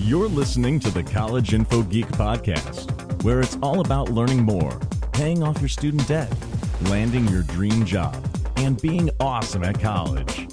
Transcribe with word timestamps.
You're 0.00 0.28
listening 0.28 0.78
to 0.80 0.90
the 0.90 1.02
College 1.02 1.54
Info 1.54 1.82
Geek 1.82 2.06
Podcast, 2.08 3.22
where 3.24 3.40
it's 3.40 3.56
all 3.62 3.80
about 3.80 4.10
learning 4.10 4.42
more, 4.42 4.78
paying 5.12 5.42
off 5.42 5.58
your 5.58 5.70
student 5.70 6.06
debt, 6.06 6.30
landing 6.82 7.26
your 7.28 7.42
dream 7.44 7.86
job, 7.86 8.14
and 8.56 8.80
being 8.82 9.08
awesome 9.20 9.64
at 9.64 9.80
college. 9.80 10.48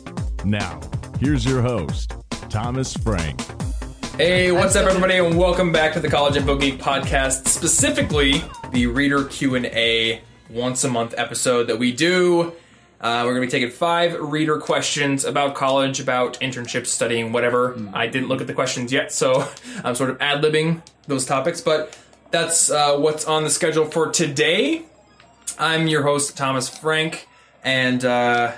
Now, 0.45 0.79
here's 1.19 1.45
your 1.45 1.61
host, 1.61 2.15
Thomas 2.49 2.95
Frank. 2.95 3.41
Hey, 4.15 4.53
what's 4.53 4.77
up, 4.77 4.87
everybody, 4.87 5.17
and 5.17 5.37
welcome 5.37 5.73
back 5.73 5.91
to 5.93 5.99
the 5.99 6.09
College 6.09 6.37
Info 6.37 6.57
Geek 6.57 6.79
podcast. 6.79 7.45
Specifically, 7.49 8.41
the 8.71 8.87
Reader 8.87 9.25
Q 9.25 9.55
and 9.55 9.65
A 9.65 10.21
once 10.49 10.85
a 10.85 10.89
month 10.89 11.13
episode 11.17 11.67
that 11.67 11.77
we 11.77 11.91
do. 11.91 12.53
Uh, 13.03 13.23
we're 13.25 13.33
going 13.33 13.41
to 13.41 13.47
be 13.47 13.51
taking 13.51 13.69
five 13.69 14.17
reader 14.17 14.57
questions 14.57 15.25
about 15.25 15.55
college, 15.55 15.99
about 15.99 16.39
internships, 16.39 16.87
studying, 16.87 17.33
whatever. 17.33 17.77
I 17.93 18.07
didn't 18.07 18.29
look 18.29 18.39
at 18.39 18.47
the 18.47 18.53
questions 18.53 18.93
yet, 18.93 19.11
so 19.11 19.45
I'm 19.83 19.93
sort 19.93 20.09
of 20.09 20.21
ad 20.21 20.41
libbing 20.41 20.81
those 21.07 21.25
topics, 21.25 21.59
but 21.59 21.97
that's 22.31 22.71
uh, 22.71 22.97
what's 22.97 23.25
on 23.25 23.43
the 23.43 23.49
schedule 23.49 23.85
for 23.85 24.09
today. 24.09 24.83
I'm 25.59 25.87
your 25.87 26.03
host, 26.03 26.37
Thomas 26.37 26.69
Frank, 26.69 27.27
and 27.61 28.05
uh, 28.05 28.53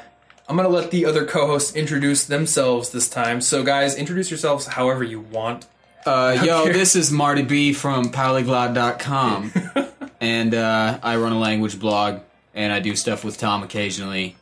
I'm 0.47 0.55
going 0.55 0.69
to 0.69 0.73
let 0.73 0.91
the 0.91 1.05
other 1.07 1.25
co 1.25 1.47
hosts 1.47 1.75
introduce 1.75 2.25
themselves 2.25 2.91
this 2.91 3.09
time. 3.09 3.41
So, 3.41 3.63
guys, 3.63 3.95
introduce 3.95 4.29
yourselves 4.29 4.67
however 4.67 5.03
you 5.03 5.21
want. 5.21 5.65
Uh, 6.05 6.39
yo, 6.45 6.65
this 6.71 6.95
is 6.95 7.11
Marty 7.11 7.41
B 7.41 7.73
from 7.73 8.11
polyglot.com, 8.11 9.51
and 10.21 10.53
uh, 10.53 10.99
I 11.01 11.17
run 11.17 11.31
a 11.31 11.39
language 11.39 11.79
blog, 11.79 12.19
and 12.55 12.73
I 12.73 12.79
do 12.79 12.95
stuff 12.95 13.23
with 13.23 13.37
Tom 13.37 13.61
occasionally. 13.63 14.35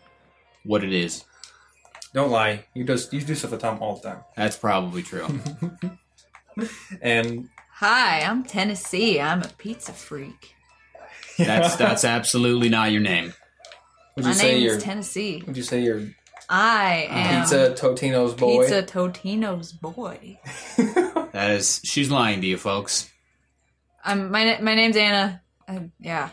What 0.63 0.83
it 0.83 0.93
is, 0.93 1.25
Don't 2.13 2.31
lie. 2.31 2.65
You 2.73 2.85
do 2.85 2.97
you 3.11 3.19
do 3.21 3.35
stuff 3.35 3.51
with 3.51 3.59
Tom 3.61 3.79
all 3.81 3.97
the 3.97 4.09
time. 4.09 4.19
that's 4.37 4.55
probably 4.57 5.03
true. 5.03 5.27
And 7.01 7.49
Hi, 7.77 8.21
I'm 8.21 8.43
Tennessee. 8.43 9.19
I'm 9.19 9.41
a 9.41 9.47
pizza 9.57 9.91
freak. 9.91 10.53
That's 11.37 11.75
that's 11.75 12.03
absolutely 12.05 12.69
not 12.69 12.91
your 12.91 13.01
name. 13.01 13.33
would 14.15 14.23
My 14.25 14.29
you 14.31 14.35
say 14.35 14.51
name 14.53 14.61
you're 14.63 14.75
is 14.77 14.83
Tennessee. 14.83 15.43
would 15.47 15.57
you 15.57 15.63
say 15.63 15.81
you're 15.81 16.03
I 16.49 17.07
am 17.09 17.41
pizza 17.41 17.71
Totino's 17.75 18.35
boy? 18.35 18.61
Pizza 18.67 18.83
Totino's 18.83 19.71
boy. 19.71 20.39
That 21.33 21.51
is, 21.51 21.81
she's 21.83 22.11
lying 22.11 22.41
to 22.41 22.47
you, 22.47 22.57
folks. 22.57 23.09
I'm 24.05 24.29
my 24.29 24.59
my 24.61 24.75
name's 24.75 24.95
Anna. 24.95 25.41
Uh, 25.67 25.79
yeah, 25.99 26.29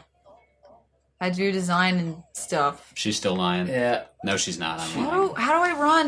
I 1.21 1.31
do 1.31 1.53
design 1.53 1.97
and 1.99 2.17
stuff. 2.33 2.93
She's 2.95 3.17
still 3.17 3.37
lying. 3.37 3.69
Yeah. 3.69 4.05
No, 4.25 4.37
she's 4.37 4.59
not. 4.59 4.81
I'm 4.81 4.89
How 4.91 5.09
lying. 5.11 5.29
do, 5.29 5.35
how 5.35 5.53
do 5.65 5.71
I 5.71 5.79
run? 5.81 6.07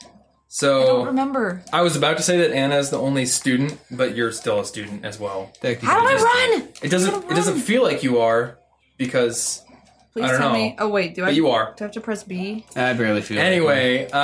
I 0.00 0.04
don't 0.04 0.10
So 0.48 1.04
remember. 1.06 1.64
I 1.72 1.82
was 1.82 1.96
about 1.96 2.18
to 2.18 2.22
say 2.22 2.38
that 2.38 2.52
Anna 2.52 2.76
is 2.76 2.90
the 2.90 2.98
only 2.98 3.24
student, 3.26 3.78
but 3.90 4.14
you're 4.14 4.30
still 4.32 4.60
a 4.60 4.64
student 4.64 5.04
as 5.04 5.18
well. 5.18 5.50
That 5.62 5.80
could 5.80 5.88
How 5.88 6.00
do 6.00 6.06
I 6.06 6.14
run? 6.60 6.68
It 6.82 6.90
doesn't 6.90 7.10
How 7.10 7.28
it 7.30 7.34
doesn't 7.34 7.58
feel 7.60 7.82
like 7.82 8.02
you 8.02 8.20
are 8.20 8.58
because 8.98 9.64
Please 10.12 10.24
I 10.24 10.28
don't 10.28 10.38
tell 10.40 10.48
know. 10.50 10.54
me. 10.58 10.76
Oh 10.78 10.88
wait, 10.90 11.14
do 11.14 11.22
I? 11.22 11.28
but 11.28 11.34
you 11.34 11.48
are. 11.48 11.72
Do 11.76 11.84
I 11.84 11.86
have 11.86 11.92
to 11.94 12.00
press 12.02 12.22
B? 12.22 12.66
I 12.76 12.92
barely 12.92 13.22
feel. 13.22 13.38
like 13.38 13.46
Anyway, 13.46 14.10
uh, 14.12 14.16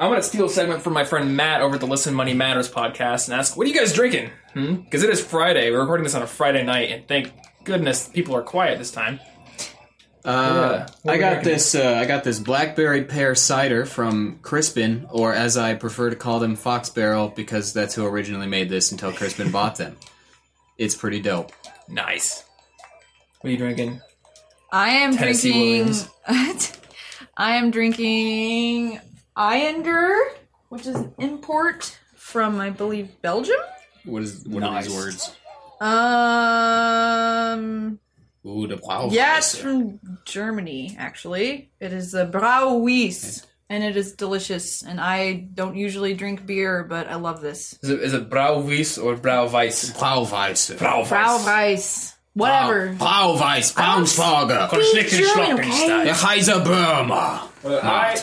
I'm 0.00 0.10
gonna 0.10 0.22
steal 0.24 0.46
a 0.46 0.50
segment 0.50 0.82
from 0.82 0.92
my 0.92 1.04
friend 1.04 1.36
Matt 1.36 1.62
over 1.62 1.76
at 1.76 1.80
the 1.80 1.86
Listen 1.86 2.12
Money 2.12 2.34
Matters 2.34 2.68
podcast 2.68 3.28
and 3.28 3.38
ask, 3.38 3.56
"What 3.56 3.66
are 3.66 3.70
you 3.70 3.78
guys 3.78 3.92
drinking?" 3.92 4.30
Because 4.54 5.04
it 5.04 5.10
is 5.10 5.22
Friday. 5.24 5.70
We're 5.70 5.80
recording 5.82 6.02
this 6.04 6.14
on 6.16 6.22
a 6.22 6.26
Friday 6.26 6.64
night, 6.64 6.90
and 6.90 7.06
thank 7.06 7.30
goodness 7.66 8.08
people 8.08 8.34
are 8.34 8.42
quiet 8.42 8.78
this 8.78 8.90
time. 8.90 9.20
Uh, 10.24 10.86
Yeah. 11.04 11.12
I 11.12 11.18
got 11.18 11.44
this. 11.44 11.74
Uh, 11.74 11.94
I 12.00 12.04
got 12.06 12.24
this 12.24 12.40
blackberry 12.40 13.04
pear 13.04 13.34
cider 13.34 13.84
from 13.84 14.38
Crispin, 14.42 15.06
or 15.10 15.34
as 15.34 15.56
I 15.56 15.74
prefer 15.74 16.10
to 16.10 16.16
call 16.16 16.40
them, 16.40 16.56
Fox 16.56 16.88
Barrel, 16.88 17.28
because 17.28 17.72
that's 17.72 17.94
who 17.94 18.04
originally 18.06 18.46
made 18.46 18.68
this 18.68 18.90
until 18.90 19.12
Crispin 19.12 19.50
bought 19.52 19.76
them. 19.76 19.96
It's 20.78 20.94
pretty 20.96 21.20
dope. 21.20 21.52
Nice. 21.88 22.44
What 23.40 23.48
are 23.48 23.52
you 23.52 23.56
drinking? 23.58 24.00
I 24.72 24.88
am 24.90 25.16
Tennessee 25.16 25.52
drinking. 25.52 26.08
Williams. 26.28 26.72
I 27.36 27.56
am 27.56 27.70
drinking 27.70 29.00
Ayinger, 29.36 30.18
which 30.70 30.86
is 30.86 30.96
an 30.96 31.12
import 31.18 31.96
from, 32.16 32.60
I 32.60 32.70
believe, 32.70 33.20
Belgium. 33.22 33.56
What 34.04 34.22
is 34.22 34.44
what 34.46 34.62
are 34.64 34.82
these 34.82 34.92
words? 34.92 35.36
Um, 36.76 37.98
Ooh, 38.46 38.66
the 38.66 38.78
wow. 38.82 39.08
yeah, 39.10 39.38
it's 39.38 39.56
from 39.56 40.00
Germany. 40.24 40.96
Actually, 40.98 41.70
it 41.80 41.92
is 41.92 42.12
the 42.12 42.26
Brauweiss, 42.26 43.44
and 43.68 43.82
it 43.84 43.96
is 43.96 44.12
delicious. 44.12 44.82
And 44.82 45.00
I 45.00 45.32
don't 45.34 45.76
usually 45.76 46.14
drink 46.14 46.46
beer, 46.46 46.84
but 46.84 47.08
I 47.08 47.16
love 47.16 47.40
this 47.40 47.78
Is 47.82 47.90
it, 47.90 48.00
is 48.00 48.14
it 48.14 48.30
Brauweiss 48.30 49.02
or 49.02 49.16
Brauweiss? 49.16 49.92
Blauweiss. 49.96 50.76
Brauweiss. 50.78 52.12
Whatever. 52.34 52.94
Blauweiss. 52.94 53.72
Braunschlager. 53.74 54.68
Speak 54.82 55.08
German, 55.08 55.58
okay? 55.58 56.04
Der 56.04 56.12
Heiser 56.14 56.62
Burma. 56.64 57.48
I, 57.64 58.16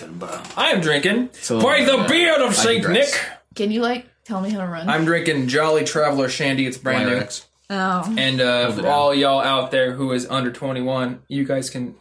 I 0.55 0.69
am 0.69 0.81
drinking 0.81 1.29
So, 1.33 1.59
by 1.61 1.83
the 1.83 2.05
beard 2.07 2.41
of 2.41 2.55
Saint 2.55 2.83
digress. 2.83 3.11
Nick. 3.11 3.21
Can 3.55 3.71
you 3.71 3.81
like 3.81 4.05
tell 4.25 4.41
me 4.41 4.50
how 4.50 4.59
to 4.61 4.67
run? 4.67 4.89
I'm 4.89 5.06
drinking 5.06 5.47
Jolly 5.47 5.84
Traveler 5.84 6.29
Shandy. 6.29 6.66
It's 6.66 6.78
brand 6.78 7.09
new. 7.09 7.25
oh, 7.69 8.16
And 8.17 8.41
uh, 8.41 8.72
for 8.72 8.88
all 8.88 9.13
y'all 9.13 9.41
out 9.41 9.72
there 9.72 9.94
who 9.94 10.11
is 10.11 10.28
under 10.29 10.51
21, 10.51 11.22
you 11.28 11.45
guys 11.45 11.69
can 11.69 11.95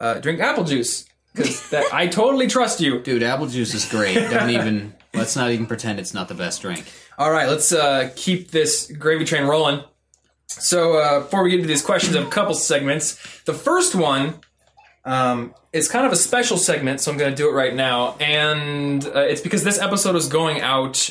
uh, 0.00 0.14
drink 0.14 0.40
apple 0.40 0.64
juice 0.64 1.06
because 1.34 1.72
I 1.92 2.06
totally 2.06 2.46
trust 2.46 2.80
you. 2.80 3.00
Dude, 3.00 3.22
apple 3.22 3.46
juice 3.46 3.74
is 3.74 3.84
great. 3.86 4.14
Don't 4.14 4.50
even. 4.50 4.94
Let's 5.14 5.36
not 5.36 5.50
even 5.50 5.66
pretend 5.66 5.98
it's 5.98 6.12
not 6.12 6.28
the 6.28 6.34
best 6.34 6.60
drink. 6.62 6.84
All 7.16 7.30
right, 7.30 7.48
let's 7.48 7.72
uh, 7.72 8.10
keep 8.14 8.50
this 8.50 8.92
gravy 8.92 9.24
train 9.24 9.44
rolling. 9.44 9.82
So 10.46 10.98
uh, 10.98 11.20
before 11.20 11.42
we 11.42 11.50
get 11.50 11.56
into 11.60 11.68
these 11.68 11.82
questions, 11.82 12.14
I 12.14 12.20
have 12.20 12.28
a 12.28 12.30
couple 12.30 12.54
segments. 12.54 13.18
The 13.44 13.54
first 13.54 13.94
one 13.94 14.34
um, 15.04 15.54
is 15.72 15.88
kind 15.88 16.06
of 16.06 16.12
a 16.12 16.16
special 16.16 16.56
segment, 16.56 17.00
so 17.00 17.10
I'm 17.10 17.18
going 17.18 17.30
to 17.30 17.36
do 17.36 17.48
it 17.48 17.52
right 17.52 17.74
now, 17.74 18.16
and 18.20 19.04
uh, 19.06 19.20
it's 19.20 19.40
because 19.40 19.64
this 19.64 19.78
episode 19.78 20.14
is 20.14 20.28
going 20.28 20.60
out 20.60 21.10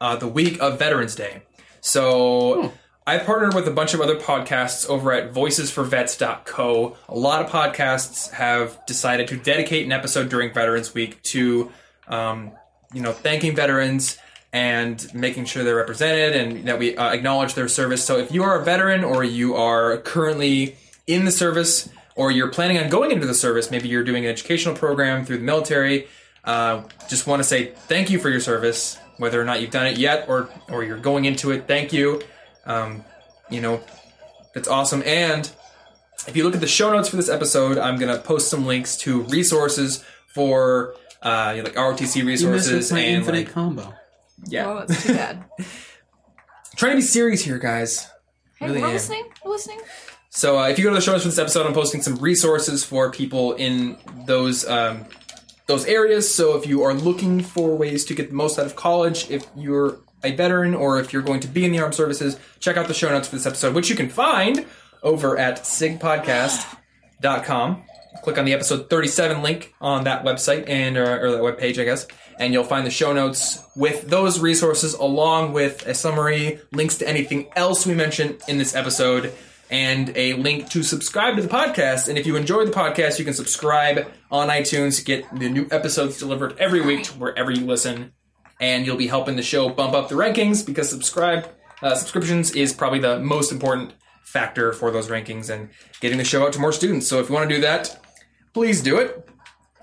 uh, 0.00 0.16
the 0.16 0.28
week 0.28 0.60
of 0.60 0.78
Veterans 0.78 1.14
Day. 1.14 1.42
So 1.80 2.72
I've 3.06 3.24
partnered 3.24 3.54
with 3.54 3.68
a 3.68 3.70
bunch 3.70 3.94
of 3.94 4.00
other 4.00 4.16
podcasts 4.16 4.88
over 4.88 5.12
at 5.12 5.32
voicesforvets.co. 5.32 6.96
A 7.08 7.14
lot 7.14 7.44
of 7.44 7.50
podcasts 7.50 8.30
have 8.32 8.84
decided 8.86 9.28
to 9.28 9.36
dedicate 9.36 9.86
an 9.86 9.92
episode 9.92 10.28
during 10.28 10.52
Veterans 10.52 10.92
Week 10.92 11.22
to, 11.22 11.70
um, 12.08 12.50
you 12.92 13.00
know, 13.00 13.12
thanking 13.12 13.54
veterans 13.54 14.18
and 14.52 15.12
making 15.14 15.44
sure 15.44 15.62
they're 15.62 15.76
represented 15.76 16.34
and 16.34 16.66
that 16.66 16.80
we 16.80 16.96
uh, 16.96 17.12
acknowledge 17.12 17.54
their 17.54 17.68
service. 17.68 18.04
So 18.04 18.18
if 18.18 18.32
you 18.32 18.42
are 18.42 18.60
a 18.60 18.64
veteran 18.64 19.04
or 19.04 19.22
you 19.22 19.54
are 19.54 19.98
currently 19.98 20.76
in 21.06 21.24
the 21.24 21.30
service 21.30 21.88
or 22.16 22.32
you're 22.32 22.50
planning 22.50 22.78
on 22.78 22.88
going 22.88 23.12
into 23.12 23.26
the 23.26 23.34
service, 23.34 23.70
maybe 23.70 23.88
you're 23.88 24.02
doing 24.02 24.24
an 24.24 24.30
educational 24.32 24.74
program 24.74 25.24
through 25.24 25.38
the 25.38 25.44
military, 25.44 26.08
uh, 26.42 26.82
just 27.08 27.26
want 27.26 27.40
to 27.40 27.44
say 27.44 27.72
thank 27.86 28.10
you 28.10 28.18
for 28.18 28.30
your 28.30 28.40
service, 28.40 28.98
whether 29.18 29.40
or 29.40 29.44
not 29.44 29.60
you've 29.60 29.70
done 29.70 29.86
it 29.86 29.98
yet 29.98 30.28
or 30.28 30.48
or 30.68 30.84
you're 30.84 30.98
going 30.98 31.24
into 31.24 31.50
it. 31.50 31.66
Thank 31.66 31.92
you. 31.92 32.22
Um, 32.64 33.04
you 33.50 33.60
know, 33.60 33.80
that's 34.54 34.68
awesome. 34.68 35.02
And 35.06 35.50
if 36.26 36.36
you 36.36 36.44
look 36.44 36.54
at 36.54 36.60
the 36.60 36.66
show 36.66 36.92
notes 36.92 37.08
for 37.08 37.16
this 37.16 37.28
episode, 37.28 37.78
I'm 37.78 37.98
gonna 37.98 38.18
post 38.18 38.50
some 38.50 38.66
links 38.66 38.96
to 38.98 39.22
resources 39.22 40.04
for 40.34 40.94
uh, 41.22 41.54
like 41.62 41.74
ROTC 41.74 42.24
resources 42.26 42.90
and 42.92 43.26
like, 43.26 43.50
combo. 43.52 43.94
yeah. 44.46 44.66
oh, 44.68 44.84
that's 44.86 45.02
too 45.04 45.14
bad. 45.14 45.44
Trying 46.76 46.92
to 46.92 46.96
be 46.96 47.02
serious 47.02 47.42
here, 47.42 47.58
guys. 47.58 48.08
Hey, 48.56 48.66
Really 48.66 48.80
we're 48.82 48.88
am. 48.88 48.92
listening. 48.92 49.24
We're 49.44 49.52
listening. 49.52 49.80
So 50.30 50.58
uh, 50.58 50.68
if 50.68 50.78
you 50.78 50.84
go 50.84 50.90
to 50.90 50.96
the 50.96 51.00
show 51.00 51.12
notes 51.12 51.22
for 51.24 51.30
this 51.30 51.38
episode, 51.38 51.66
I'm 51.66 51.72
posting 51.72 52.02
some 52.02 52.16
resources 52.16 52.84
for 52.84 53.10
people 53.10 53.54
in 53.54 53.96
those 54.26 54.66
um, 54.68 55.06
those 55.66 55.84
areas. 55.86 56.32
So 56.32 56.56
if 56.56 56.66
you 56.66 56.82
are 56.82 56.94
looking 56.94 57.42
for 57.42 57.76
ways 57.76 58.04
to 58.06 58.14
get 58.14 58.30
the 58.30 58.34
most 58.34 58.58
out 58.58 58.66
of 58.66 58.76
college, 58.76 59.30
if 59.30 59.46
you're 59.56 59.98
a 60.24 60.32
veteran 60.32 60.74
or 60.74 60.98
if 60.98 61.12
you're 61.12 61.22
going 61.22 61.40
to 61.40 61.48
be 61.48 61.64
in 61.64 61.72
the 61.72 61.80
armed 61.80 61.94
services, 61.94 62.38
check 62.60 62.76
out 62.76 62.88
the 62.88 62.94
show 62.94 63.10
notes 63.10 63.28
for 63.28 63.36
this 63.36 63.46
episode, 63.46 63.74
which 63.74 63.90
you 63.90 63.96
can 63.96 64.08
find 64.08 64.64
over 65.02 65.36
at 65.36 65.60
sigpodcast.com. 65.60 67.82
Click 68.22 68.38
on 68.38 68.44
the 68.44 68.54
episode 68.54 68.88
37 68.88 69.42
link 69.42 69.74
on 69.80 70.04
that 70.04 70.24
website 70.24 70.68
and 70.68 70.96
or, 70.96 71.26
or 71.26 71.32
that 71.32 71.42
webpage, 71.42 71.80
I 71.80 71.84
guess, 71.84 72.06
and 72.38 72.52
you'll 72.52 72.64
find 72.64 72.86
the 72.86 72.90
show 72.90 73.12
notes 73.12 73.62
with 73.76 74.08
those 74.08 74.40
resources 74.40 74.94
along 74.94 75.52
with 75.52 75.86
a 75.86 75.94
summary, 75.94 76.60
links 76.72 76.96
to 76.98 77.08
anything 77.08 77.46
else 77.54 77.86
we 77.86 77.94
mentioned 77.94 78.40
in 78.48 78.58
this 78.58 78.74
episode, 78.74 79.32
and 79.70 80.16
a 80.16 80.34
link 80.34 80.70
to 80.70 80.82
subscribe 80.82 81.36
to 81.36 81.42
the 81.42 81.48
podcast. 81.48 82.08
And 82.08 82.18
if 82.18 82.26
you 82.26 82.36
enjoy 82.36 82.64
the 82.64 82.72
podcast, 82.72 83.18
you 83.18 83.24
can 83.24 83.34
subscribe 83.34 84.06
on 84.30 84.48
iTunes 84.48 84.98
to 84.98 85.04
get 85.04 85.24
the 85.38 85.48
new 85.48 85.66
episodes 85.70 86.18
delivered 86.18 86.56
every 86.58 86.80
week 86.80 87.04
to 87.04 87.12
wherever 87.14 87.50
you 87.50 87.66
listen, 87.66 88.12
and 88.60 88.86
you'll 88.86 88.96
be 88.96 89.08
helping 89.08 89.36
the 89.36 89.42
show 89.42 89.68
bump 89.68 89.94
up 89.94 90.08
the 90.08 90.14
rankings 90.14 90.64
because 90.64 90.88
subscribe 90.88 91.48
uh, 91.82 91.94
subscriptions 91.94 92.52
is 92.52 92.72
probably 92.72 93.00
the 93.00 93.18
most 93.18 93.52
important 93.52 93.92
factor 94.24 94.72
for 94.72 94.90
those 94.90 95.08
rankings 95.08 95.50
and 95.50 95.70
getting 96.00 96.18
the 96.18 96.24
show 96.24 96.46
out 96.46 96.52
to 96.54 96.58
more 96.58 96.72
students. 96.72 97.06
So 97.06 97.20
if 97.20 97.28
you 97.28 97.34
want 97.34 97.48
to 97.48 97.54
do 97.54 97.60
that, 97.62 98.00
please 98.54 98.82
do 98.82 98.98
it. 98.98 99.28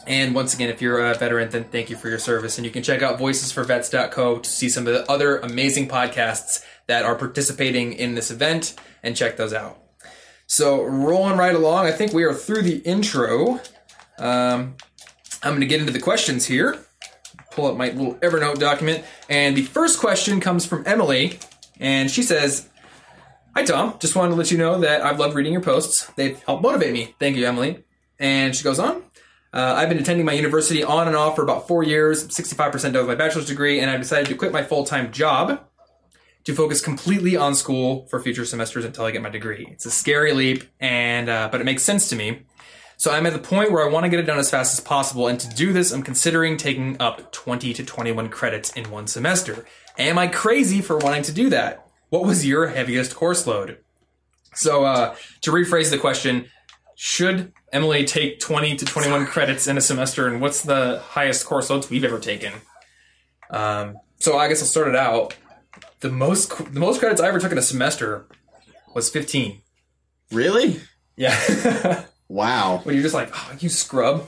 And 0.06 0.36
once 0.36 0.54
again, 0.54 0.70
if 0.70 0.82
you're 0.82 1.00
a 1.00 1.14
veteran, 1.14 1.50
then 1.50 1.64
thank 1.66 1.90
you 1.90 1.96
for 1.96 2.10
your 2.10 2.20
service. 2.20 2.58
And 2.58 2.66
you 2.66 2.72
can 2.72 2.84
check 2.84 3.02
out 3.02 3.20
voicesforvets.co 3.20 4.40
to 4.40 4.50
see 4.50 4.68
some 4.68 4.86
of 4.86 4.94
the 4.94 5.10
other 5.10 5.38
amazing 5.38 5.88
podcasts 5.88 6.62
that 6.88 7.06
are 7.06 7.16
participating 7.16 7.94
in 7.94 8.16
this 8.16 8.32
event 8.32 8.76
and 9.02 9.16
check 9.16 9.38
those 9.38 9.54
out. 9.54 9.80
So, 10.46 10.84
rolling 10.84 11.38
right 11.38 11.56
along, 11.56 11.86
I 11.86 11.92
think 11.92 12.14
we 12.14 12.24
are 12.24 12.34
through 12.34 12.64
the 12.64 12.78
intro. 12.80 13.60
Um, 14.20 14.76
I'm 15.42 15.52
going 15.52 15.62
to 15.62 15.68
get 15.68 15.80
into 15.80 15.94
the 15.94 16.00
questions 16.00 16.46
here. 16.46 16.78
Pull 17.52 17.68
up 17.68 17.78
my 17.78 17.90
little 17.90 18.16
Evernote 18.16 18.60
document. 18.60 19.04
And 19.30 19.56
the 19.56 19.64
first 19.64 20.00
question 20.00 20.40
comes 20.40 20.66
from 20.66 20.84
Emily. 20.86 21.40
And 21.80 22.10
she 22.10 22.24
says, 22.24 22.70
Hi, 23.56 23.64
Tom. 23.64 23.96
Just 24.00 24.16
wanted 24.16 24.32
to 24.32 24.36
let 24.36 24.52
you 24.52 24.58
know 24.58 24.80
that 24.80 25.02
I've 25.02 25.20
loved 25.20 25.36
reading 25.36 25.54
your 25.54 25.62
posts. 25.62 26.12
They've 26.16 26.40
helped 26.44 26.64
motivate 26.64 26.92
me. 26.92 27.16
Thank 27.20 27.38
you, 27.38 27.46
Emily. 27.46 27.84
And 28.20 28.56
she 28.56 28.64
goes 28.64 28.80
on. 28.80 29.04
Uh, 29.54 29.76
I've 29.78 29.90
been 29.90 30.00
attending 30.00 30.26
my 30.26 30.34
university 30.34 30.84
on 30.84 31.08
and 31.08 31.16
off 31.16 31.36
for 31.36 31.44
about 31.44 31.68
four 31.68 31.84
years, 31.84 32.28
65% 32.28 32.82
done 32.82 32.94
with 32.94 33.08
my 33.08 33.16
bachelor's 33.16 33.46
degree, 33.46 33.80
and 33.80 33.92
I've 33.92 34.00
decided 34.00 34.28
to 34.30 34.36
quit 34.36 34.52
my 34.52 34.64
full 34.64 34.84
time 34.84 35.12
job 35.12 35.64
to 36.46 36.54
focus 36.54 36.82
completely 36.82 37.36
on 37.36 37.56
school 37.56 38.08
for 38.08 38.20
future 38.20 38.46
semesters 38.46 38.86
until 38.86 39.06
I 39.06 39.12
get 39.12 39.22
my 39.22 39.30
degree. 39.30 39.68
It's 39.72 39.86
a 39.86 39.92
scary 39.92 40.34
leap, 40.34 40.64
and 40.80 41.30
uh, 41.30 41.50
but 41.52 41.62
it 41.62 41.64
makes 41.64 41.84
sense 41.84 42.10
to 42.10 42.16
me. 42.16 42.44
So 42.98 43.12
I'm 43.12 43.26
at 43.26 43.34
the 43.34 43.40
point 43.40 43.72
where 43.72 43.84
I 43.84 43.92
want 43.92 44.06
to 44.06 44.10
get 44.10 44.20
it 44.20 44.24
done 44.24 44.38
as 44.38 44.50
fast 44.50 44.78
as 44.78 44.84
possible, 44.84 45.28
and 45.28 45.40
to 45.40 45.50
do 45.50 45.74
this, 45.74 45.92
I'm 45.92 46.04
considering 46.04 46.58
taking 46.58 46.96
up 47.02 47.32
20 47.32 47.74
to 47.74 47.84
21 47.84 48.30
credits 48.30 48.72
in 48.74 48.92
one 48.92 49.08
semester. 49.08 49.66
Am 49.98 50.18
I 50.18 50.28
crazy 50.28 50.82
for 50.82 50.98
wanting 50.98 51.24
to 51.24 51.32
do 51.32 51.50
that? 51.50 51.88
What 52.10 52.24
was 52.24 52.46
your 52.46 52.68
heaviest 52.68 53.16
course 53.16 53.48
load? 53.48 53.80
So 54.56 54.86
uh, 54.86 55.16
to 55.42 55.52
rephrase 55.52 55.90
the 55.90 55.98
question, 55.98 56.46
should 56.96 57.54
Emily 57.72 58.06
take 58.06 58.40
20 58.40 58.76
to 58.78 58.86
21 58.86 59.26
credits 59.26 59.68
in 59.68 59.78
a 59.78 59.82
semester, 59.82 60.28
and 60.28 60.40
what's 60.40 60.62
the 60.62 61.00
highest 61.00 61.46
course 61.46 61.70
loads 61.70 61.90
we've 61.90 62.04
ever 62.04 62.20
taken? 62.20 62.54
Um, 63.50 63.98
so 64.20 64.38
I 64.38 64.48
guess 64.48 64.62
I'll 64.62 64.68
start 64.68 64.88
it 64.88 64.96
out. 64.96 65.36
The 66.04 66.12
most 66.12 66.50
the 66.74 66.82
most 66.82 67.00
credits 67.00 67.22
I 67.22 67.30
ever 67.30 67.40
took 67.40 67.54
in 67.54 67.58
a 67.58 67.62
semester 67.62 68.26
was 68.94 69.10
15. 69.10 69.62
Really? 70.32 70.82
Yeah. 71.16 72.04
Wow. 72.30 72.80
when 72.84 72.96
you're 72.96 73.04
just 73.04 73.14
like, 73.14 73.30
oh, 73.32 73.56
you 73.60 73.70
scrub. 73.70 74.28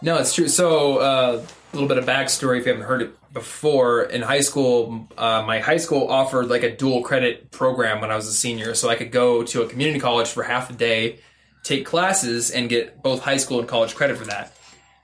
No, 0.00 0.16
it's 0.16 0.34
true. 0.34 0.48
So, 0.48 0.96
uh, 0.96 1.42
a 1.44 1.76
little 1.76 1.88
bit 1.88 1.98
of 1.98 2.06
backstory 2.06 2.58
if 2.58 2.64
you 2.64 2.72
haven't 2.72 2.86
heard 2.86 3.02
it 3.02 3.32
before. 3.34 4.04
In 4.04 4.22
high 4.22 4.40
school, 4.40 5.08
uh, 5.18 5.42
my 5.46 5.58
high 5.58 5.76
school 5.76 6.08
offered 6.08 6.46
like 6.46 6.62
a 6.62 6.74
dual 6.74 7.02
credit 7.02 7.50
program 7.50 8.00
when 8.00 8.10
I 8.10 8.16
was 8.16 8.28
a 8.28 8.32
senior, 8.32 8.74
so 8.74 8.88
I 8.88 8.94
could 8.94 9.12
go 9.12 9.42
to 9.42 9.60
a 9.62 9.68
community 9.68 10.00
college 10.00 10.28
for 10.28 10.42
half 10.42 10.70
a 10.70 10.72
day, 10.72 11.18
take 11.64 11.84
classes, 11.84 12.50
and 12.50 12.70
get 12.70 13.02
both 13.02 13.20
high 13.20 13.36
school 13.36 13.58
and 13.58 13.68
college 13.68 13.94
credit 13.94 14.16
for 14.16 14.24
that. 14.24 14.56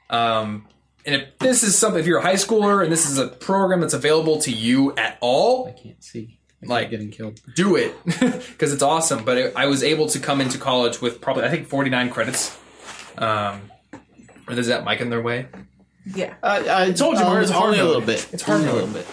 Um, 0.08 0.66
and 1.06 1.14
if 1.22 1.38
this 1.38 1.62
is 1.62 1.76
something, 1.76 2.00
if 2.00 2.06
you're 2.06 2.18
a 2.18 2.22
high 2.22 2.34
schooler 2.34 2.82
and 2.82 2.90
this 2.92 3.08
is 3.08 3.18
a 3.18 3.28
program 3.28 3.80
that's 3.80 3.94
available 3.94 4.38
to 4.42 4.50
you 4.50 4.94
at 4.96 5.18
all, 5.20 5.66
I 5.68 5.72
can't 5.72 6.02
see. 6.02 6.38
I 6.62 6.66
Like- 6.66 6.90
getting 6.90 7.10
killed. 7.10 7.40
do 7.54 7.76
it 7.76 7.94
because 8.04 8.72
it's 8.72 8.82
awesome. 8.82 9.24
But 9.24 9.36
it, 9.38 9.52
I 9.56 9.66
was 9.66 9.82
able 9.82 10.08
to 10.08 10.18
come 10.18 10.40
into 10.40 10.56
college 10.58 11.00
with 11.00 11.20
probably 11.20 11.44
I 11.44 11.50
think 11.50 11.68
49 11.68 12.10
credits. 12.10 12.56
Um, 13.18 13.70
or 14.48 14.54
is 14.54 14.66
that 14.68 14.84
mic 14.84 15.00
in 15.00 15.10
their 15.10 15.22
way? 15.22 15.46
Yeah. 16.06 16.34
Uh, 16.42 16.62
I 16.68 16.92
told 16.92 17.16
you, 17.18 17.24
Mark, 17.24 17.42
it's 17.42 17.50
hard 17.50 17.66
only 17.66 17.78
a 17.78 17.84
little 17.84 18.02
bit. 18.02 18.28
It's 18.32 18.42
hard 18.42 18.58
Only 18.60 18.70
a 18.70 18.74
little 18.74 18.88
bit. 18.88 19.06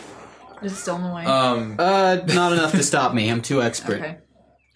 Is 0.63 0.73
it 0.73 0.75
still 0.75 0.95
in 0.97 1.03
the 1.03 1.13
way? 1.13 1.25
Um, 1.25 1.75
Uh, 1.79 2.17
not 2.27 2.53
enough 2.53 2.71
to 2.71 2.83
stop 2.83 3.13
me. 3.13 3.29
I'm 3.29 3.41
too 3.41 3.61
expert. 3.61 3.99
okay. 4.01 4.17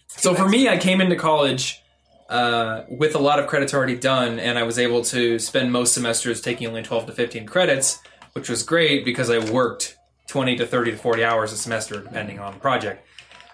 so 0.08 0.34
for 0.34 0.48
me, 0.48 0.68
I 0.70 0.78
came 0.78 1.02
into 1.02 1.16
college 1.16 1.82
uh, 2.30 2.84
with 2.90 3.16
a 3.16 3.20
lot 3.20 3.40
of 3.40 3.48
credits 3.48 3.74
already 3.74 3.98
done, 3.98 4.40
and 4.40 4.58
I 4.58 4.64
was 4.64 4.80
able 4.80 5.04
to 5.06 5.40
spend 5.40 5.72
most 5.72 5.94
semesters 5.94 6.42
taking 6.42 6.68
only 6.68 6.84
12 6.84 7.08
to 7.08 7.12
15 7.12 7.46
credits, 7.46 8.00
which 8.34 8.50
was 8.50 8.64
great 8.64 9.06
because 9.06 9.30
I 9.30 9.40
worked 9.52 9.98
20 10.28 10.56
to 10.58 10.66
30 10.66 10.92
to 10.92 10.98
40 10.98 11.24
hours 11.24 11.54
a 11.54 11.58
semester, 11.58 12.02
depending 12.02 12.40
on 12.40 12.54
the 12.54 12.60
project. 12.60 13.08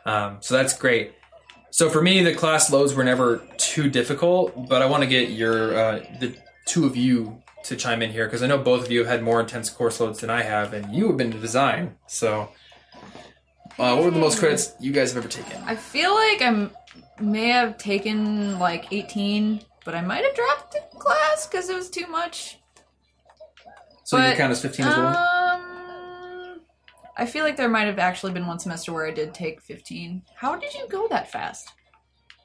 Um, 0.05 0.37
so 0.39 0.55
that's 0.55 0.77
great. 0.77 1.13
So 1.69 1.89
for 1.89 2.01
me, 2.01 2.23
the 2.23 2.33
class 2.33 2.71
loads 2.71 2.93
were 2.93 3.03
never 3.03 3.41
too 3.57 3.89
difficult, 3.89 4.67
but 4.67 4.81
I 4.81 4.85
want 4.85 5.03
to 5.03 5.09
get 5.09 5.29
your 5.29 5.77
uh, 5.77 5.99
the 6.19 6.35
two 6.65 6.85
of 6.85 6.95
you 6.95 7.41
to 7.63 7.75
chime 7.75 8.01
in 8.01 8.11
here 8.11 8.25
because 8.25 8.43
I 8.43 8.47
know 8.47 8.57
both 8.57 8.85
of 8.85 8.91
you 8.91 8.99
have 8.99 9.07
had 9.07 9.23
more 9.23 9.39
intense 9.39 9.69
course 9.69 9.99
loads 9.99 10.19
than 10.19 10.29
I 10.29 10.41
have, 10.41 10.73
and 10.73 10.93
you 10.93 11.07
have 11.07 11.17
been 11.17 11.31
to 11.31 11.39
design. 11.39 11.95
So, 12.07 12.49
uh, 13.79 13.95
what 13.95 14.03
were 14.03 14.11
the 14.11 14.19
most 14.19 14.39
credits 14.39 14.73
you 14.79 14.91
guys 14.91 15.13
have 15.13 15.23
ever 15.23 15.31
taken? 15.31 15.61
I 15.65 15.75
feel 15.75 16.13
like 16.13 16.41
I 16.41 16.69
may 17.21 17.49
have 17.49 17.77
taken 17.77 18.59
like 18.59 18.91
18, 18.91 19.61
but 19.85 19.95
I 19.95 20.01
might 20.01 20.23
have 20.23 20.35
dropped 20.35 20.73
the 20.73 20.81
class 20.99 21.47
because 21.47 21.69
it 21.69 21.75
was 21.75 21.89
too 21.89 22.07
much. 22.07 22.57
So 24.03 24.17
you 24.17 24.23
But, 24.23 24.37
count 24.37 24.51
as 24.51 24.61
fifteen 24.61 24.85
as 24.85 24.95
well. 24.97 25.15
Um, 25.15 26.61
I 27.17 27.25
feel 27.25 27.45
like 27.45 27.55
there 27.55 27.69
might 27.69 27.85
have 27.85 27.99
actually 27.99 28.33
been 28.33 28.45
one 28.47 28.59
semester 28.59 28.91
where 28.91 29.05
I 29.07 29.11
did 29.11 29.33
take 29.33 29.61
15. 29.61 30.23
How 30.35 30.55
did 30.55 30.73
you 30.73 30.87
go 30.89 31.07
that 31.09 31.31
fast? 31.31 31.69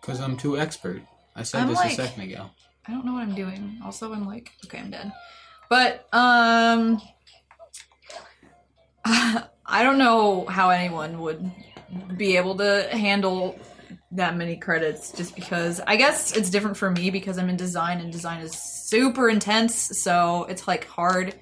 Because 0.01 0.21
I'm 0.21 0.37
too 0.37 0.59
expert. 0.59 1.03
I 1.35 1.43
said 1.43 1.63
I'm 1.63 1.69
this 1.69 1.77
like- 1.79 1.93
a 1.93 1.95
second 1.97 2.23
ago. 2.23 2.51
I 2.89 2.93
don't 2.93 3.05
know 3.05 3.15
what 3.15 3.23
I'm 3.23 3.35
doing. 3.35 3.81
Also, 3.85 4.13
I'm 4.13 4.27
like, 4.27 4.53
okay, 4.67 4.79
I'm 4.79 4.91
dead. 4.93 5.11
But 5.69 6.07
um, 6.13 7.03
I 9.69 9.83
don't 9.83 9.99
know 9.99 10.47
how 10.47 10.71
anyone 10.71 11.21
would 11.21 11.51
be 12.17 12.37
able 12.37 12.57
to 12.57 12.89
handle 12.93 13.59
that 14.13 14.37
many 14.37 14.57
credits 14.57 15.13
just 15.13 15.35
because 15.35 15.81
I 15.87 15.97
guess 15.97 16.37
it's 16.37 16.51
different 16.51 16.77
for 16.77 16.91
me 16.91 17.11
because 17.11 17.39
I'm 17.39 17.49
in 17.49 17.57
design 17.57 18.01
and 18.01 18.13
design 18.13 18.41
is 18.41 18.53
super 18.53 19.29
intense, 19.29 19.75
so 20.03 20.45
it's 20.45 20.69
like 20.69 20.87
hard 20.87 21.35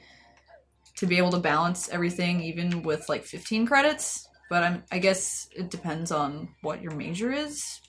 to 0.96 1.06
be 1.06 1.18
able 1.18 1.30
to 1.32 1.38
balance 1.38 1.88
everything 1.90 2.40
even 2.40 2.82
with 2.82 3.08
like 3.08 3.24
15 3.24 3.66
credits, 3.66 4.26
but 4.48 4.62
I'm 4.62 4.84
I 4.90 4.98
guess 4.98 5.48
it 5.54 5.70
depends 5.70 6.10
on 6.10 6.48
what 6.62 6.82
your 6.82 6.94
major 6.94 7.32
is. 7.32 7.80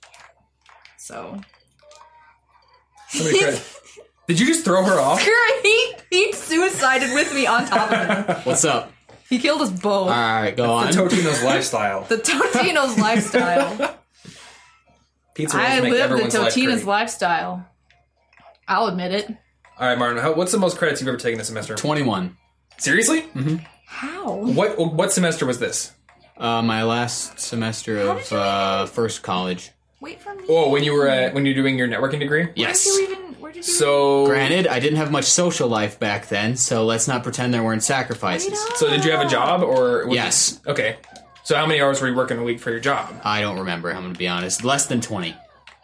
So 0.98 1.40
How 3.10 3.24
many? 3.24 3.40
Did 4.28 4.40
you 4.40 4.48
just 4.48 4.66
throw 4.66 4.84
her 4.84 5.00
off? 5.00 5.22
he 5.64 5.94
he 6.10 6.32
suicided 6.34 7.14
with 7.14 7.34
me 7.34 7.46
on 7.46 7.66
top 7.66 7.92
of 7.92 8.28
him. 8.28 8.36
What's 8.44 8.66
up? 8.66 8.92
He 9.30 9.40
killed 9.40 9.62
us 9.62 9.72
both. 9.72 10.08
All 10.08 10.10
right, 10.10 10.56
go 10.56 10.72
on. 10.74 10.88
The 10.94 11.02
Totino's 11.02 11.44
lifestyle. 11.44 12.04
the 12.04 12.18
Totino's 12.18 12.98
lifestyle. 13.00 13.98
Pizza 15.34 15.58
rolls 15.58 15.70
I 15.70 15.82
make 15.82 15.92
live 15.92 15.98
the 15.98 16.04
everyone's 16.04 16.34
life 16.38 16.54
Totino's 16.54 16.74
great. 16.76 16.86
lifestyle. 16.86 17.68
I'll 18.68 18.88
admit 18.88 19.12
it. 19.12 19.30
All 19.80 19.88
right, 19.88 19.98
Martin. 19.98 20.22
How, 20.22 20.34
what's 20.34 20.52
the 20.52 20.58
most 20.58 20.78
credits 20.78 21.02
you've 21.02 21.08
ever 21.08 21.18
taken 21.18 21.38
this 21.38 21.48
semester? 21.48 21.76
21. 21.76 22.38
Seriously? 22.78 23.26
How? 23.86 24.36
What 24.36 24.78
what 24.78 25.12
semester 25.12 25.46
was 25.46 25.60
this? 25.60 25.92
Uh, 26.38 26.62
my 26.62 26.84
last 26.84 27.40
semester 27.40 27.98
How 28.06 28.18
of 28.18 28.32
you 28.32 28.38
uh, 28.38 28.86
first 28.88 29.24
college. 29.24 29.72
Wait 30.02 30.22
for 30.22 30.36
me. 30.36 30.44
Oh, 30.50 30.70
when 30.70 30.84
you 30.84 30.94
were 30.94 31.08
at, 31.08 31.34
when 31.34 31.46
you're 31.46 31.56
doing 31.56 31.78
your 31.78 31.88
networking 31.88 32.20
degree. 32.20 32.44
Where 32.46 32.54
Yes. 32.56 32.84
did 32.84 32.94
you 33.10 33.16
even? 33.18 33.35
Where 33.56 33.62
did 33.64 33.68
you? 33.68 33.74
So 33.74 34.26
Granted, 34.26 34.68
I 34.68 34.80
didn't 34.80 34.98
have 34.98 35.12
much 35.12 35.26
social 35.26 35.68
life 35.68 36.00
back 36.00 36.28
then, 36.28 36.56
so 36.58 36.86
let's 36.86 37.08
not 37.08 37.24
pretend 37.24 37.54
there 37.54 37.64
weren't 37.64 37.84
sacrifices. 37.84 38.60
so 38.76 38.90
did 38.90 39.04
you 39.06 39.12
have 39.12 39.26
a 39.26 39.30
job 39.30 39.62
or 39.64 40.06
was 40.08 40.16
Yes. 40.16 40.60
it- 40.66 40.70
okay. 40.72 40.98
So 41.44 41.56
how 41.56 41.66
many 41.66 41.80
hours 41.80 42.02
were 42.02 42.08
you 42.08 42.16
working 42.16 42.38
a 42.40 42.44
week 42.44 42.60
for 42.60 42.72
your 42.72 42.80
job? 42.80 43.14
I 43.24 43.42
don't 43.42 43.60
remember, 43.60 43.92
I'm 43.92 44.02
going 44.02 44.14
to 44.14 44.18
be 44.18 44.28
honest. 44.28 44.64
Less 44.64 44.88
than 44.88 45.00
20. 45.00 45.36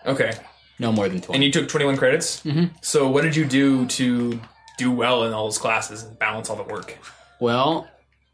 Okay. 0.06 0.32
No 0.80 0.92
more 0.92 1.08
than 1.08 1.22
20. 1.22 1.36
And 1.38 1.44
you 1.44 1.52
took 1.52 1.70
21 1.70 1.98
credits. 1.98 2.42
Mm-hmm. 2.44 2.66
So 2.82 3.08
what 3.08 3.22
did 3.22 3.36
you 3.36 3.46
do 3.46 3.86
to 3.86 4.40
do 4.80 4.92
well 4.92 5.24
in 5.26 5.34
all 5.34 5.44
those 5.46 5.60
classes 5.60 6.02
and 6.04 6.18
balance 6.18 6.50
all 6.50 6.56
the 6.56 6.64
work? 6.64 6.98
Well, 7.40 7.88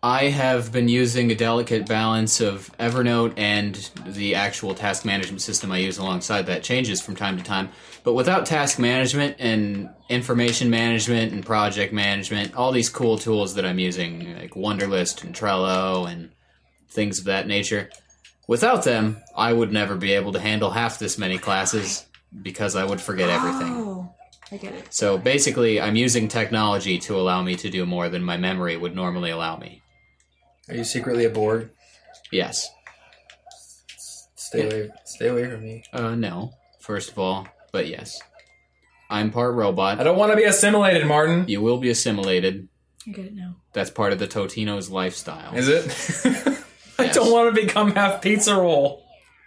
I 0.03 0.25
have 0.25 0.71
been 0.71 0.87
using 0.87 1.31
a 1.31 1.35
delicate 1.35 1.87
balance 1.87 2.39
of 2.39 2.71
Evernote 2.79 3.33
and 3.35 3.73
the 4.05 4.35
actual 4.35 4.75
task 4.75 5.05
management 5.05 5.41
system 5.41 5.71
I 5.71 5.79
use 5.79 5.97
alongside 5.97 6.45
that 6.45 6.61
changes 6.61 7.01
from 7.01 7.15
time 7.15 7.35
to 7.35 7.43
time. 7.43 7.69
But 8.03 8.13
without 8.13 8.45
task 8.45 8.77
management 8.77 9.37
and 9.39 9.89
information 10.07 10.69
management 10.69 11.33
and 11.33 11.43
project 11.43 11.93
management, 11.93 12.55
all 12.55 12.71
these 12.71 12.89
cool 12.89 13.17
tools 13.17 13.55
that 13.55 13.65
I'm 13.65 13.79
using, 13.79 14.37
like 14.37 14.51
Wunderlist 14.51 15.23
and 15.23 15.33
Trello 15.33 16.07
and 16.09 16.29
things 16.89 17.17
of 17.17 17.25
that 17.25 17.47
nature, 17.47 17.89
without 18.47 18.83
them, 18.83 19.17
I 19.35 19.51
would 19.51 19.71
never 19.71 19.95
be 19.95 20.13
able 20.13 20.31
to 20.33 20.39
handle 20.39 20.69
half 20.69 20.99
this 20.99 21.17
many 21.17 21.39
classes 21.39 22.05
because 22.43 22.75
I 22.75 22.85
would 22.85 23.01
forget 23.01 23.31
everything. 23.31 23.73
Oh, 23.73 24.13
I 24.51 24.57
get 24.57 24.75
it. 24.75 24.93
So 24.93 25.17
basically, 25.17 25.81
I'm 25.81 25.95
using 25.95 26.27
technology 26.27 26.99
to 26.99 27.15
allow 27.15 27.41
me 27.41 27.55
to 27.55 27.69
do 27.71 27.83
more 27.83 28.09
than 28.09 28.23
my 28.23 28.37
memory 28.37 28.77
would 28.77 28.95
normally 28.95 29.31
allow 29.31 29.57
me. 29.57 29.81
Are 30.69 30.75
you 30.75 30.83
secretly 30.83 31.25
a 31.25 31.29
Borg? 31.29 31.69
Yes. 32.31 32.69
Stay 34.35 34.65
away. 34.67 34.89
Stay 35.05 35.27
away 35.27 35.49
from 35.49 35.61
me. 35.63 35.83
Uh, 35.93 36.15
no. 36.15 36.51
First 36.79 37.11
of 37.11 37.19
all, 37.19 37.47
but 37.71 37.87
yes. 37.87 38.19
I'm 39.09 39.31
part 39.31 39.55
robot. 39.55 39.99
I 39.99 40.03
don't 40.03 40.17
want 40.17 40.31
to 40.31 40.35
be 40.37 40.43
assimilated, 40.43 41.05
Martin. 41.07 41.45
You 41.47 41.61
will 41.61 41.77
be 41.77 41.89
assimilated. 41.89 42.67
I 43.07 43.11
get 43.11 43.25
it 43.25 43.35
now. 43.35 43.55
That's 43.73 43.89
part 43.89 44.11
of 44.13 44.19
the 44.19 44.27
Totino's 44.27 44.89
lifestyle. 44.89 45.55
Is 45.55 45.67
it? 45.69 45.85
I 46.99 47.03
Yes. 47.03 47.15
don't 47.15 47.31
want 47.31 47.53
to 47.55 47.61
become 47.61 47.91
half 47.93 48.21
pizza 48.21 48.55
roll. 48.55 49.03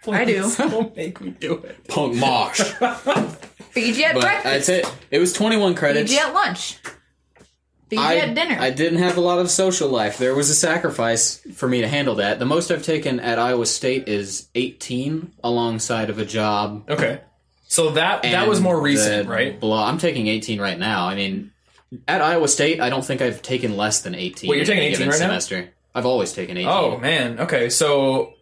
I 0.09 0.23
do. 0.25 0.41
Please 0.41 0.55
Don't 0.57 0.95
make 0.95 1.19
me 1.21 1.31
do 1.31 1.55
it. 1.55 1.87
Punk 1.87 2.15
mosh. 2.15 2.59
Feed 3.71 3.95
you 3.97 4.03
at 4.05 4.13
but 4.15 4.21
breakfast. 4.21 4.43
that's 4.43 4.69
it. 4.69 4.95
It 5.11 5.19
was 5.19 5.31
21 5.33 5.73
Feed 5.73 5.77
credits. 5.77 6.11
you 6.11 6.19
at 6.19 6.33
lunch. 6.33 6.77
Feed 7.91 7.99
I, 7.99 8.13
you 8.13 8.19
at 8.21 8.35
dinner. 8.35 8.55
I 8.57 8.69
didn't 8.69 8.99
have 8.99 9.17
a 9.17 9.19
lot 9.19 9.39
of 9.39 9.51
social 9.51 9.89
life. 9.89 10.17
There 10.17 10.33
was 10.33 10.49
a 10.49 10.55
sacrifice 10.55 11.45
for 11.53 11.67
me 11.67 11.81
to 11.81 11.89
handle 11.89 12.15
that. 12.15 12.39
The 12.39 12.45
most 12.45 12.71
I've 12.71 12.83
taken 12.83 13.19
at 13.19 13.37
Iowa 13.37 13.65
State 13.65 14.07
is 14.07 14.47
18 14.55 15.33
alongside 15.43 16.09
of 16.09 16.17
a 16.17 16.23
job. 16.23 16.89
Okay. 16.89 17.19
So 17.67 17.89
that 17.91 18.21
that 18.23 18.47
was 18.47 18.61
more 18.61 18.79
recent, 18.79 19.25
the 19.25 19.33
right? 19.33 19.59
Blah. 19.59 19.89
I'm 19.89 19.97
taking 19.97 20.27
18 20.27 20.61
right 20.61 20.79
now. 20.79 21.05
I 21.05 21.15
mean, 21.15 21.51
at 22.07 22.21
Iowa 22.21 22.47
State, 22.47 22.79
I 22.79 22.89
don't 22.89 23.03
think 23.03 23.21
I've 23.21 23.41
taken 23.41 23.75
less 23.75 24.03
than 24.03 24.15
18. 24.15 24.49
Wait, 24.49 24.55
you're 24.55 24.65
taking 24.65 24.83
18 24.83 24.91
given 24.93 25.09
right 25.09 25.19
now? 25.19 25.27
semester. 25.27 25.73
I've 25.93 26.05
always 26.05 26.31
taken 26.31 26.55
18. 26.55 26.69
Oh 26.69 26.97
man. 26.97 27.41
Okay. 27.41 27.69
So 27.69 28.35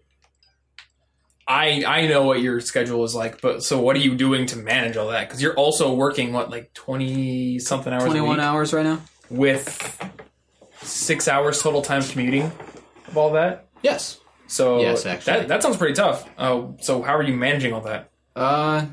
I 1.48 1.84
I 1.88 2.06
know 2.06 2.22
what 2.22 2.40
your 2.40 2.60
schedule 2.60 3.04
is 3.04 3.16
like, 3.16 3.42
but 3.42 3.64
so 3.64 3.82
what 3.82 3.96
are 3.96 4.00
you 4.00 4.14
doing 4.14 4.46
to 4.46 4.58
manage 4.58 4.96
all 4.96 5.08
that? 5.08 5.28
Because 5.28 5.42
you're 5.42 5.56
also 5.56 5.92
working 5.96 6.34
what 6.34 6.52
like 6.52 6.72
twenty 6.76 7.58
something 7.58 7.92
hours 7.92 8.04
a 8.04 8.10
21 8.10 8.30
week 8.30 8.40
hours 8.40 8.74
right 8.74 8.86
now. 8.86 9.02
With 9.30 10.10
six 10.82 11.28
hours 11.28 11.62
total 11.62 11.82
time 11.82 12.04
commuting 12.04 12.52
of 13.08 13.18
all 13.18 13.32
that. 13.32 13.68
Yes. 13.84 14.20
So 14.48 14.82
Yes, 14.82 15.06
actually. 15.06 15.34
that 15.40 15.48
that 15.48 15.64
sounds 15.64 15.78
pretty 15.78 15.94
tough. 15.94 16.28
Oh, 16.38 16.76
so 16.82 17.02
how 17.02 17.16
are 17.16 17.24
you 17.24 17.36
managing 17.36 17.74
all 17.74 17.82
that? 17.82 18.10
Uh, 18.36 18.86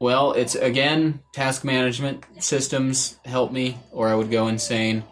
well, 0.00 0.32
it's 0.32 0.54
again 0.54 1.20
task 1.32 1.64
management 1.64 2.24
systems 2.40 3.18
help 3.24 3.52
me, 3.52 3.78
or 3.92 4.08
I 4.08 4.14
would 4.14 4.30
go 4.30 4.48
insane. 4.48 5.04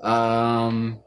Um, 0.00 1.00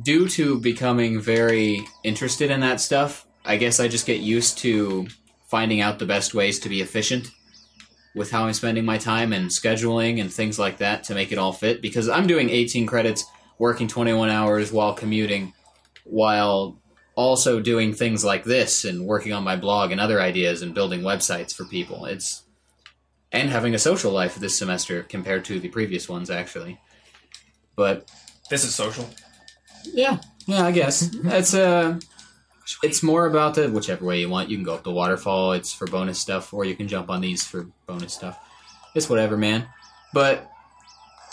due 0.00 0.28
to 0.30 0.58
becoming 0.60 1.20
very 1.20 1.86
interested 2.04 2.50
in 2.50 2.60
that 2.60 2.80
stuff, 2.80 3.26
I 3.44 3.56
guess 3.56 3.78
I 3.80 3.88
just 3.88 4.06
get 4.06 4.20
used 4.20 4.58
to 4.58 5.06
finding 5.48 5.80
out 5.80 5.98
the 5.98 6.06
best 6.06 6.34
ways 6.34 6.58
to 6.60 6.68
be 6.68 6.80
efficient 6.80 7.28
with 8.14 8.30
how 8.30 8.44
I'm 8.44 8.54
spending 8.54 8.84
my 8.84 8.98
time 8.98 9.32
and 9.32 9.48
scheduling 9.50 10.20
and 10.20 10.32
things 10.32 10.58
like 10.58 10.78
that 10.78 11.04
to 11.04 11.14
make 11.14 11.32
it 11.32 11.38
all 11.38 11.52
fit. 11.52 11.80
Because 11.82 12.08
I'm 12.08 12.26
doing 12.26 12.50
18 12.50 12.86
credits, 12.86 13.24
working 13.58 13.88
21 13.88 14.30
hours 14.30 14.72
while 14.72 14.94
commuting, 14.94 15.52
while 16.04 16.78
also 17.14 17.60
doing 17.60 17.92
things 17.92 18.24
like 18.24 18.44
this 18.44 18.84
and 18.84 19.04
working 19.06 19.32
on 19.32 19.42
my 19.44 19.56
blog 19.56 19.90
and 19.90 20.00
other 20.00 20.20
ideas 20.20 20.62
and 20.62 20.74
building 20.74 21.00
websites 21.00 21.54
for 21.54 21.64
people. 21.64 22.04
It's 22.06 22.44
and 23.30 23.50
having 23.50 23.74
a 23.74 23.78
social 23.78 24.10
life 24.12 24.36
this 24.36 24.56
semester 24.56 25.02
compared 25.02 25.44
to 25.46 25.60
the 25.60 25.68
previous 25.68 26.08
ones 26.08 26.30
actually. 26.30 26.80
But 27.76 28.10
This 28.48 28.64
is 28.64 28.74
social. 28.74 29.08
yeah, 29.84 30.18
yeah, 30.46 30.64
I 30.64 30.72
guess 30.72 31.10
it's 31.24 31.54
uh 31.54 31.98
it's 32.82 33.02
more 33.02 33.26
about 33.26 33.54
the 33.54 33.70
whichever 33.70 34.04
way 34.04 34.20
you 34.20 34.28
want. 34.28 34.50
You 34.50 34.56
can 34.56 34.64
go 34.64 34.74
up 34.74 34.84
the 34.84 34.90
waterfall. 34.90 35.52
It's 35.52 35.72
for 35.72 35.86
bonus 35.86 36.18
stuff, 36.18 36.52
or 36.52 36.64
you 36.64 36.74
can 36.74 36.88
jump 36.88 37.10
on 37.10 37.20
these 37.20 37.44
for 37.44 37.68
bonus 37.86 38.14
stuff. 38.14 38.38
It's 38.94 39.08
whatever, 39.08 39.36
man. 39.36 39.66
But 40.12 40.50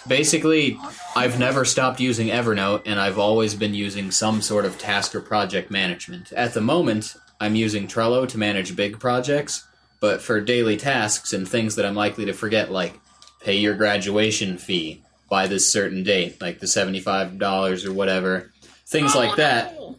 basically, 0.08 0.78
I've 1.16 1.40
never 1.40 1.66
stopped 1.66 2.00
using 2.00 2.28
Evernote, 2.28 2.84
and 2.86 3.00
I've 3.00 3.20
always 3.20 3.56
been 3.56 3.74
using 3.74 4.12
some 4.12 4.42
sort 4.42 4.66
of 4.66 4.78
task 4.78 5.16
or 5.16 5.22
project 5.22 5.72
management. 5.72 6.32
At 6.34 6.54
the 6.54 6.62
moment, 6.62 7.16
I'm 7.40 7.56
using 7.56 7.88
Trello 7.88 8.28
to 8.30 8.38
manage 8.38 8.76
big 8.76 9.00
projects, 9.00 9.68
but 10.00 10.22
for 10.22 10.40
daily 10.40 10.78
tasks 10.78 11.34
and 11.34 11.48
things 11.48 11.76
that 11.76 11.86
I'm 11.86 11.96
likely 11.96 12.26
to 12.26 12.34
forget, 12.34 12.72
like 12.72 13.00
pay 13.42 13.56
your 13.56 13.76
graduation 13.76 14.58
fee 14.58 15.04
by 15.30 15.48
this 15.48 15.72
certain 15.72 16.04
date, 16.04 16.40
like 16.42 16.60
the 16.60 16.68
$75 16.68 17.86
or 17.86 17.94
whatever, 17.94 18.52
things 18.86 19.16
like 19.16 19.36
that. 19.38 19.76
Oh, 19.78 19.96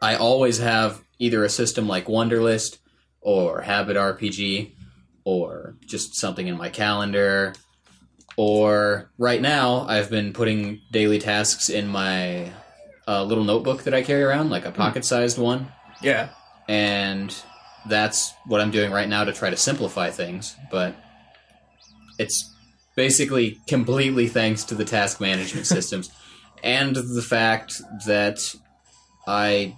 I 0.00 0.16
always 0.16 0.58
have 0.58 1.02
either 1.18 1.44
a 1.44 1.48
system 1.48 1.88
like 1.88 2.06
Wunderlist 2.06 2.78
or 3.20 3.62
Habit 3.62 3.96
RPG 3.96 4.72
or 5.24 5.76
just 5.84 6.14
something 6.16 6.46
in 6.46 6.56
my 6.56 6.68
calendar. 6.68 7.54
Or 8.36 9.10
right 9.18 9.40
now, 9.40 9.86
I've 9.88 10.10
been 10.10 10.32
putting 10.32 10.80
daily 10.92 11.18
tasks 11.18 11.68
in 11.68 11.88
my 11.88 12.52
uh, 13.08 13.24
little 13.24 13.44
notebook 13.44 13.84
that 13.84 13.94
I 13.94 14.02
carry 14.02 14.22
around, 14.22 14.50
like 14.50 14.66
a 14.66 14.70
pocket 14.70 15.04
sized 15.04 15.38
one. 15.38 15.72
Yeah. 16.02 16.28
And 16.68 17.34
that's 17.86 18.34
what 18.46 18.60
I'm 18.60 18.70
doing 18.70 18.92
right 18.92 19.08
now 19.08 19.24
to 19.24 19.32
try 19.32 19.50
to 19.50 19.56
simplify 19.56 20.10
things. 20.10 20.54
But 20.70 20.94
it's 22.18 22.52
basically 22.94 23.58
completely 23.66 24.28
thanks 24.28 24.64
to 24.64 24.74
the 24.74 24.84
task 24.84 25.20
management 25.20 25.66
systems 25.66 26.10
and 26.62 26.96
the 26.96 27.22
fact 27.22 27.80
that 28.06 28.54
I 29.26 29.76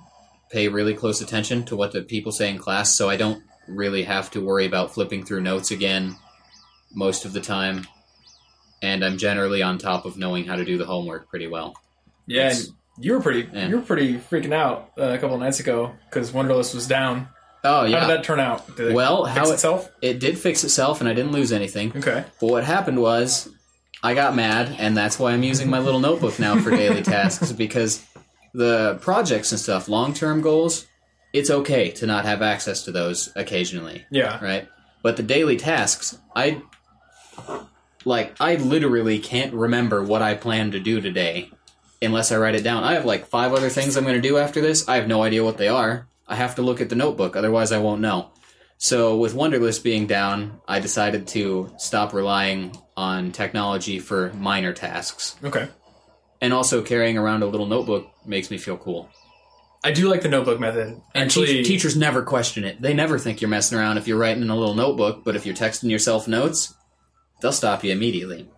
pay 0.50 0.68
really 0.68 0.94
close 0.94 1.20
attention 1.20 1.64
to 1.66 1.76
what 1.76 1.92
the 1.92 2.02
people 2.02 2.32
say 2.32 2.48
in 2.50 2.58
class, 2.58 2.94
so 2.94 3.08
I 3.10 3.16
don't 3.16 3.42
really 3.66 4.04
have 4.04 4.30
to 4.32 4.40
worry 4.40 4.64
about 4.66 4.94
flipping 4.94 5.24
through 5.24 5.42
notes 5.42 5.70
again 5.70 6.16
most 6.94 7.24
of 7.24 7.32
the 7.32 7.40
time. 7.40 7.86
And 8.82 9.04
I'm 9.04 9.18
generally 9.18 9.62
on 9.62 9.78
top 9.78 10.04
of 10.04 10.16
knowing 10.16 10.44
how 10.46 10.56
to 10.56 10.64
do 10.64 10.78
the 10.78 10.86
homework 10.86 11.28
pretty 11.28 11.46
well. 11.48 11.74
Yeah. 12.26 12.50
And 12.50 12.68
you 13.00 13.12
were 13.12 13.20
pretty 13.20 13.48
Yeah. 13.52 13.68
you 13.68 13.76
were 13.76 13.82
pretty 13.82 14.14
freaking 14.14 14.52
out 14.52 14.90
uh, 14.98 15.02
a 15.04 15.18
couple 15.18 15.34
of 15.34 15.40
nights 15.40 15.60
ago 15.60 15.94
because 16.08 16.30
Wunderlist 16.30 16.74
was 16.74 16.86
down. 16.86 17.28
Oh 17.64 17.84
yeah. 17.84 18.00
How 18.00 18.06
did 18.06 18.18
that 18.18 18.24
turn 18.24 18.38
out? 18.40 18.76
Did 18.76 18.88
it 18.88 18.94
Well, 18.94 19.24
fix 19.26 19.36
how 19.36 19.50
it- 19.50 19.54
itself? 19.54 19.90
it 20.00 20.20
did 20.20 20.38
fix 20.38 20.62
itself, 20.64 21.00
and 21.00 21.08
I 21.08 21.12
didn't 21.14 21.32
lose 21.32 21.52
anything. 21.52 21.92
Okay. 21.96 22.24
But 22.40 22.46
what 22.50 22.64
happened 22.64 23.00
was, 23.02 23.48
I 24.02 24.14
got 24.14 24.36
mad, 24.36 24.76
and 24.78 24.96
that's 24.96 25.18
why 25.18 25.32
I'm 25.32 25.42
using 25.42 25.68
my 25.68 25.80
little 25.80 25.98
notebook 26.00 26.38
now 26.38 26.56
for 26.60 26.70
daily 26.70 27.02
tasks 27.14 27.50
because 27.50 28.04
the 28.54 28.98
projects 29.00 29.52
and 29.52 29.60
stuff, 29.60 29.88
long 29.88 30.14
term 30.14 30.40
goals, 30.40 30.86
it's 31.32 31.50
okay 31.50 31.90
to 31.92 32.06
not 32.06 32.24
have 32.24 32.42
access 32.42 32.84
to 32.84 32.92
those 32.92 33.30
occasionally, 33.36 34.06
Yeah. 34.10 34.42
right? 34.42 34.68
But 35.02 35.16
the 35.16 35.22
daily 35.22 35.56
tasks, 35.56 36.18
I 36.34 36.62
like, 38.04 38.34
I 38.40 38.56
literally 38.56 39.18
can't 39.18 39.52
remember 39.54 40.02
what 40.02 40.22
I 40.22 40.34
plan 40.34 40.70
to 40.72 40.80
do 40.80 41.00
today 41.00 41.50
unless 42.00 42.32
I 42.32 42.38
write 42.38 42.54
it 42.54 42.62
down. 42.64 42.84
I 42.84 42.94
have 42.94 43.04
like 43.04 43.26
five 43.26 43.52
other 43.52 43.68
things 43.68 43.96
I'm 43.96 44.04
going 44.04 44.20
to 44.20 44.28
do 44.28 44.38
after 44.38 44.60
this. 44.60 44.88
I 44.88 44.96
have 44.96 45.08
no 45.08 45.22
idea 45.22 45.44
what 45.44 45.58
they 45.58 45.68
are. 45.68 46.06
I 46.26 46.36
have 46.36 46.54
to 46.56 46.62
look 46.62 46.80
at 46.80 46.88
the 46.88 46.94
notebook, 46.96 47.36
otherwise, 47.36 47.72
I 47.72 47.78
won't 47.78 48.00
know. 48.00 48.30
So, 48.80 49.16
with 49.16 49.34
Wunderlist 49.34 49.82
being 49.82 50.06
down, 50.06 50.60
I 50.68 50.78
decided 50.78 51.26
to 51.28 51.72
stop 51.78 52.12
relying 52.12 52.76
on 52.96 53.32
technology 53.32 53.98
for 53.98 54.32
minor 54.34 54.72
tasks. 54.72 55.34
Okay. 55.42 55.68
And 56.40 56.52
also, 56.52 56.82
carrying 56.82 57.18
around 57.18 57.42
a 57.42 57.46
little 57.46 57.66
notebook 57.66 58.08
makes 58.26 58.50
me 58.50 58.58
feel 58.58 58.76
cool. 58.76 59.08
I 59.84 59.92
do 59.92 60.08
like 60.08 60.22
the 60.22 60.28
notebook 60.28 60.58
method. 60.60 60.88
And 61.14 61.24
Actually, 61.24 61.46
teach- 61.46 61.66
teachers 61.66 61.96
never 61.96 62.22
question 62.22 62.64
it. 62.64 62.80
They 62.82 62.94
never 62.94 63.18
think 63.18 63.40
you're 63.40 63.48
messing 63.50 63.78
around 63.78 63.98
if 63.98 64.06
you're 64.08 64.18
writing 64.18 64.42
in 64.42 64.50
a 64.50 64.56
little 64.56 64.74
notebook, 64.74 65.22
but 65.24 65.36
if 65.36 65.46
you're 65.46 65.54
texting 65.54 65.90
yourself 65.90 66.26
notes, 66.28 66.74
they'll 67.40 67.52
stop 67.52 67.82
you 67.84 67.92
immediately. 67.92 68.48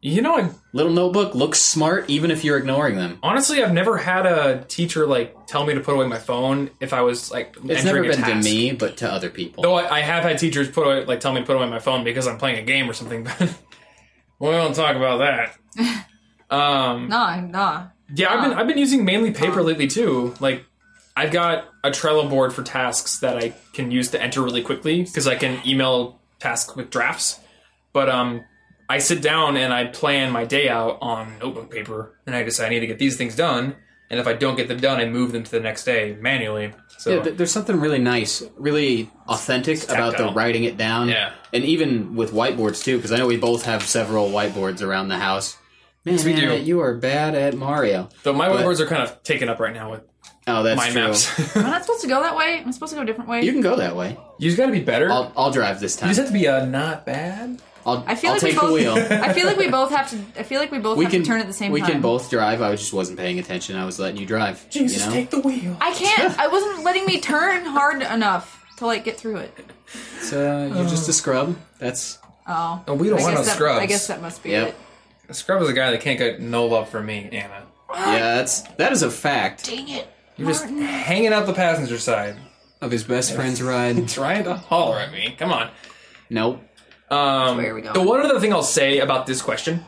you 0.00 0.22
know, 0.22 0.36
I, 0.38 0.50
Little 0.72 0.92
notebook 0.92 1.34
looks 1.34 1.60
smart 1.60 2.08
even 2.08 2.30
if 2.30 2.42
you're 2.44 2.56
ignoring 2.56 2.94
them. 2.96 3.18
honestly, 3.22 3.62
I've 3.62 3.72
never 3.72 3.96
had 3.98 4.24
a 4.26 4.64
teacher 4.68 5.06
like 5.06 5.46
tell 5.46 5.66
me 5.66 5.74
to 5.74 5.80
put 5.80 5.94
away 5.94 6.06
my 6.06 6.18
phone 6.18 6.70
if 6.80 6.92
I 6.92 7.02
was 7.02 7.30
like 7.32 7.56
It's 7.64 7.84
entering 7.84 8.08
never 8.08 8.22
a 8.22 8.26
been 8.26 8.42
to 8.42 8.48
me, 8.48 8.72
but 8.72 8.96
to 8.98 9.12
other 9.12 9.28
people. 9.30 9.62
Though 9.62 9.74
I, 9.74 9.96
I 9.98 10.00
have 10.00 10.22
had 10.22 10.38
teachers 10.38 10.70
put 10.70 10.86
away, 10.86 11.04
like 11.04 11.20
tell 11.20 11.32
me 11.32 11.40
to 11.40 11.46
put 11.46 11.56
away 11.56 11.68
my 11.68 11.80
phone 11.80 12.02
because 12.04 12.26
I'm 12.28 12.38
playing 12.38 12.58
a 12.58 12.62
game 12.62 12.88
or 12.88 12.92
something. 12.92 13.24
But 13.24 13.40
we 14.38 14.48
won't 14.48 14.74
talk 14.76 14.96
about 14.96 15.18
that. 15.18 16.06
um, 16.50 17.08
Nah, 17.08 17.40
nah. 17.40 17.86
yeah, 18.14 18.32
I've 18.32 18.42
been. 18.48 18.58
I've 18.58 18.66
been 18.66 18.78
using 18.78 19.04
mainly 19.04 19.30
paper 19.32 19.62
lately 19.62 19.86
too. 19.86 20.34
Like 20.40 20.64
I've 21.16 21.32
got 21.32 21.64
a 21.84 21.90
Trello 21.90 22.28
board 22.28 22.52
for 22.52 22.62
tasks 22.62 23.18
that 23.20 23.36
I 23.36 23.54
can 23.72 23.90
use 23.90 24.10
to 24.10 24.22
enter 24.22 24.42
really 24.42 24.62
quickly 24.62 25.02
because 25.02 25.26
I 25.26 25.36
can 25.36 25.60
email 25.66 26.20
tasks 26.38 26.74
with 26.76 26.90
drafts. 26.90 27.38
But 27.92 28.08
um, 28.08 28.44
I 28.88 28.98
sit 28.98 29.22
down 29.22 29.56
and 29.56 29.72
I 29.72 29.86
plan 29.86 30.30
my 30.32 30.44
day 30.44 30.68
out 30.68 30.98
on 31.00 31.38
notebook 31.38 31.70
paper, 31.70 32.14
and 32.26 32.34
I 32.34 32.42
decide 32.42 32.66
I 32.66 32.68
need 32.70 32.80
to 32.80 32.86
get 32.86 32.98
these 32.98 33.16
things 33.16 33.36
done. 33.36 33.76
And 34.10 34.18
if 34.18 34.26
I 34.26 34.32
don't 34.32 34.56
get 34.56 34.66
them 34.66 34.80
done, 34.80 34.98
I 35.00 35.04
move 35.04 35.30
them 35.30 35.44
to 35.44 35.50
the 35.50 35.60
next 35.60 35.84
day 35.84 36.16
manually. 36.20 36.72
So 36.98 37.22
Yeah, 37.22 37.30
there's 37.30 37.52
something 37.52 37.78
really 37.78 38.00
nice, 38.00 38.42
really 38.56 39.08
authentic 39.28 39.84
about 39.84 40.16
the 40.16 40.32
writing 40.32 40.64
it 40.64 40.76
down. 40.76 41.08
Yeah. 41.08 41.32
And 41.52 41.64
even 41.64 42.16
with 42.16 42.32
whiteboards 42.32 42.82
too, 42.82 42.96
because 42.96 43.12
I 43.12 43.18
know 43.18 43.28
we 43.28 43.36
both 43.36 43.64
have 43.66 43.84
several 43.84 44.30
whiteboards 44.30 44.82
around 44.82 45.08
the 45.08 45.18
house. 45.18 45.56
Man, 46.04 46.16
we 46.24 46.32
do. 46.34 46.56
you 46.56 46.80
are 46.80 46.94
bad 46.94 47.34
at 47.34 47.54
Mario. 47.54 48.08
though 48.22 48.32
my 48.32 48.48
But- 48.48 48.60
whiteboards 48.64 48.80
are 48.80 48.86
kind 48.86 49.02
of 49.02 49.22
taken 49.22 49.48
up 49.48 49.60
right 49.60 49.74
now 49.74 49.90
with 49.90 50.02
Oh, 50.46 50.62
that's 50.62 50.78
mind 50.78 50.92
true. 50.92 51.02
maps. 51.02 51.56
Am 51.56 51.66
I 51.66 51.70
not 51.70 51.82
supposed 51.82 52.00
to 52.02 52.08
go 52.08 52.22
that 52.22 52.34
way? 52.36 52.58
Am 52.60 52.68
I 52.68 52.70
supposed 52.70 52.90
to 52.92 52.96
go 52.96 53.02
a 53.02 53.06
different 53.06 53.28
way? 53.28 53.42
You 53.42 53.52
can 53.52 53.60
go 53.60 53.76
that 53.76 53.94
way. 53.94 54.16
you 54.38 54.48
just 54.48 54.56
got 54.56 54.66
to 54.66 54.72
be 54.72 54.80
better. 54.80 55.10
I'll, 55.10 55.32
I'll 55.36 55.50
drive 55.50 55.78
this 55.80 55.96
time. 55.96 56.08
you 56.08 56.14
just 56.14 56.20
have 56.26 56.32
to 56.34 56.38
be 56.38 56.48
uh, 56.48 56.64
not 56.64 57.04
bad. 57.06 57.60
I'll, 57.86 58.02
I 58.06 58.14
feel 58.14 58.30
I'll 58.30 58.36
like 58.36 58.42
we 58.42 58.50
take 58.50 58.54
the 58.60 58.66
both- 58.66 58.72
wheel. 58.72 58.94
I 59.22 59.32
feel 59.32 59.46
like 59.46 59.56
we 59.58 59.68
both 59.68 59.90
have 59.90 60.10
to. 60.10 60.18
I 60.40 60.42
feel 60.42 60.58
like 60.60 60.70
we 60.72 60.78
both 60.78 60.96
We 60.98 61.04
have 61.04 61.12
can 61.12 61.22
to 61.22 61.26
turn 61.28 61.40
at 61.40 61.46
the 61.46 61.52
same 61.52 61.70
We 61.72 61.80
time. 61.80 61.90
can 61.92 62.00
both 62.00 62.30
drive. 62.30 62.62
I 62.62 62.74
just 62.74 62.92
wasn't 62.92 63.18
paying 63.18 63.38
attention. 63.38 63.76
I 63.76 63.84
was 63.84 63.98
letting 63.98 64.18
you 64.20 64.26
drive. 64.26 64.68
Jesus, 64.70 65.00
you 65.02 65.06
know? 65.06 65.12
take 65.14 65.30
the 65.30 65.40
wheel. 65.40 65.76
I 65.80 65.92
can't. 65.92 66.38
I 66.38 66.48
wasn't 66.48 66.84
letting 66.84 67.04
me 67.06 67.20
turn 67.20 67.64
hard 67.66 68.02
enough 68.02 68.64
to 68.78 68.86
like 68.86 69.04
get 69.04 69.18
through 69.18 69.36
it. 69.36 69.54
So 70.20 70.50
uh, 70.50 70.74
you're 70.74 70.88
just 70.88 71.08
a 71.08 71.12
scrub. 71.12 71.56
That's 71.78 72.18
Oh. 72.46 72.82
Oh, 72.88 72.94
we 72.94 73.08
don't 73.08 73.20
I 73.20 73.22
want 73.22 73.36
guess 73.36 73.44
no 73.44 73.50
that, 73.50 73.54
scrubs. 73.56 73.80
I 73.80 73.86
guess 73.86 74.06
that 74.08 74.20
must 74.22 74.42
be 74.42 74.50
Yep. 74.50 74.68
it. 74.68 74.74
A 75.30 75.34
scrub 75.34 75.62
is 75.62 75.68
a 75.68 75.72
guy 75.72 75.92
that 75.92 76.00
can't 76.00 76.18
get 76.18 76.40
no 76.40 76.66
love 76.66 76.88
from 76.88 77.06
me, 77.06 77.28
Anna. 77.32 77.66
yeah. 77.94 78.34
That's 78.36 78.62
that 78.78 78.92
is 78.92 79.02
a 79.02 79.10
fact 79.10 79.64
Dang 79.66 79.88
it. 79.88 80.08
You're 80.36 80.48
just 80.48 80.64
Martin. 80.64 80.82
hanging 80.82 81.32
out 81.32 81.46
the 81.46 81.52
passenger 81.52 81.98
side, 81.98 82.36
of 82.80 82.90
his 82.90 83.04
best 83.04 83.34
friend's 83.34 83.62
ride. 83.72 84.08
trying 84.08 84.44
to 84.44 84.54
holler 84.54 84.98
at 84.98 85.12
me. 85.12 85.34
Come 85.38 85.52
on. 85.52 85.70
Nope. 86.28 86.62
Um, 87.10 87.56
where 87.56 87.74
we 87.74 87.82
the 87.82 88.02
one 88.02 88.20
other 88.20 88.38
thing 88.40 88.52
I'll 88.52 88.62
say 88.62 88.98
about 89.00 89.26
this 89.26 89.42
question 89.42 89.84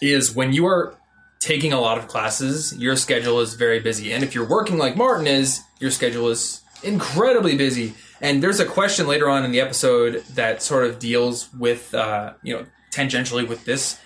is 0.00 0.34
when 0.34 0.52
you 0.52 0.66
are 0.66 0.96
taking 1.40 1.72
a 1.72 1.80
lot 1.80 1.98
of 1.98 2.08
classes, 2.08 2.76
your 2.76 2.96
schedule 2.96 3.40
is 3.40 3.54
very 3.54 3.80
busy, 3.80 4.12
and 4.12 4.22
if 4.24 4.34
you're 4.34 4.46
working 4.48 4.78
like 4.78 4.96
Martin 4.96 5.26
is, 5.26 5.60
your 5.80 5.90
schedule 5.90 6.28
is 6.28 6.60
incredibly 6.82 7.56
busy. 7.56 7.94
And 8.20 8.40
there's 8.42 8.60
a 8.60 8.64
question 8.64 9.08
later 9.08 9.28
on 9.28 9.44
in 9.44 9.50
the 9.50 9.60
episode 9.60 10.22
that 10.34 10.62
sort 10.62 10.84
of 10.84 11.00
deals 11.00 11.52
with, 11.54 11.92
uh, 11.94 12.34
you 12.42 12.54
know, 12.54 12.66
tangentially 12.92 13.46
with 13.48 13.64
this. 13.64 13.98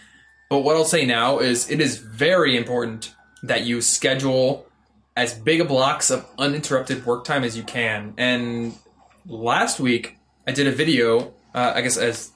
But 0.48 0.60
what 0.60 0.76
I'll 0.76 0.84
say 0.84 1.04
now 1.04 1.40
is 1.40 1.70
it 1.70 1.80
is 1.80 1.98
very 1.98 2.56
important 2.56 3.14
that 3.42 3.64
you 3.64 3.80
schedule 3.80 4.66
as 5.16 5.34
big 5.34 5.60
a 5.60 5.64
blocks 5.64 6.10
of 6.10 6.26
uninterrupted 6.38 7.04
work 7.06 7.24
time 7.24 7.42
as 7.42 7.56
you 7.56 7.62
can. 7.62 8.14
And 8.16 8.74
last 9.26 9.80
week 9.80 10.18
I 10.46 10.52
did 10.52 10.66
a 10.66 10.72
video. 10.72 11.34
Uh, 11.54 11.72
I 11.74 11.80
guess 11.80 11.96
as 11.96 12.30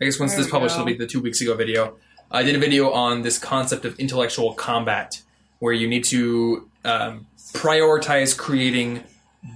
I 0.00 0.04
guess 0.04 0.18
once 0.18 0.32
There 0.32 0.42
this 0.42 0.50
published, 0.50 0.76
go. 0.76 0.82
it'll 0.82 0.92
be 0.92 0.96
the 0.96 1.06
two 1.06 1.20
weeks 1.20 1.40
ago 1.40 1.54
video. 1.54 1.96
I 2.30 2.42
did 2.42 2.56
a 2.56 2.58
video 2.58 2.90
on 2.90 3.22
this 3.22 3.38
concept 3.38 3.84
of 3.84 3.98
intellectual 4.00 4.54
combat, 4.54 5.22
where 5.58 5.72
you 5.72 5.86
need 5.86 6.04
to 6.04 6.68
um, 6.84 7.26
prioritize 7.52 8.36
creating 8.36 9.04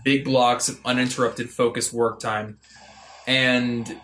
big 0.05 0.25
blocks 0.25 0.69
of 0.69 0.79
uninterrupted 0.85 1.49
focused 1.49 1.93
work 1.93 2.21
time, 2.21 2.59
and 3.27 3.99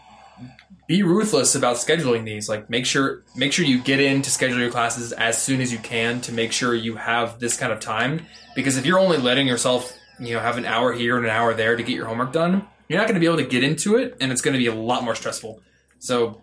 be 0.87 1.03
ruthless 1.03 1.55
about 1.55 1.77
scheduling 1.77 2.25
these. 2.25 2.49
Like 2.49 2.69
make 2.69 2.87
sure 2.87 3.25
make 3.37 3.53
sure 3.53 3.65
you 3.65 3.81
get 3.81 4.01
in 4.01 4.23
to 4.23 4.31
schedule 4.31 4.59
your 4.59 4.71
classes 4.71 5.13
as 5.13 5.41
soon 5.41 5.61
as 5.61 5.73
you 5.73 5.79
can 5.79 6.21
to 6.23 6.33
make 6.33 6.53
sure 6.53 6.75
you 6.75 6.97
have 6.97 7.39
this 7.39 7.57
kind 7.57 7.73
of 7.73 7.81
time. 7.81 8.27
Because 8.55 8.77
if 8.77 8.85
you're 8.85 8.99
only 8.99 9.19
letting 9.19 9.47
yourself, 9.47 9.97
you 10.19 10.35
know, 10.35 10.41
have 10.41 10.59
an 10.59 10.67
hour 10.67 10.93
here 10.93 11.17
and 11.17 11.25
an 11.25 11.31
hour 11.31 11.55
there 11.55 11.77
to 11.77 11.83
get 11.83 11.95
your 11.95 12.07
homework 12.07 12.33
done, 12.33 12.67
you're 12.89 12.99
not 12.99 13.07
going 13.07 13.15
to 13.15 13.21
be 13.21 13.27
able 13.27 13.39
to 13.39 13.47
get 13.47 13.65
into 13.65 13.97
it, 13.97 14.17
and 14.21 14.31
it's 14.31 14.43
going 14.43 14.53
to 14.53 14.59
be 14.59 14.67
a 14.67 14.75
lot 14.75 15.03
more 15.03 15.15
stressful. 15.15 15.63
So 15.99 16.43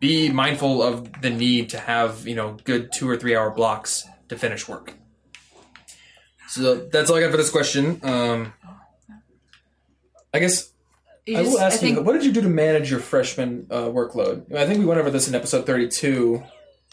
be 0.00 0.30
mindful 0.30 0.82
of 0.82 1.20
the 1.20 1.30
need 1.30 1.70
to 1.70 1.78
have 1.78 2.26
you 2.26 2.34
know 2.34 2.56
good 2.64 2.92
two 2.92 3.08
or 3.08 3.16
three 3.16 3.36
hour 3.36 3.50
blocks 3.50 4.06
to 4.28 4.38
finish 4.38 4.68
work. 4.68 4.94
So 6.48 6.74
that's 6.74 7.10
all 7.10 7.16
I 7.16 7.20
got 7.20 7.30
for 7.30 7.36
this 7.36 7.50
question. 7.50 8.00
Um, 8.02 8.52
I 10.34 10.38
guess 10.38 10.71
You 11.26 11.38
I 11.38 11.42
will 11.42 11.50
just- 11.52 11.62
ask 11.62 11.80
think, 11.80 11.96
you, 11.98 12.02
what 12.02 12.14
did 12.14 12.24
you 12.24 12.32
do 12.32 12.42
to 12.42 12.48
manage 12.48 12.90
your 12.90 13.00
freshman 13.00 13.66
uh, 13.70 13.82
workload? 13.84 14.52
I 14.54 14.66
think 14.66 14.78
we 14.80 14.84
went 14.84 15.00
over 15.00 15.10
this 15.10 15.28
in 15.28 15.34
episode 15.34 15.66
32, 15.66 16.42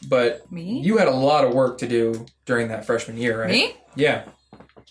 but 0.08 0.50
Me? 0.52 0.82
you 0.82 0.98
had 0.98 1.08
a 1.08 1.12
lot 1.16 1.46
of 1.46 1.54
work 1.54 1.80
to 1.80 1.88
do 1.88 2.26
during 2.46 2.68
that 2.70 2.86
freshman 2.86 3.18
year, 3.18 3.42
right? 3.42 3.50
Me? 3.52 3.76
Yeah, 3.96 4.26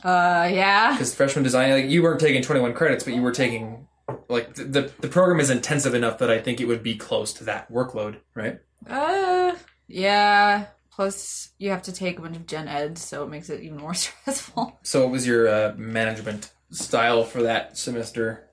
Uh, 0.02 0.48
yeah. 0.52 0.92
because 0.92 1.14
freshman 1.14 1.44
design, 1.44 1.70
like, 1.70 1.86
you 1.90 2.02
weren't 2.02 2.20
taking 2.20 2.42
21 2.42 2.74
credits, 2.74 3.04
but 3.04 3.14
you 3.14 3.22
were 3.22 3.32
taking, 3.32 3.86
like, 4.28 4.54
the, 4.54 4.64
the, 4.64 4.92
the 5.00 5.08
program 5.08 5.38
is 5.40 5.50
intensive 5.50 5.94
enough 5.94 6.18
that 6.18 6.30
I 6.30 6.40
think 6.40 6.60
it 6.60 6.66
would 6.66 6.82
be 6.82 6.96
close 6.96 7.32
to 7.34 7.44
that 7.44 7.70
workload, 7.72 8.16
right? 8.34 8.58
Uh, 8.88 9.54
yeah. 9.86 10.66
Plus, 10.90 11.50
you 11.58 11.70
have 11.70 11.82
to 11.82 11.92
take 11.92 12.18
a 12.18 12.22
bunch 12.22 12.34
of 12.36 12.46
gen 12.46 12.66
eds, 12.66 13.04
so 13.04 13.22
it 13.22 13.28
makes 13.28 13.50
it 13.50 13.60
even 13.62 13.78
more 13.78 13.94
stressful. 13.94 14.78
So 14.82 15.02
what 15.02 15.10
was 15.12 15.26
your 15.28 15.48
uh, 15.48 15.74
management 15.76 16.50
style 16.72 17.22
for 17.22 17.42
that 17.44 17.78
semester? 17.78 18.47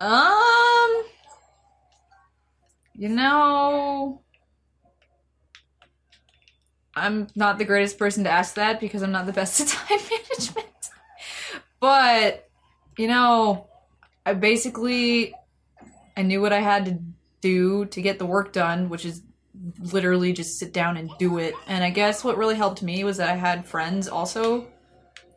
Um, 0.00 1.04
you 2.94 3.08
know, 3.08 4.22
I'm 6.94 7.28
not 7.34 7.58
the 7.58 7.64
greatest 7.64 7.98
person 7.98 8.24
to 8.24 8.30
ask 8.30 8.54
that 8.54 8.80
because 8.80 9.02
I'm 9.02 9.12
not 9.12 9.26
the 9.26 9.32
best 9.32 9.60
at 9.60 9.68
time 9.68 9.98
management. 10.10 10.90
But 11.80 12.48
you 12.98 13.08
know, 13.08 13.68
I 14.24 14.34
basically 14.34 15.34
I 16.16 16.22
knew 16.22 16.40
what 16.40 16.52
I 16.52 16.60
had 16.60 16.86
to 16.86 16.98
do 17.40 17.84
to 17.86 18.00
get 18.00 18.18
the 18.18 18.26
work 18.26 18.52
done, 18.52 18.88
which 18.88 19.04
is 19.04 19.22
literally 19.80 20.32
just 20.32 20.58
sit 20.58 20.72
down 20.72 20.96
and 20.96 21.10
do 21.18 21.38
it. 21.38 21.54
And 21.66 21.82
I 21.82 21.90
guess 21.90 22.24
what 22.24 22.36
really 22.36 22.54
helped 22.54 22.82
me 22.82 23.04
was 23.04 23.16
that 23.18 23.28
I 23.28 23.36
had 23.36 23.66
friends 23.66 24.08
also 24.08 24.66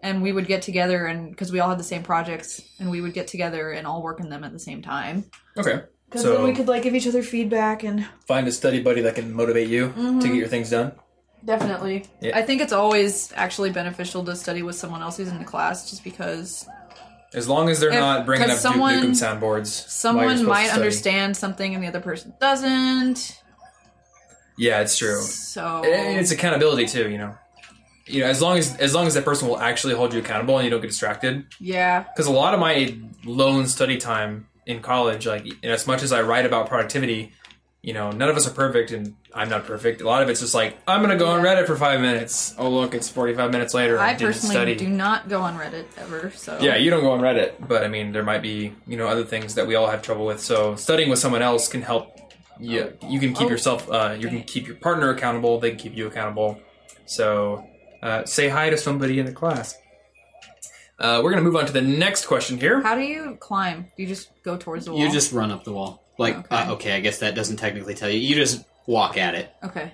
and 0.02 0.22
we 0.22 0.32
would 0.32 0.48
get 0.48 0.62
together 0.62 1.06
and 1.06 1.30
because 1.30 1.52
we 1.52 1.60
all 1.60 1.70
had 1.70 1.80
the 1.80 1.84
same 1.84 2.04
projects 2.04 2.62
and 2.80 2.90
we 2.90 3.02
would 3.02 3.14
get 3.14 3.28
together 3.28 3.72
and 3.72 3.86
all 3.86 4.02
work 4.02 4.20
on 4.22 4.30
them 4.30 4.44
at 4.44 4.52
the 4.54 4.60
same 4.60 4.82
time 4.82 5.26
Okay. 5.58 5.82
because 6.06 6.22
So- 6.22 6.34
then 6.34 6.44
we 6.44 6.54
could 6.54 6.68
like 6.68 6.84
give 6.84 6.96
each 6.96 7.08
other 7.08 7.22
feedback 7.24 7.84
and 7.84 8.06
Find 8.28 8.48
a 8.48 8.52
study 8.52 8.82
buddy 8.82 9.02
that 9.02 9.16
can 9.16 9.34
motivate 9.34 9.68
you 9.68 9.88
to 9.90 9.94
get 9.94 10.02
mm-hmm. 10.04 10.34
your 10.36 10.48
things 10.48 10.70
done. 10.70 10.94
definitely 11.46 12.06
Yeah. 12.22 12.38
i 12.38 12.42
think 12.42 12.62
it's 12.62 12.74
always 12.74 13.32
actually 13.36 13.72
beneficial 13.72 14.24
to 14.26 14.36
study 14.36 14.62
with 14.64 14.76
someone 14.76 15.02
else 15.02 15.18
who's 15.18 15.30
in 15.30 15.40
the 15.40 15.46
class 15.46 15.90
just 15.90 16.04
because 16.04 16.66
As 17.34 17.48
long 17.48 17.70
as 17.70 17.80
they're 17.80 17.90
If- 17.94 18.00
not 18.00 18.26
bringing 18.26 18.46
up 18.50 18.50
'cause 18.56 18.64
Duke 18.64 18.72
someone- 18.74 18.96
Nukem 19.04 19.12
soundboards. 19.12 19.42
while 19.42 19.56
you're 19.60 19.62
someone 19.62 20.24
supposed 20.30 20.42
to 20.44 20.48
might 20.50 20.66
study. 20.68 20.80
understand 20.82 21.38
something 21.38 21.76
and 21.76 21.84
the 21.84 21.88
other 21.88 22.00
person 22.02 22.34
doesn't 22.42 23.36
Yeah, 24.58 24.82
it's 24.82 24.98
true. 24.98 25.22
so 25.22 25.84
And 25.86 26.20
it's 26.20 26.32
accountability 26.32 26.86
too, 26.88 27.10
you 27.10 27.18
know. 27.18 27.36
You 28.10 28.22
know, 28.22 28.28
as 28.28 28.42
long 28.42 28.58
as 28.58 28.76
as 28.78 28.94
long 28.94 29.08
as 29.08 29.14
that 29.14 29.26
person 29.26 29.48
will 29.48 29.60
actually 29.60 29.94
hold 29.94 30.14
you 30.14 30.20
accountable 30.20 30.58
and 30.58 30.66
you 30.66 30.70
don't 30.72 30.82
get 30.82 30.88
distracted. 30.90 31.46
yeah 31.60 32.02
Because 32.04 32.28
a 32.28 32.32
lot 32.32 32.54
of 32.54 32.60
my 32.60 32.96
lone 33.26 33.68
study 33.68 33.98
time 33.98 34.48
in 34.66 34.82
college, 34.82 35.26
like 35.28 35.46
as 35.64 35.88
much 35.88 36.04
as 36.04 36.12
I 36.12 36.22
write 36.22 36.46
about 36.46 36.68
productivity, 36.70 37.32
you 37.82 37.94
know, 37.94 38.12
none 38.12 38.30
of 38.30 38.36
us 38.36 38.46
are 38.48 38.52
perfect, 38.52 38.92
and 38.92 39.16
I'm 39.34 39.48
not 39.50 39.66
perfect. 39.66 40.02
A 40.02 40.06
lot 40.06 40.22
of 40.22 40.30
it's 40.30 40.42
just 40.42 40.54
like 40.54 40.78
I'm 40.88 41.02
gonna 41.02 41.18
go 41.18 41.28
on 41.28 41.42
Reddit 41.44 41.66
for 41.66 41.76
five 41.78 42.02
minutes. 42.02 42.54
Oh 42.58 42.70
look, 42.70 42.94
it's 42.94 43.08
45 43.10 43.52
minutes 43.52 43.74
later. 43.74 43.98
I, 44.00 44.10
i 44.10 44.14
didn't 44.14 44.34
personally 44.34 44.56
study. 44.56 44.76
do 44.76 44.88
not 44.90 45.30
go 45.30 45.42
on 45.42 45.58
reddit 45.58 45.86
ever 45.98 46.32
so 46.36 46.58
Yeah, 46.60 46.76
you 46.76 46.90
don't 46.90 47.02
go 47.02 47.12
on 47.12 47.22
Reddit, 47.22 47.68
but 47.68 47.84
I 47.84 47.88
mean, 47.88 48.12
there 48.12 48.24
might 48.24 48.42
be 48.42 48.74
you 48.88 48.98
know 48.98 49.08
other 49.08 49.24
things 49.24 49.56
that 49.56 49.66
we 49.68 49.76
all 49.76 49.88
have 49.88 50.02
trouble 50.02 50.26
with. 50.26 50.40
So 50.42 50.76
studying 50.76 51.10
with 51.10 51.20
someone 51.20 51.42
else 51.42 51.68
can 51.68 51.82
help. 51.82 52.18
Yeah, 52.60 52.90
you 53.08 53.20
can 53.22 53.34
keep 53.34 53.48
Oh. 53.48 53.50
yourself. 53.50 53.90
Uh, 53.90 54.16
you 54.20 54.28
can 54.28 54.44
keep 54.44 54.68
your 54.68 54.76
partner 54.76 55.10
accountable. 55.12 55.60
They 55.62 55.70
can 55.70 55.80
keep 55.80 55.96
you 55.96 56.08
accountable. 56.08 56.60
So 57.06 57.66
uh, 58.02 58.26
say 58.26 58.50
hi 58.50 58.70
to 58.70 58.78
somebody 58.78 59.20
in 59.20 59.26
the 59.26 59.32
class. 59.34 59.76
Uh, 61.00 61.22
we're 61.24 61.30
gonna 61.32 61.42
move 61.44 61.56
on 61.56 61.66
to 61.66 61.72
the 61.72 61.82
next 61.82 62.26
question 62.26 62.58
here. 62.60 62.82
how 62.82 62.94
do 62.96 63.02
you 63.02 63.38
climb 63.40 63.84
do 63.96 64.04
you 64.04 64.08
just 64.08 64.30
go 64.44 64.58
towards 64.58 64.86
the 64.86 64.92
wall 64.92 65.00
You 65.00 65.12
just 65.12 65.32
run 65.32 65.50
up 65.52 65.64
the 65.64 65.72
wall. 65.72 66.04
Like, 66.18 66.36
Okay. 66.38 66.48
okay. 66.56 66.56
Uh, 66.70 66.74
okay, 66.74 66.92
I 66.94 67.00
guess 67.00 67.20
that 67.20 67.36
doesn't 67.36 67.56
technically 67.58 67.96
tell 67.96 68.10
you. 68.10 68.20
You 68.20 68.36
just 68.36 68.66
walk 68.86 69.18
at 69.18 69.34
it. 69.36 69.50
okay 69.64 69.94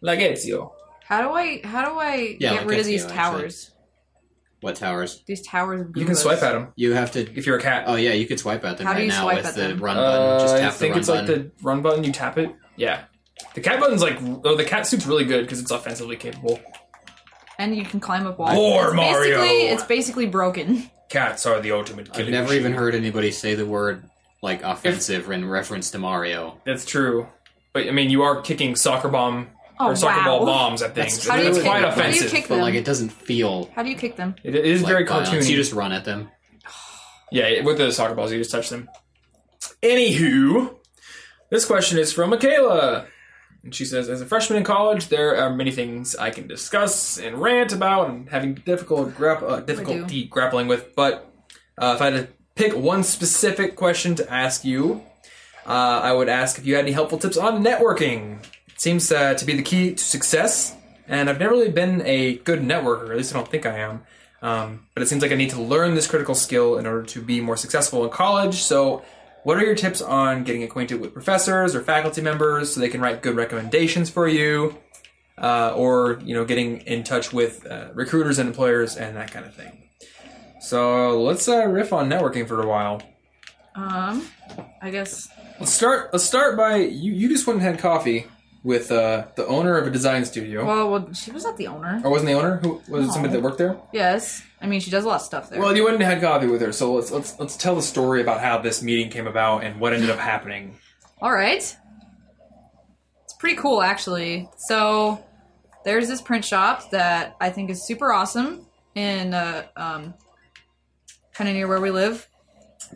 Like 0.00 0.20
Ezio. 0.20 0.70
how 1.04 1.22
do 1.22 1.30
i 1.34 1.60
how 1.64 1.84
do 1.84 1.98
i 1.98 2.36
Yeah, 2.38 2.50
get 2.52 2.60
like 2.60 2.68
rid 2.68 2.78
of 2.80 2.86
Ezio, 2.86 2.88
these 2.88 3.02
actually. 3.04 3.16
towers 3.16 3.70
What 4.60 4.76
towers? 4.76 5.22
these 5.26 5.42
towers 5.44 5.80
of 5.80 5.96
You 5.96 6.04
can 6.04 6.14
swipe 6.14 6.40
at 6.44 6.52
them 6.52 6.72
You 6.76 6.92
have 6.92 7.10
to. 7.12 7.20
if 7.36 7.44
you're 7.46 7.58
a 7.58 7.60
cat. 7.62 7.84
Oh 7.88 7.96
yeah, 7.96 8.12
you 8.12 8.26
could 8.28 8.38
swipe 8.38 8.64
at 8.64 8.78
them 8.78 8.86
How 8.86 8.92
do 8.92 8.98
right 8.98 9.06
you 9.06 9.10
now 9.10 9.22
swipe 9.22 9.36
with 9.38 9.46
at 9.46 9.54
the 9.56 9.60
them? 9.68 9.78
run 9.80 9.96
button. 9.96 10.40
Just 10.40 10.54
Uh, 10.54 10.58
tap 10.60 10.72
I 10.72 10.76
think 10.76 10.80
the 10.80 10.90
run 10.90 10.98
it's 11.00 11.08
button. 11.08 11.26
like 11.26 11.56
the 11.58 11.64
run 11.64 11.82
button. 11.82 12.04
You 12.04 12.12
tap 12.12 12.38
it. 12.38 12.54
Yeah. 12.76 13.04
The 13.54 13.62
cat 13.62 13.80
button's 13.80 14.02
like 14.02 14.18
oh 14.44 14.54
the 14.54 14.64
cat 14.64 14.86
suit's 14.86 15.06
really 15.08 15.24
good 15.24 15.42
because 15.44 15.60
it's 15.60 15.72
offensively 15.72 16.14
capable. 16.16 16.60
And 17.60 17.76
you 17.76 17.84
can 17.84 18.00
climb 18.00 18.26
up 18.26 18.38
walls. 18.38 18.54
More 18.54 18.86
it's 18.88 18.94
Mario! 18.96 19.38
Basically, 19.40 19.66
it's 19.68 19.84
basically 19.84 20.26
broken. 20.26 20.90
Cats 21.08 21.44
are 21.46 21.60
the 21.60 21.72
ultimate 21.72 22.08
I've 22.08 22.14
killing. 22.14 22.32
never 22.32 22.44
machine. 22.48 22.60
even 22.60 22.72
heard 22.72 22.94
anybody 22.94 23.30
say 23.30 23.54
the 23.54 23.66
word 23.66 24.02
like 24.42 24.62
offensive 24.62 25.30
in 25.30 25.48
reference 25.48 25.90
to 25.92 25.98
Mario. 25.98 26.58
That's 26.64 26.84
true. 26.84 27.28
But 27.72 27.86
I 27.86 27.90
mean, 27.90 28.10
you 28.10 28.22
are 28.22 28.40
kicking 28.40 28.74
soccer 28.76 29.08
bomb 29.08 29.48
Oh, 29.82 29.88
or 29.90 29.96
soccer 29.96 30.18
wow. 30.20 30.38
ball 30.38 30.46
bombs 30.46 30.82
at 30.82 30.94
things. 30.94 31.14
That's 31.14 31.28
How 31.28 31.36
do 31.36 31.42
you 31.42 31.48
It's 31.48 31.58
kick- 31.58 31.66
quite 31.66 31.82
how 31.82 31.90
do 31.94 32.00
you 32.02 32.06
offensive. 32.08 32.30
kick- 32.30 32.48
But 32.48 32.58
like, 32.58 32.74
it 32.74 32.84
doesn't 32.84 33.08
feel 33.10 33.70
How 33.74 33.82
do 33.82 33.88
you 33.88 33.96
kick 33.96 34.16
them? 34.16 34.34
It 34.44 34.54
is 34.54 34.82
like 34.82 34.90
very 34.92 35.04
violence. 35.06 35.30
cartoony. 35.30 35.48
You 35.50 35.56
just 35.56 35.72
run 35.72 35.92
at 35.92 36.04
them. 36.04 36.28
Yeah, 37.32 37.62
with 37.62 37.78
the 37.78 37.90
soccer 37.92 38.14
balls, 38.14 38.30
you 38.32 38.38
just 38.38 38.50
touch 38.50 38.68
them. 38.68 38.88
Anywho, 39.82 40.74
this 41.50 41.64
question 41.64 41.98
is 41.98 42.12
from 42.12 42.30
Michaela. 42.30 43.06
And 43.62 43.74
she 43.74 43.84
says, 43.84 44.08
As 44.08 44.20
a 44.20 44.26
freshman 44.26 44.58
in 44.58 44.64
college, 44.64 45.08
there 45.08 45.36
are 45.36 45.54
many 45.54 45.70
things 45.70 46.16
I 46.16 46.30
can 46.30 46.46
discuss 46.46 47.18
and 47.18 47.38
rant 47.38 47.72
about 47.72 48.08
and 48.08 48.28
having 48.28 48.54
difficult 48.54 49.14
grap- 49.14 49.42
uh, 49.42 49.60
difficulty 49.60 50.24
grappling 50.24 50.66
with. 50.66 50.94
But 50.94 51.30
uh, 51.76 51.92
if 51.94 52.02
I 52.02 52.10
had 52.10 52.14
to 52.14 52.28
pick 52.54 52.74
one 52.74 53.02
specific 53.02 53.76
question 53.76 54.14
to 54.16 54.32
ask 54.32 54.64
you, 54.64 55.02
uh, 55.66 56.00
I 56.02 56.12
would 56.12 56.28
ask 56.28 56.58
if 56.58 56.66
you 56.66 56.74
had 56.74 56.84
any 56.84 56.92
helpful 56.92 57.18
tips 57.18 57.36
on 57.36 57.62
networking. 57.62 58.42
It 58.68 58.80
seems 58.80 59.12
uh, 59.12 59.34
to 59.34 59.44
be 59.44 59.54
the 59.54 59.62
key 59.62 59.94
to 59.94 60.02
success, 60.02 60.74
and 61.06 61.28
I've 61.28 61.38
never 61.38 61.52
really 61.52 61.70
been 61.70 62.02
a 62.06 62.36
good 62.38 62.60
networker, 62.60 63.10
at 63.10 63.16
least 63.16 63.34
I 63.34 63.36
don't 63.36 63.48
think 63.48 63.66
I 63.66 63.78
am. 63.78 64.02
Um, 64.42 64.86
but 64.94 65.02
it 65.02 65.06
seems 65.06 65.20
like 65.20 65.32
I 65.32 65.34
need 65.34 65.50
to 65.50 65.60
learn 65.60 65.94
this 65.94 66.06
critical 66.06 66.34
skill 66.34 66.78
in 66.78 66.86
order 66.86 67.02
to 67.02 67.20
be 67.20 67.40
more 67.40 67.58
successful 67.58 68.04
in 68.04 68.10
college. 68.10 68.54
So, 68.54 69.04
what 69.44 69.56
are 69.56 69.64
your 69.64 69.74
tips 69.74 70.02
on 70.02 70.44
getting 70.44 70.62
acquainted 70.62 71.00
with 71.00 71.12
professors 71.12 71.74
or 71.74 71.82
faculty 71.82 72.20
members 72.20 72.74
so 72.74 72.80
they 72.80 72.88
can 72.88 73.00
write 73.00 73.22
good 73.22 73.36
recommendations 73.36 74.10
for 74.10 74.28
you, 74.28 74.78
uh, 75.38 75.72
or 75.74 76.20
you 76.24 76.34
know, 76.34 76.44
getting 76.44 76.80
in 76.82 77.02
touch 77.02 77.32
with 77.32 77.66
uh, 77.66 77.88
recruiters 77.94 78.38
and 78.38 78.48
employers 78.48 78.96
and 78.96 79.16
that 79.16 79.30
kind 79.30 79.46
of 79.46 79.54
thing? 79.54 79.88
So 80.60 81.22
let's 81.22 81.48
uh, 81.48 81.66
riff 81.66 81.92
on 81.92 82.10
networking 82.10 82.46
for 82.46 82.60
a 82.60 82.66
while. 82.66 83.02
Um, 83.74 84.28
I 84.82 84.90
guess. 84.90 85.28
Let's 85.58 85.72
start. 85.72 86.10
Let's 86.12 86.24
start 86.24 86.56
by 86.56 86.76
you. 86.76 87.12
You 87.12 87.28
just 87.28 87.46
went 87.46 87.60
and 87.60 87.66
had 87.66 87.78
coffee 87.78 88.26
with 88.62 88.90
uh, 88.90 89.26
the 89.36 89.46
owner 89.46 89.78
of 89.78 89.86
a 89.86 89.90
design 89.90 90.24
studio. 90.24 90.64
Well, 90.66 90.90
well, 90.90 91.12
she 91.14 91.30
was 91.30 91.44
not 91.44 91.56
the 91.56 91.66
owner. 91.68 92.00
or 92.04 92.10
wasn't 92.10 92.28
the 92.28 92.34
owner? 92.34 92.56
Who 92.58 92.82
was 92.88 93.08
it? 93.08 93.12
Somebody 93.12 93.34
that 93.34 93.42
worked 93.42 93.58
there? 93.58 93.78
Yes, 93.92 94.42
I 94.60 94.66
mean 94.66 94.80
she 94.80 94.90
does 94.90 95.04
a 95.04 95.08
lot 95.08 95.16
of 95.16 95.22
stuff 95.22 95.50
there. 95.50 95.60
Well, 95.60 95.74
you 95.74 95.84
went 95.84 95.96
and 95.96 96.04
had 96.04 96.20
coffee 96.20 96.46
with 96.46 96.60
her. 96.60 96.72
So 96.72 96.94
let's 96.94 97.10
let's 97.10 97.38
let's 97.38 97.56
tell 97.56 97.74
the 97.74 97.82
story 97.82 98.20
about 98.20 98.40
how 98.40 98.58
this 98.58 98.82
meeting 98.82 99.10
came 99.10 99.26
about 99.26 99.64
and 99.64 99.80
what 99.80 99.92
ended 99.92 100.10
up 100.10 100.18
happening. 100.18 100.76
All 101.20 101.32
right. 101.32 101.76
It's 103.24 103.34
pretty 103.38 103.56
cool 103.56 103.82
actually. 103.82 104.48
So 104.56 105.24
there's 105.84 106.08
this 106.08 106.20
print 106.20 106.44
shop 106.44 106.90
that 106.90 107.36
I 107.40 107.50
think 107.50 107.70
is 107.70 107.82
super 107.86 108.12
awesome 108.12 108.66
in 108.94 109.32
uh, 109.34 109.66
um, 109.76 110.14
kind 111.32 111.48
of 111.48 111.54
near 111.56 111.66
where 111.68 111.80
we 111.80 111.90
live. 111.90 112.26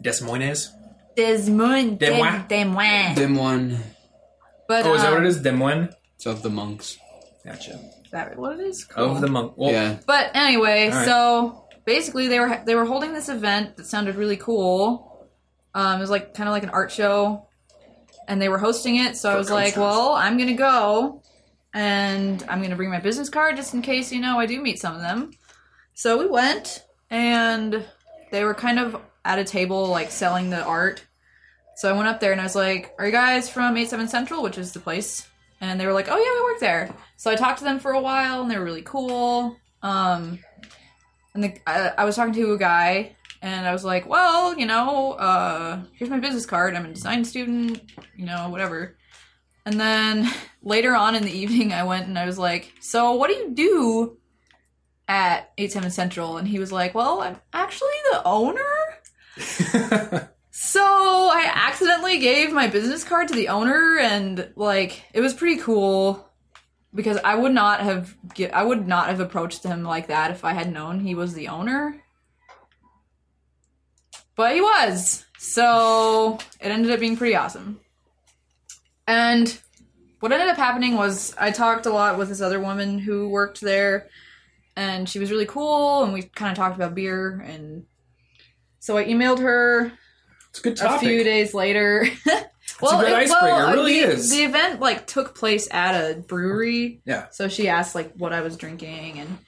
Des 0.00 0.22
Moines. 0.22 0.72
Des 1.16 1.48
Moines. 1.48 1.96
Des 1.96 2.10
Moines. 2.10 2.44
Des 2.48 2.64
Moines. 2.64 3.14
Them 3.14 3.36
one 3.36 3.78
But 4.68 4.86
Oh, 4.86 4.94
is 4.94 5.02
that 5.02 5.10
what 5.10 5.18
um, 5.18 5.24
it 5.24 5.28
is? 5.28 5.42
Des 5.42 5.52
Moines. 5.52 5.90
it's 6.16 6.26
of 6.26 6.42
the 6.42 6.50
monks. 6.50 6.98
Gotcha. 7.44 7.72
Is 8.04 8.10
that 8.10 8.36
what 8.38 8.58
it 8.58 8.66
is? 8.66 8.84
Cool. 8.84 9.16
Of 9.16 9.20
the 9.20 9.28
monk. 9.28 9.54
Well, 9.56 9.70
yeah. 9.72 9.98
But 10.06 10.30
anyway, 10.34 10.88
All 10.88 10.96
right. 10.96 11.04
so 11.04 11.64
basically 11.84 12.28
they 12.28 12.40
were 12.40 12.62
they 12.64 12.74
were 12.74 12.84
holding 12.86 13.12
this 13.12 13.28
event 13.28 13.76
that 13.76 13.86
sounded 13.86 14.16
really 14.16 14.36
cool. 14.36 15.28
Um, 15.74 15.98
it 15.98 16.00
was 16.00 16.10
like 16.10 16.34
kind 16.34 16.48
of 16.48 16.52
like 16.52 16.62
an 16.62 16.70
art 16.70 16.90
show, 16.92 17.48
and 18.28 18.40
they 18.40 18.48
were 18.48 18.58
hosting 18.58 18.96
it. 18.96 19.16
So 19.16 19.30
I 19.30 19.36
was 19.36 19.50
like, 19.50 19.76
well, 19.76 20.12
I'm 20.12 20.38
gonna 20.38 20.54
go, 20.54 21.22
and 21.74 22.42
I'm 22.48 22.62
gonna 22.62 22.76
bring 22.76 22.90
my 22.90 23.00
business 23.00 23.28
card 23.28 23.56
just 23.56 23.74
in 23.74 23.82
case 23.82 24.12
you 24.12 24.20
know 24.20 24.38
I 24.38 24.46
do 24.46 24.60
meet 24.60 24.78
some 24.78 24.94
of 24.94 25.02
them. 25.02 25.32
So 25.94 26.18
we 26.18 26.26
went, 26.26 26.84
and 27.10 27.84
they 28.30 28.44
were 28.44 28.54
kind 28.54 28.78
of 28.78 29.00
at 29.24 29.38
a 29.38 29.44
table 29.44 29.86
like 29.88 30.10
selling 30.10 30.50
the 30.50 30.62
art. 30.62 31.04
So 31.76 31.88
I 31.88 31.92
went 31.92 32.08
up 32.08 32.20
there 32.20 32.32
and 32.32 32.40
I 32.40 32.44
was 32.44 32.54
like, 32.54 32.94
"Are 32.98 33.06
you 33.06 33.12
guys 33.12 33.48
from 33.48 33.76
87 33.76 34.08
Central, 34.08 34.42
which 34.42 34.58
is 34.58 34.72
the 34.72 34.80
place?" 34.80 35.28
And 35.60 35.80
they 35.80 35.86
were 35.86 35.92
like, 35.92 36.08
"Oh 36.08 36.16
yeah, 36.16 36.40
we 36.40 36.52
work 36.52 36.60
there." 36.60 36.94
So 37.16 37.30
I 37.30 37.36
talked 37.36 37.58
to 37.58 37.64
them 37.64 37.78
for 37.78 37.92
a 37.92 38.00
while, 38.00 38.42
and 38.42 38.50
they 38.50 38.58
were 38.58 38.64
really 38.64 38.82
cool. 38.82 39.56
Um, 39.82 40.38
and 41.34 41.44
the, 41.44 41.58
I, 41.66 41.92
I 41.98 42.04
was 42.04 42.16
talking 42.16 42.34
to 42.34 42.52
a 42.52 42.58
guy, 42.58 43.16
and 43.42 43.66
I 43.66 43.72
was 43.72 43.84
like, 43.84 44.08
"Well, 44.08 44.58
you 44.58 44.66
know, 44.66 45.12
uh, 45.12 45.82
here's 45.94 46.10
my 46.10 46.20
business 46.20 46.46
card. 46.46 46.74
I'm 46.74 46.86
a 46.86 46.92
design 46.92 47.24
student, 47.24 47.82
you 48.16 48.26
know, 48.26 48.48
whatever." 48.50 48.96
And 49.66 49.80
then 49.80 50.30
later 50.62 50.94
on 50.94 51.14
in 51.14 51.24
the 51.24 51.36
evening, 51.36 51.72
I 51.72 51.84
went 51.84 52.06
and 52.06 52.18
I 52.18 52.26
was 52.26 52.38
like, 52.38 52.72
"So 52.80 53.12
what 53.14 53.28
do 53.28 53.34
you 53.34 53.50
do 53.54 54.18
at 55.08 55.52
87 55.58 55.90
Central?" 55.90 56.36
And 56.36 56.46
he 56.46 56.58
was 56.58 56.70
like, 56.70 56.94
"Well, 56.94 57.20
I'm 57.20 57.40
actually 57.52 57.88
the 58.12 58.22
owner." 58.24 58.60
So 60.56 60.80
I 60.80 61.50
accidentally 61.52 62.20
gave 62.20 62.52
my 62.52 62.68
business 62.68 63.02
card 63.02 63.26
to 63.26 63.34
the 63.34 63.48
owner, 63.48 63.98
and 63.98 64.52
like 64.54 65.02
it 65.12 65.20
was 65.20 65.34
pretty 65.34 65.60
cool 65.60 66.30
because 66.94 67.18
I 67.24 67.34
would 67.34 67.50
not 67.50 67.80
have 67.80 68.16
gi- 68.34 68.52
I 68.52 68.62
would 68.62 68.86
not 68.86 69.08
have 69.08 69.18
approached 69.18 69.64
him 69.64 69.82
like 69.82 70.06
that 70.06 70.30
if 70.30 70.44
I 70.44 70.52
had 70.52 70.72
known 70.72 71.00
he 71.00 71.16
was 71.16 71.34
the 71.34 71.48
owner. 71.48 72.00
But 74.36 74.54
he 74.54 74.60
was, 74.60 75.24
so 75.38 76.38
it 76.60 76.68
ended 76.68 76.92
up 76.92 77.00
being 77.00 77.16
pretty 77.16 77.34
awesome. 77.34 77.80
And 79.08 79.60
what 80.20 80.30
ended 80.30 80.50
up 80.50 80.56
happening 80.56 80.94
was 80.94 81.34
I 81.36 81.50
talked 81.50 81.86
a 81.86 81.92
lot 81.92 82.16
with 82.16 82.28
this 82.28 82.40
other 82.40 82.60
woman 82.60 83.00
who 83.00 83.28
worked 83.28 83.60
there, 83.60 84.08
and 84.76 85.08
she 85.08 85.18
was 85.18 85.32
really 85.32 85.46
cool, 85.46 86.04
and 86.04 86.12
we 86.12 86.22
kind 86.22 86.52
of 86.52 86.56
talked 86.56 86.76
about 86.76 86.94
beer 86.94 87.40
and. 87.44 87.86
So 88.78 88.98
I 88.98 89.06
emailed 89.06 89.40
her 89.40 89.92
It's 90.54 90.60
a 90.60 90.62
good 90.62 90.80
a 90.80 90.98
few 91.00 91.24
days 91.24 91.52
later. 91.52 92.06
well, 92.80 93.00
a 93.00 93.04
good 93.04 93.12
icebreaker, 93.12 93.70
it 93.70 93.74
really 93.74 94.00
the, 94.00 94.12
is. 94.12 94.30
The 94.30 94.44
event 94.44 94.78
like 94.78 95.06
took 95.08 95.34
place 95.34 95.66
at 95.72 95.94
a 95.94 96.20
brewery. 96.20 97.00
Yeah. 97.04 97.26
So 97.30 97.48
she 97.48 97.68
asked 97.68 97.96
like 97.96 98.12
what 98.14 98.32
I 98.32 98.40
was 98.40 98.56
drinking, 98.56 99.18
and 99.18 99.38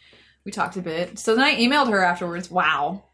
we 0.45 0.51
talked 0.51 0.77
a 0.77 0.83
bit. 0.83 1.21
So 1.21 1.37
then 1.37 1.45
I 1.45 1.55
emailed 1.57 1.91
her 1.91 2.03
afterwards. 2.03 2.51
Wow, 2.51 3.05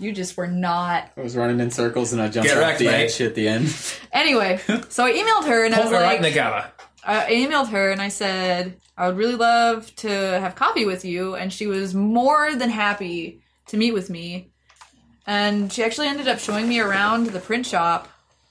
you 0.00 0.10
just 0.12 0.36
were 0.36 0.48
not. 0.48 1.12
I 1.16 1.20
was 1.20 1.36
running 1.36 1.60
in 1.60 1.70
circles 1.70 2.12
and 2.12 2.20
I 2.20 2.28
jumped 2.28 2.48
Get 2.48 2.58
off 2.58 2.64
wrecked, 2.64 2.80
the 2.80 2.86
mate. 2.86 3.04
edge 3.04 3.20
at 3.20 3.34
the 3.34 3.48
end. 3.48 3.74
Anyway, 4.12 4.58
so 4.88 5.04
I 5.04 5.12
emailed 5.12 5.46
her 5.46 5.64
and 5.64 5.72
I 5.72 5.78
was 5.78 5.90
Hold 5.90 6.02
it 6.02 6.04
right 6.04 6.06
like, 6.06 6.16
in 6.16 6.22
the 6.24 6.32
gala. 6.32 6.72
I 7.04 7.30
emailed 7.30 7.68
her 7.68 7.92
and 7.92 8.02
I 8.02 8.08
said 8.08 8.76
I 8.96 9.06
would 9.06 9.16
really 9.16 9.36
love 9.36 9.94
to 9.96 10.08
have 10.08 10.56
coffee 10.56 10.84
with 10.84 11.04
you, 11.04 11.36
and 11.36 11.52
she 11.52 11.68
was 11.68 11.94
more 11.94 12.56
than 12.56 12.70
happy 12.70 13.40
to 13.68 13.76
meet 13.76 13.92
with 13.92 14.10
me. 14.10 14.50
And 15.30 15.72
she 15.72 15.84
actually 15.84 16.08
ended 16.08 16.26
up 16.26 16.40
showing 16.40 16.68
me 16.68 16.80
around 16.80 17.26
the 17.28 17.38
print 17.38 17.64
shop. 17.64 18.08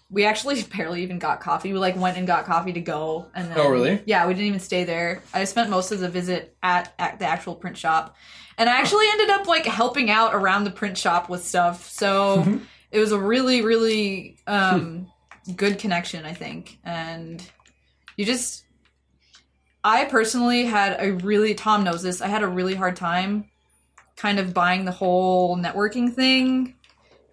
We 0.10 0.24
actually 0.24 0.64
barely 0.78 1.04
even 1.04 1.20
got 1.20 1.42
coffee. 1.42 1.74
We 1.74 1.78
like 1.78 1.98
went 1.98 2.18
and 2.18 2.26
got 2.26 2.46
coffee 2.46 2.72
to 2.72 2.80
go, 2.80 3.28
and 3.36 3.52
then, 3.52 3.58
Oh, 3.60 3.68
really? 3.68 4.02
Yeah, 4.06 4.26
we 4.28 4.34
didn't 4.34 4.48
even 4.48 4.60
stay 4.62 4.86
there. 4.86 5.22
I 5.34 5.44
spent 5.44 5.70
most 5.70 5.92
of 5.92 6.00
the 6.00 6.08
visit 6.08 6.56
at, 6.64 6.94
at 6.98 7.20
the 7.20 7.26
actual 7.26 7.56
print 7.56 7.78
shop, 7.78 8.16
and 8.58 8.70
I 8.70 8.80
actually 8.80 9.08
ended 9.12 9.30
up 9.30 9.46
like 9.46 9.66
helping 9.66 10.10
out 10.10 10.34
around 10.34 10.64
the 10.64 10.72
print 10.72 10.98
shop 10.98 11.28
with 11.28 11.44
stuff. 11.44 11.90
So 11.90 12.62
it 12.92 13.00
was 13.00 13.12
a 13.12 13.20
really, 13.20 13.62
really 13.62 14.38
um, 14.48 15.12
good 15.58 15.80
connection, 15.80 16.26
I 16.26 16.32
think. 16.34 16.80
And 16.86 17.46
you 18.16 18.24
just, 18.24 18.64
I 19.84 20.06
personally 20.06 20.64
had 20.64 20.96
a 20.98 21.12
really 21.12 21.56
Tom 21.56 21.84
knows 21.84 22.04
this. 22.04 22.22
I 22.22 22.28
had 22.28 22.42
a 22.42 22.48
really 22.48 22.76
hard 22.76 22.96
time 22.96 23.50
kind 24.20 24.38
of 24.38 24.54
buying 24.54 24.84
the 24.84 24.92
whole 24.92 25.58
networking 25.58 26.14
thing 26.14 26.76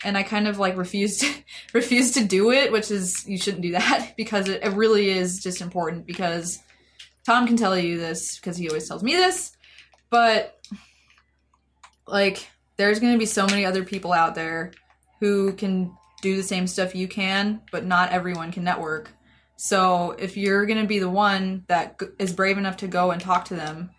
and 0.05 0.17
I 0.17 0.23
kind 0.23 0.47
of 0.47 0.59
like 0.59 0.77
refused 0.77 1.25
refused 1.73 2.15
to 2.15 2.25
do 2.25 2.53
it, 2.53 2.71
which 2.71 2.91
is 2.91 3.27
you 3.27 3.39
shouldn't 3.39 3.63
do 3.63 3.73
that 3.73 4.13
because 4.17 4.49
it, 4.49 4.63
it 4.63 4.73
really 4.73 5.11
is 5.11 5.43
just 5.43 5.61
important 5.61 6.07
because 6.07 6.61
Tom 7.25 7.47
can 7.47 7.57
tell 7.57 7.77
you 7.77 7.99
this 7.99 8.37
because 8.37 8.57
he 8.57 8.69
always 8.69 8.89
tells 8.89 9.03
me 9.03 9.15
this, 9.15 9.53
but 10.11 10.61
like 12.07 12.49
there's 12.77 13.01
going 13.01 13.13
to 13.13 13.19
be 13.19 13.27
so 13.27 13.47
many 13.47 13.65
other 13.65 13.85
people 13.85 14.13
out 14.13 14.37
there 14.37 14.73
who 15.19 15.53
can 15.55 15.93
do 16.23 16.37
the 16.37 16.43
same 16.43 16.69
stuff 16.69 16.95
you 16.95 17.09
can, 17.09 17.63
but 17.73 17.85
not 17.85 18.13
everyone 18.13 18.53
can 18.53 18.63
network. 18.63 19.11
So 19.57 20.15
if 20.19 20.37
you're 20.37 20.67
going 20.67 20.81
to 20.81 20.87
be 20.87 20.99
the 20.99 21.11
one 21.11 21.65
that 21.69 21.99
is 22.19 22.33
brave 22.33 22.59
enough 22.59 22.77
to 22.79 22.87
go 22.87 23.11
and 23.11 23.21
talk 23.21 23.47
to 23.47 23.55
them, 23.55 23.91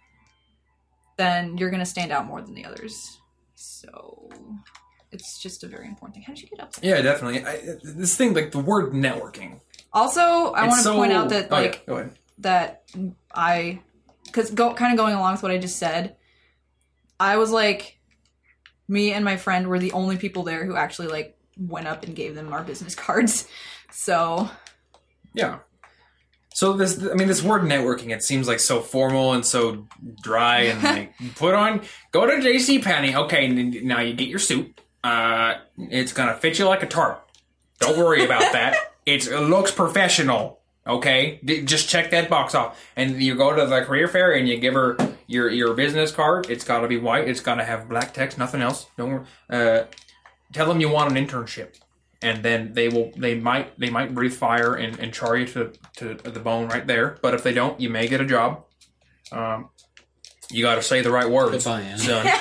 then 1.18 1.58
you're 1.58 1.70
going 1.70 1.80
to 1.82 1.86
stand 1.86 2.12
out 2.12 2.26
more 2.26 2.42
than 2.42 2.54
the 2.54 2.66
others. 2.66 3.20
So 3.56 4.30
it's 5.12 5.42
just 5.42 5.64
a 5.64 5.68
very 5.68 5.88
important 5.88 6.16
thing. 6.16 6.24
How 6.24 6.34
did 6.34 6.42
you 6.44 6.50
get 6.50 6.60
up 6.60 6.74
there? 6.76 6.96
Yeah, 6.96 7.02
definitely. 7.02 7.46
I, 7.46 7.76
this 7.84 8.16
thing, 8.16 8.34
like 8.34 8.52
the 8.52 8.60
word 8.60 8.94
networking. 8.94 9.62
Also, 9.94 10.22
I 10.22 10.68
want 10.68 10.78
to 10.78 10.84
so- 10.84 10.96
point 10.96 11.12
out 11.14 11.30
that 11.30 11.48
Oh, 11.52 11.56
yeah, 11.60 11.62
like 11.62 11.88
ahead. 11.88 12.12
that 12.40 12.84
I 13.34 13.82
because 14.26 14.52
go 14.52 14.74
kind 14.74 14.92
of 14.94 14.98
going 14.98 15.16
along 15.16 15.32
with 15.34 15.44
what 15.44 15.52
I 15.52 15.58
just 15.58 15.78
said, 15.78 16.18
I 17.20 17.38
was 17.38 17.50
like, 17.52 17.98
me 18.88 19.12
and 19.14 19.24
my 19.26 19.38
friend 19.38 19.68
were 19.68 19.80
the 19.80 19.94
only 19.94 20.18
people 20.18 20.44
there 20.44 20.66
who 20.66 20.76
actually 20.76 21.08
like 21.08 21.38
went 21.58 21.88
up 21.88 22.04
and 22.04 22.16
gave 22.16 22.36
them 22.36 22.54
our 22.54 22.64
business 22.64 22.94
cards. 23.06 23.48
So 23.92 24.50
Yeah. 25.34 25.60
So 26.58 26.74
this, 26.74 27.00
I 27.04 27.14
mean, 27.14 27.28
this 27.28 27.44
word 27.44 27.62
networking, 27.62 28.10
it 28.10 28.24
seems 28.24 28.48
like 28.48 28.60
so 28.60 28.82
formal 28.82 29.34
and 29.34 29.46
so 29.46 29.86
dry 30.24 30.62
and 30.62 30.82
like 30.84 31.14
put 31.36 31.54
on, 31.54 31.82
go 32.12 32.26
to 32.26 32.42
J.C. 32.42 32.80
Penney. 32.80 33.16
Okay, 33.16 33.48
now 33.48 34.00
you 34.00 34.16
get 34.16 34.28
your 34.28 34.40
suit. 34.40 34.82
Uh, 35.04 35.58
it's 35.78 36.14
gonna 36.14 36.34
fit 36.34 36.58
you 36.58 36.66
like 36.66 36.82
a 36.82 36.88
tarp. 36.88 37.30
Don't 37.78 37.96
worry 37.96 38.26
about 38.26 38.42
that. 38.54 38.76
It's, 39.06 39.28
it 39.28 39.40
looks 39.40 39.70
professional. 39.70 40.60
Okay, 40.88 41.40
D- 41.46 41.62
just 41.62 41.90
check 41.90 42.10
that 42.10 42.28
box 42.28 42.56
off, 42.56 42.84
and 42.96 43.22
you 43.22 43.36
go 43.36 43.56
to 43.56 43.68
the 43.68 43.82
career 43.82 44.08
fair 44.08 44.32
and 44.32 44.50
you 44.50 44.58
give 44.58 44.74
her 44.74 44.98
your 45.28 45.52
your 45.52 45.76
business 45.76 46.12
card. 46.12 46.50
It's 46.50 46.64
got 46.64 46.80
to 46.80 46.88
be 46.88 46.98
white. 46.98 47.28
It's 47.28 47.40
got 47.40 47.56
to 47.56 47.66
have 47.66 47.88
black 47.88 48.16
text, 48.16 48.40
nothing 48.40 48.64
else. 48.64 48.88
Don't 48.98 49.12
worry. 49.12 49.26
Uh, 49.48 49.84
tell 50.54 50.66
them 50.66 50.82
you 50.82 50.90
want 50.90 51.16
an 51.16 51.24
internship 51.24 51.76
and 52.22 52.44
then 52.44 52.74
they 52.74 52.90
will 52.90 53.12
they 53.18 53.36
might 53.36 53.78
they 53.80 53.90
might 53.90 54.14
breathe 54.14 54.34
fire 54.34 54.74
and, 54.76 55.00
and 55.00 55.14
char 55.14 55.38
you 55.38 55.46
to, 55.48 55.72
to 55.98 56.16
the 56.16 56.40
bone 56.40 56.68
right 56.68 56.88
there 56.88 57.18
but 57.22 57.34
if 57.34 57.44
they 57.44 57.54
don't 57.54 57.80
you 57.80 57.90
may 57.90 58.08
get 58.08 58.20
a 58.22 58.26
job 58.26 58.64
um, 59.32 59.70
you 60.52 60.64
got 60.64 60.76
to 60.76 60.82
say 60.82 61.02
the 61.02 61.12
right 61.12 61.30
words 61.30 61.64
Goodbye, 61.66 61.82
Anna. 61.82 61.98
son 61.98 62.26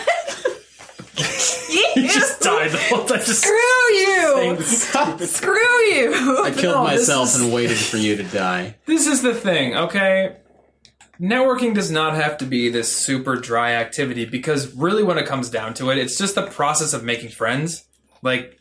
he 1.16 2.06
just 2.08 2.40
died 2.40 2.70
the 2.70 2.78
whole 2.78 3.04
time 3.06 3.18
just 3.18 3.42
screw 3.42 3.94
you, 3.94 4.32
saying 4.36 4.60
stupid 4.62 5.28
screw 5.28 5.80
you. 5.84 6.42
I 6.44 6.50
killed 6.50 6.74
No, 6.76 6.88
this 6.90 7.08
myself 7.08 7.28
is- 7.28 7.40
and 7.40 7.52
waited 7.52 7.78
for 7.78 7.96
you 7.96 8.16
to 8.16 8.22
die. 8.24 8.76
This 8.86 9.06
is 9.06 9.22
the 9.22 9.34
thing, 9.34 9.74
okay? 9.74 10.36
Networking 11.20 11.74
does 11.74 11.90
not 11.90 12.14
have 12.14 12.36
to 12.38 12.44
be 12.44 12.68
this 12.68 12.94
super 12.94 13.36
dry 13.36 13.72
activity 13.72 14.26
because 14.26 14.74
really 14.74 15.02
when 15.02 15.16
it 15.16 15.26
comes 15.26 15.48
down 15.48 15.72
to 15.74 15.90
it, 15.90 15.96
it's 15.98 16.18
just 16.18 16.34
the 16.34 16.46
process 16.46 16.92
of 16.92 17.02
making 17.02 17.30
friends. 17.30 17.84
Like 18.22 18.55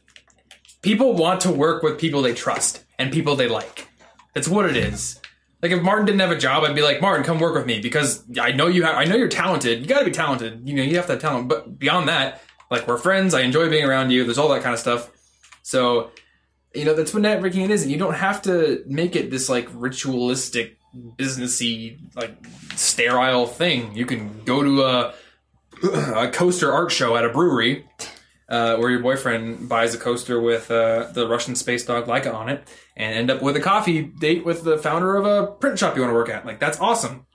people 0.86 1.14
want 1.14 1.42
to 1.42 1.52
work 1.52 1.82
with 1.82 2.00
people 2.00 2.22
they 2.22 2.34
trust 2.34 2.84
and 3.00 3.12
people 3.12 3.36
they 3.36 3.48
like. 3.48 3.88
That's 4.36 4.48
what 4.48 4.70
it 4.70 4.78
is. 4.78 5.20
Like 5.64 5.72
if 5.72 5.82
Martin 5.82 6.06
didn't 6.06 6.22
have 6.22 6.30
a 6.30 6.38
job, 6.38 6.64
I'd 6.64 6.76
be 6.76 6.84
like, 6.84 7.02
Martin, 7.02 7.26
come 7.26 7.40
work 7.40 7.56
with 7.56 7.66
me 7.66 7.80
because 7.82 8.24
I 8.40 8.52
know 8.52 8.68
you 8.68 8.84
have 8.84 8.94
I 8.96 9.06
know 9.06 9.16
you're 9.16 9.28
talented. 9.28 9.82
You 9.82 9.88
got 9.88 10.00
to 10.00 10.06
be 10.06 10.12
talented. 10.12 10.62
You 10.70 10.76
know, 10.76 10.84
you 10.84 10.98
have 10.98 11.08
to 11.08 11.14
have 11.14 11.22
talent. 11.22 11.50
But 11.50 11.80
beyond 11.80 12.08
that, 12.08 12.40
like 12.70 12.88
we're 12.88 12.98
friends, 12.98 13.34
I 13.34 13.42
enjoy 13.42 13.68
being 13.68 13.84
around 13.84 14.12
you. 14.12 14.26
There's 14.26 14.38
all 14.38 14.50
that 14.50 14.62
kind 14.62 14.76
of 14.76 14.80
stuff. 14.80 15.10
So 15.64 16.12
you 16.76 16.86
know 16.86 16.94
that's 16.94 17.16
what 17.16 17.24
networking 17.24 17.68
is, 17.68 17.82
and 17.82 17.92
you 17.92 17.98
don't 17.98 18.14
have 18.14 18.44
to 18.44 18.84
make 18.86 19.16
it 19.16 19.32
this 19.32 19.50
like 19.50 19.68
ritualistic 19.74 20.78
businessy 21.18 21.98
like 22.16 22.38
sterile 22.76 23.48
thing 23.48 23.94
you 23.94 24.06
can 24.06 24.44
go 24.46 24.64
to 24.64 24.82
a, 24.84 25.14
a 26.16 26.30
coaster 26.32 26.72
art 26.72 26.90
show 26.90 27.18
at 27.18 27.26
a 27.26 27.30
brewery 27.30 27.86
uh, 28.50 28.78
where 28.78 28.90
your 28.92 29.00
boyfriend 29.00 29.68
buys 29.68 29.96
a 29.96 29.98
coaster 29.98 30.40
with 30.40 30.70
uh, 30.70 31.12
the 31.14 31.28
Russian 31.28 31.56
space 31.56 31.86
dog 31.86 32.06
Laika 32.06 32.34
on 32.34 32.50
it, 32.50 32.64
and 32.96 33.16
end 33.16 33.32
up 33.32 33.42
with 33.42 33.56
a 33.56 33.60
coffee 33.62 34.04
date 34.04 34.46
with 34.46 34.64
the 34.64 34.78
founder 34.78 35.16
of 35.16 35.26
a 35.26 35.48
print 35.54 35.80
shop 35.80 35.96
you 35.96 36.02
want 36.02 36.12
to 36.12 36.16
work 36.16 36.30
at. 36.30 36.46
Like 36.46 36.60
that's 36.60 36.80
awesome. 36.80 37.26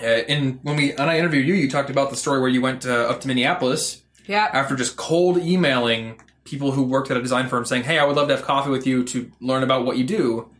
Uh, 0.00 0.04
and 0.04 0.60
when 0.62 0.76
we 0.76 0.92
and 0.92 1.10
I 1.10 1.18
interviewed 1.18 1.46
you, 1.46 1.54
you 1.54 1.70
talked 1.70 1.90
about 1.90 2.10
the 2.10 2.16
story 2.16 2.40
where 2.40 2.50
you 2.50 2.60
went 2.60 2.86
uh, 2.86 2.92
up 3.10 3.20
to 3.22 3.28
Minneapolis 3.28 4.02
Yeah. 4.26 4.48
after 4.52 4.76
just 4.76 4.96
cold 4.96 5.38
emailing 5.38 6.20
people 6.44 6.72
who 6.72 6.82
worked 6.82 7.10
at 7.10 7.16
a 7.16 7.22
design 7.22 7.48
firm 7.48 7.64
saying, 7.64 7.84
"Hey, 7.84 7.98
I 7.98 8.04
would 8.04 8.16
love 8.16 8.28
to 8.28 8.36
have 8.36 8.44
coffee 8.44 8.70
with 8.70 8.86
you 8.86 9.04
to 9.04 9.30
learn 9.40 9.62
about 9.62 9.84
what 9.86 9.96
you 9.96 10.04
do." 10.04 10.50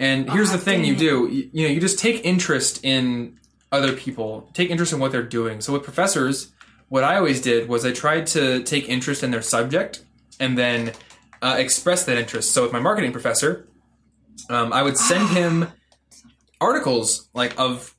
And 0.00 0.28
here's 0.30 0.50
the 0.50 0.58
thing: 0.58 0.84
you 0.84 0.96
do 0.96 1.28
you, 1.30 1.50
you 1.52 1.68
know 1.68 1.72
you 1.74 1.80
just 1.80 1.98
take 1.98 2.24
interest 2.24 2.80
in 2.84 3.38
other 3.70 3.92
people, 3.92 4.48
take 4.54 4.70
interest 4.70 4.92
in 4.92 4.98
what 4.98 5.12
they're 5.12 5.22
doing. 5.22 5.60
So 5.60 5.72
with 5.72 5.82
professors, 5.82 6.52
what 6.88 7.04
I 7.04 7.16
always 7.16 7.40
did 7.40 7.68
was 7.68 7.84
I 7.84 7.92
tried 7.92 8.26
to 8.28 8.62
take 8.62 8.88
interest 8.88 9.22
in 9.22 9.30
their 9.30 9.42
subject 9.42 10.02
and 10.38 10.56
then 10.56 10.92
uh, 11.42 11.56
express 11.58 12.04
that 12.04 12.16
interest. 12.16 12.52
So 12.52 12.62
with 12.62 12.72
my 12.72 12.80
marketing 12.80 13.12
professor, 13.12 13.68
um, 14.48 14.72
I 14.72 14.82
would 14.82 14.96
send 14.96 15.28
him 15.30 15.68
articles 16.60 17.28
like 17.34 17.58
of 17.58 17.94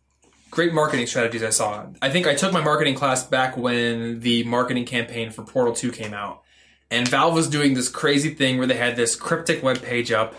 great 0.52 0.74
marketing 0.74 1.08
strategies 1.08 1.44
I 1.44 1.50
saw. 1.50 1.86
I 2.02 2.10
think 2.10 2.28
I 2.28 2.36
took 2.36 2.54
my 2.54 2.62
marketing 2.62 2.96
class 2.96 3.24
back 3.26 3.58
when 3.58 4.22
the 4.22 4.44
marketing 4.44 4.86
campaign 4.86 5.32
for 5.32 5.44
Portal 5.44 5.74
2 5.74 5.92
came 5.92 6.14
out. 6.14 6.44
And 6.90 7.08
Valve 7.08 7.34
was 7.34 7.50
doing 7.50 7.74
this 7.74 7.90
crazy 7.90 8.34
thing 8.34 8.58
where 8.58 8.68
they 8.68 8.78
had 8.78 8.96
this 8.96 9.16
cryptic 9.16 9.62
web 9.64 9.82
page 9.82 10.12
up 10.12 10.36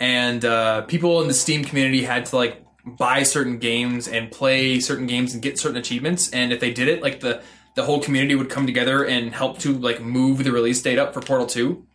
and 0.00 0.44
uh, 0.44 0.82
people 0.82 1.20
in 1.20 1.28
the 1.28 1.34
Steam 1.34 1.62
community 1.62 2.02
had 2.02 2.24
to 2.26 2.36
like 2.36 2.64
buy 2.86 3.22
certain 3.22 3.58
games 3.58 4.08
and 4.08 4.32
play 4.32 4.80
certain 4.80 5.06
games 5.06 5.34
and 5.34 5.42
get 5.42 5.58
certain 5.58 5.76
achievements 5.76 6.30
and 6.30 6.52
if 6.52 6.60
they 6.60 6.72
did 6.72 6.88
it 6.88 7.02
like 7.02 7.20
the 7.20 7.42
the 7.76 7.84
whole 7.84 8.00
community 8.00 8.34
would 8.34 8.50
come 8.50 8.66
together 8.66 9.04
and 9.04 9.34
help 9.34 9.58
to 9.60 9.76
like 9.78 10.00
move 10.00 10.44
the 10.44 10.52
release 10.52 10.82
date 10.82 10.98
up 10.98 11.14
for 11.14 11.20
Portal 11.20 11.46
2 11.46 11.86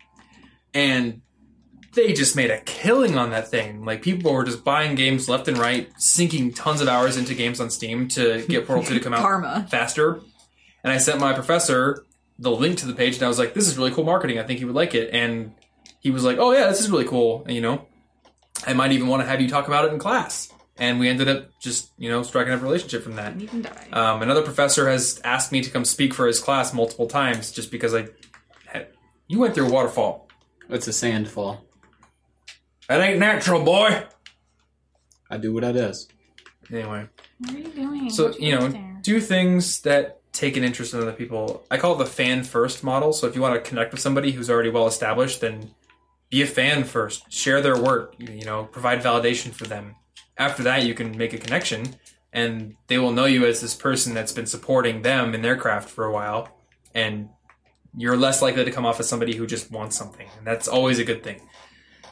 and 0.74 1.22
they 1.94 2.12
just 2.14 2.36
made 2.36 2.52
a 2.52 2.60
killing 2.62 3.18
on 3.18 3.30
that 3.32 3.50
thing. 3.50 3.86
Like 3.86 4.02
people 4.02 4.34
were 4.34 4.44
just 4.44 4.64
buying 4.64 4.96
games 4.96 5.30
left 5.30 5.48
and 5.48 5.58
right, 5.58 5.90
sinking 5.98 6.54
tons 6.54 6.82
of 6.82 6.88
hours 6.90 7.16
into 7.18 7.34
games 7.34 7.60
on 7.62 7.70
Steam 7.70 8.08
to 8.10 8.46
get 8.48 8.68
Portal 8.68 8.84
2 8.84 8.96
to 8.96 9.00
come 9.00 9.14
out 9.16 9.22
Karma. 9.22 9.68
faster. 9.70 10.20
And 10.84 10.92
I 10.92 10.98
sent 10.98 11.20
my 11.20 11.34
professor 11.34 12.06
the 12.38 12.52
link 12.52 12.78
to 12.80 12.86
the 12.86 12.94
page, 12.94 13.16
and 13.16 13.24
I 13.24 13.28
was 13.30 13.40
like, 13.40 13.54
"This 13.54 13.68
is 13.68 13.78
really 13.78 13.92
cool 13.92 14.04
marketing. 14.04 14.38
I 14.40 14.44
think 14.44 14.60
he 14.60 14.66
would 14.66 14.76
like 14.76 14.94
it." 14.94 15.10
And 15.14 15.54
he 16.02 16.12
was 16.12 16.26
like, 16.26 16.38
"Oh 16.38 16.52
yeah, 16.52 16.68
this 16.68 16.82
is 16.82 16.92
really 16.92 17.06
cool." 17.06 17.44
And, 17.46 17.56
you 17.56 17.62
know, 17.62 17.88
I 18.68 18.74
might 18.74 18.92
even 18.92 19.08
want 19.08 19.24
to 19.24 19.28
have 19.28 19.40
you 19.40 19.48
talk 19.48 19.68
about 19.68 19.86
it 19.86 19.94
in 19.94 20.00
class. 20.00 20.52
And 20.78 21.00
we 21.00 21.08
ended 21.08 21.30
up 21.30 21.58
just 21.60 21.92
you 21.98 22.10
know 22.10 22.22
striking 22.24 22.54
up 22.54 22.62
a 22.62 22.64
relationship 22.64 23.04
from 23.04 23.16
that. 23.16 23.40
You 23.40 23.48
can 23.48 23.62
die. 23.62 23.88
Um, 23.94 24.22
another 24.22 24.42
professor 24.42 24.90
has 24.90 25.22
asked 25.24 25.52
me 25.52 25.62
to 25.62 25.70
come 25.70 25.86
speak 25.86 26.14
for 26.14 26.28
his 26.28 26.40
class 26.40 26.74
multiple 26.74 27.08
times 27.08 27.52
just 27.52 27.72
because 27.72 27.94
I. 27.94 28.08
Had, 28.66 28.88
you 29.28 29.40
went 29.40 29.56
through 29.56 29.68
a 29.68 29.72
waterfall. 29.72 30.28
It's 30.70 30.88
a 30.88 30.94
sandfall. 30.94 31.64
That 32.90 33.02
ain't 33.02 33.20
natural, 33.20 33.64
boy. 33.64 34.04
I 35.30 35.38
do 35.38 35.54
what 35.54 35.64
I 35.64 35.72
does. 35.72 36.08
Anyway, 36.72 37.08
what 37.40 37.54
are 37.54 37.58
you 37.58 37.68
doing? 37.70 38.10
so 38.10 38.26
What'd 38.26 38.42
you 38.42 38.56
know, 38.56 38.68
there? 38.68 39.00
do 39.02 39.20
things 39.20 39.82
that 39.82 40.22
take 40.34 40.58
an 40.58 40.64
interest 40.64 40.94
in 40.94 41.00
other 41.00 41.14
people. 41.14 41.66
I 41.72 41.78
call 41.78 41.96
it 41.96 42.00
the 42.00 42.10
fan 42.10 42.44
first 42.44 42.84
model. 42.84 43.14
So 43.14 43.28
if 43.28 43.36
you 43.36 43.42
want 43.42 43.56
to 43.56 43.68
connect 43.68 43.92
with 43.92 44.02
somebody 44.02 44.32
who's 44.32 44.50
already 44.50 44.70
well 44.70 44.88
established, 44.88 45.42
then 45.42 45.72
be 46.30 46.42
a 46.42 46.48
fan 46.48 46.84
first. 46.84 47.32
Share 47.32 47.62
their 47.62 47.80
work. 47.80 48.16
You 48.18 48.34
you 48.34 48.46
know, 48.46 48.66
provide 48.66 49.02
validation 49.02 49.52
for 49.54 49.66
them. 49.66 49.96
After 50.38 50.64
that, 50.64 50.84
you 50.84 50.94
can 50.94 51.18
make 51.18 51.34
a 51.34 51.38
connection, 51.38 51.96
and 52.34 52.76
they 52.88 52.98
will 52.98 53.12
know 53.12 53.26
you 53.26 53.46
as 53.46 53.62
this 53.62 53.74
person 53.74 54.14
that's 54.14 54.32
been 54.32 54.46
supporting 54.46 55.02
them 55.02 55.34
in 55.34 55.42
their 55.42 55.56
craft 55.56 55.90
for 55.90 56.06
a 56.06 56.12
while, 56.12 56.50
and 56.94 57.30
you're 57.98 58.18
less 58.18 58.42
likely 58.42 58.66
to 58.66 58.72
come 58.72 58.86
off 58.86 59.00
as 59.00 59.08
somebody 59.08 59.36
who 59.36 59.48
just 59.48 59.72
wants 59.72 59.96
something, 59.96 60.28
and 60.38 60.46
that's 60.46 60.68
always 60.68 61.00
a 61.00 61.06
good 61.06 61.24
thing. 61.24 61.42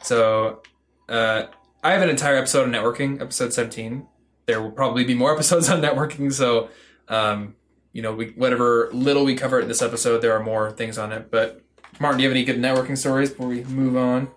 So, 0.02 0.62
uh, 1.08 1.44
I 1.82 1.92
have 1.92 2.02
an 2.02 2.08
entire 2.08 2.36
episode 2.36 2.64
on 2.64 2.72
networking, 2.72 3.20
episode 3.20 3.52
17. 3.52 4.06
There 4.46 4.62
will 4.62 4.72
probably 4.72 5.04
be 5.04 5.14
more 5.14 5.32
episodes 5.34 5.68
on 5.68 5.82
networking, 5.82 6.32
so 6.32 6.70
um, 7.08 7.56
you 7.92 8.02
know, 8.02 8.12
we, 8.12 8.30
whatever 8.30 8.90
little 8.92 9.24
we 9.24 9.36
cover 9.36 9.60
in 9.60 9.68
this 9.68 9.80
episode, 9.80 10.18
there 10.18 10.32
are 10.32 10.42
more 10.42 10.72
things 10.72 10.98
on 10.98 11.12
it. 11.12 11.30
But 11.30 11.62
Martin, 12.00 12.18
do 12.18 12.24
you 12.24 12.28
have 12.28 12.36
any 12.36 12.44
good 12.44 12.58
networking 12.58 12.98
stories 12.98 13.30
before 13.30 13.48
we 13.48 13.62
move 13.64 13.96
on? 13.96 14.28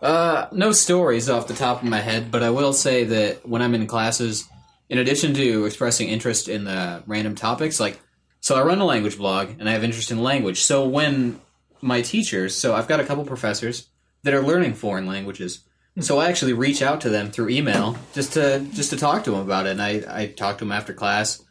Uh, 0.00 0.46
no 0.52 0.72
stories 0.72 1.28
off 1.28 1.48
the 1.48 1.54
top 1.54 1.82
of 1.82 1.88
my 1.88 2.00
head, 2.00 2.30
but 2.30 2.42
I 2.42 2.50
will 2.50 2.72
say 2.72 3.04
that 3.04 3.48
when 3.48 3.62
I'm 3.62 3.74
in 3.74 3.86
classes, 3.86 4.48
in 4.88 4.98
addition 4.98 5.34
to 5.34 5.64
expressing 5.66 6.08
interest 6.08 6.48
in 6.48 6.64
the 6.64 7.02
random 7.06 7.34
topics, 7.34 7.80
like, 7.80 7.98
so 8.40 8.56
I 8.56 8.62
run 8.62 8.80
a 8.80 8.84
language 8.84 9.18
blog 9.18 9.50
and 9.58 9.68
I 9.68 9.72
have 9.72 9.82
interest 9.82 10.10
in 10.10 10.22
language. 10.22 10.60
So 10.60 10.86
when 10.86 11.40
my 11.80 12.00
teachers, 12.02 12.54
so 12.54 12.74
I've 12.74 12.88
got 12.88 13.00
a 13.00 13.04
couple 13.04 13.24
professors 13.24 13.88
that 14.22 14.34
are 14.34 14.42
learning 14.42 14.74
foreign 14.74 15.06
languages. 15.06 15.64
So 16.00 16.18
I 16.18 16.28
actually 16.28 16.52
reach 16.52 16.80
out 16.80 17.00
to 17.00 17.08
them 17.08 17.32
through 17.32 17.48
email 17.48 17.96
just 18.14 18.34
to 18.34 18.60
just 18.72 18.90
to 18.90 18.96
talk 18.96 19.24
to 19.24 19.32
them 19.32 19.40
about 19.40 19.66
it. 19.66 19.70
And 19.70 19.82
I, 19.82 20.02
I 20.08 20.26
talk 20.26 20.58
to 20.58 20.64
them 20.64 20.70
after 20.70 20.92
class, 20.92 21.42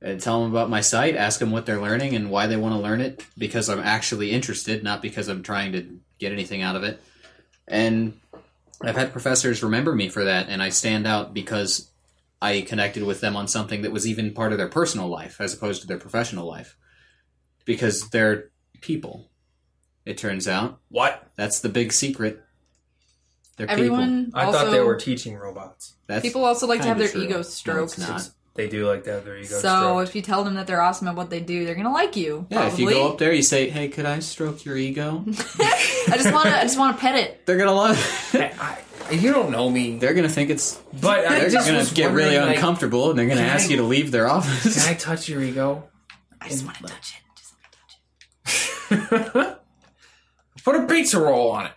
and 0.00 0.20
tell 0.20 0.42
them 0.42 0.50
about 0.50 0.70
my 0.70 0.80
site, 0.80 1.16
ask 1.16 1.40
them 1.40 1.50
what 1.50 1.66
they're 1.66 1.80
learning 1.80 2.14
and 2.14 2.30
why 2.30 2.46
they 2.46 2.56
want 2.56 2.74
to 2.74 2.80
learn 2.80 3.00
it 3.00 3.24
because 3.36 3.68
I'm 3.68 3.80
actually 3.80 4.30
interested, 4.30 4.84
not 4.84 5.02
because 5.02 5.28
I'm 5.28 5.42
trying 5.42 5.72
to 5.72 5.98
get 6.18 6.32
anything 6.32 6.62
out 6.62 6.76
of 6.76 6.84
it. 6.84 7.00
And 7.68 8.18
I've 8.82 8.96
had 8.96 9.12
professors 9.12 9.62
remember 9.62 9.94
me 9.94 10.08
for 10.08 10.24
that, 10.24 10.48
and 10.48 10.62
I 10.62 10.70
stand 10.70 11.06
out 11.06 11.34
because 11.34 11.90
I 12.40 12.62
connected 12.62 13.02
with 13.02 13.20
them 13.20 13.36
on 13.36 13.48
something 13.48 13.82
that 13.82 13.92
was 13.92 14.06
even 14.06 14.32
part 14.32 14.52
of 14.52 14.58
their 14.58 14.68
personal 14.68 15.08
life 15.08 15.40
as 15.40 15.54
opposed 15.54 15.82
to 15.82 15.86
their 15.86 15.98
professional 15.98 16.46
life. 16.46 16.76
Because 17.64 18.08
they're 18.10 18.50
people, 18.80 19.28
it 20.06 20.16
turns 20.16 20.48
out. 20.48 20.80
What? 20.88 21.30
That's 21.36 21.60
the 21.60 21.68
big 21.68 21.92
secret. 21.92 22.42
They're 23.56 23.66
people. 23.66 23.82
Everyone 23.84 24.30
I 24.34 24.44
also, 24.44 24.58
thought 24.58 24.70
they 24.70 24.80
were 24.80 24.96
teaching 24.96 25.36
robots. 25.36 25.94
That's 26.06 26.22
people 26.22 26.44
also 26.44 26.66
like 26.66 26.80
to 26.80 26.86
have 26.88 26.98
their 26.98 27.08
true. 27.08 27.22
ego 27.22 27.36
No, 27.36 27.42
stroked. 27.42 27.98
it's 27.98 28.08
not. 28.08 28.30
They 28.58 28.68
do 28.68 28.88
like 28.88 29.04
to 29.04 29.12
have 29.12 29.24
their 29.24 29.36
ego 29.36 29.54
so 29.54 29.58
stroked. 29.58 30.08
if 30.08 30.16
you 30.16 30.20
tell 30.22 30.42
them 30.42 30.56
that 30.56 30.66
they're 30.66 30.80
awesome 30.82 31.06
at 31.06 31.14
what 31.14 31.30
they 31.30 31.38
do, 31.38 31.64
they're 31.64 31.76
gonna 31.76 31.92
like 31.92 32.16
you. 32.16 32.44
Yeah, 32.50 32.66
if 32.66 32.76
you 32.76 32.90
go 32.90 33.08
up 33.10 33.18
there, 33.18 33.32
you 33.32 33.44
say, 33.44 33.70
"Hey, 33.70 33.86
could 33.86 34.04
I 34.04 34.18
stroke 34.18 34.64
your 34.64 34.76
ego?" 34.76 35.22
I 35.28 36.14
just 36.16 36.32
want 36.32 36.46
to. 36.48 36.58
I 36.58 36.62
just 36.62 36.76
want 36.76 36.96
to 36.96 37.00
pet 37.00 37.14
it. 37.14 37.42
They're 37.46 37.56
gonna 37.56 37.72
love. 37.72 37.96
it. 38.34 38.52
I, 38.60 38.78
I, 39.08 39.12
you 39.12 39.32
don't 39.32 39.52
know 39.52 39.70
me, 39.70 39.98
They're 39.98 40.12
gonna 40.12 40.28
think 40.28 40.50
it's. 40.50 40.74
but 41.00 41.24
I 41.24 41.38
They're 41.38 41.50
just 41.50 41.68
gonna 41.68 41.84
get 41.94 42.10
really 42.10 42.36
like, 42.36 42.56
uncomfortable, 42.56 43.10
and 43.10 43.16
they're 43.18 43.28
gonna 43.28 43.42
ask 43.42 43.68
I- 43.68 43.70
you 43.70 43.76
to 43.76 43.84
leave 43.84 44.10
their 44.10 44.28
office. 44.28 44.74
Can 44.84 44.92
I 44.92 44.96
touch 44.98 45.28
your 45.28 45.40
ego? 45.40 45.84
I 46.40 46.48
just 46.48 46.64
want 46.64 46.78
to 46.78 46.82
touch 46.82 47.14
it. 47.14 47.22
Just 48.90 49.08
touch 49.10 49.46
it. 49.46 49.58
Put 50.64 50.74
a 50.74 50.82
pizza 50.88 51.20
roll 51.20 51.52
on 51.52 51.66
it. 51.66 51.72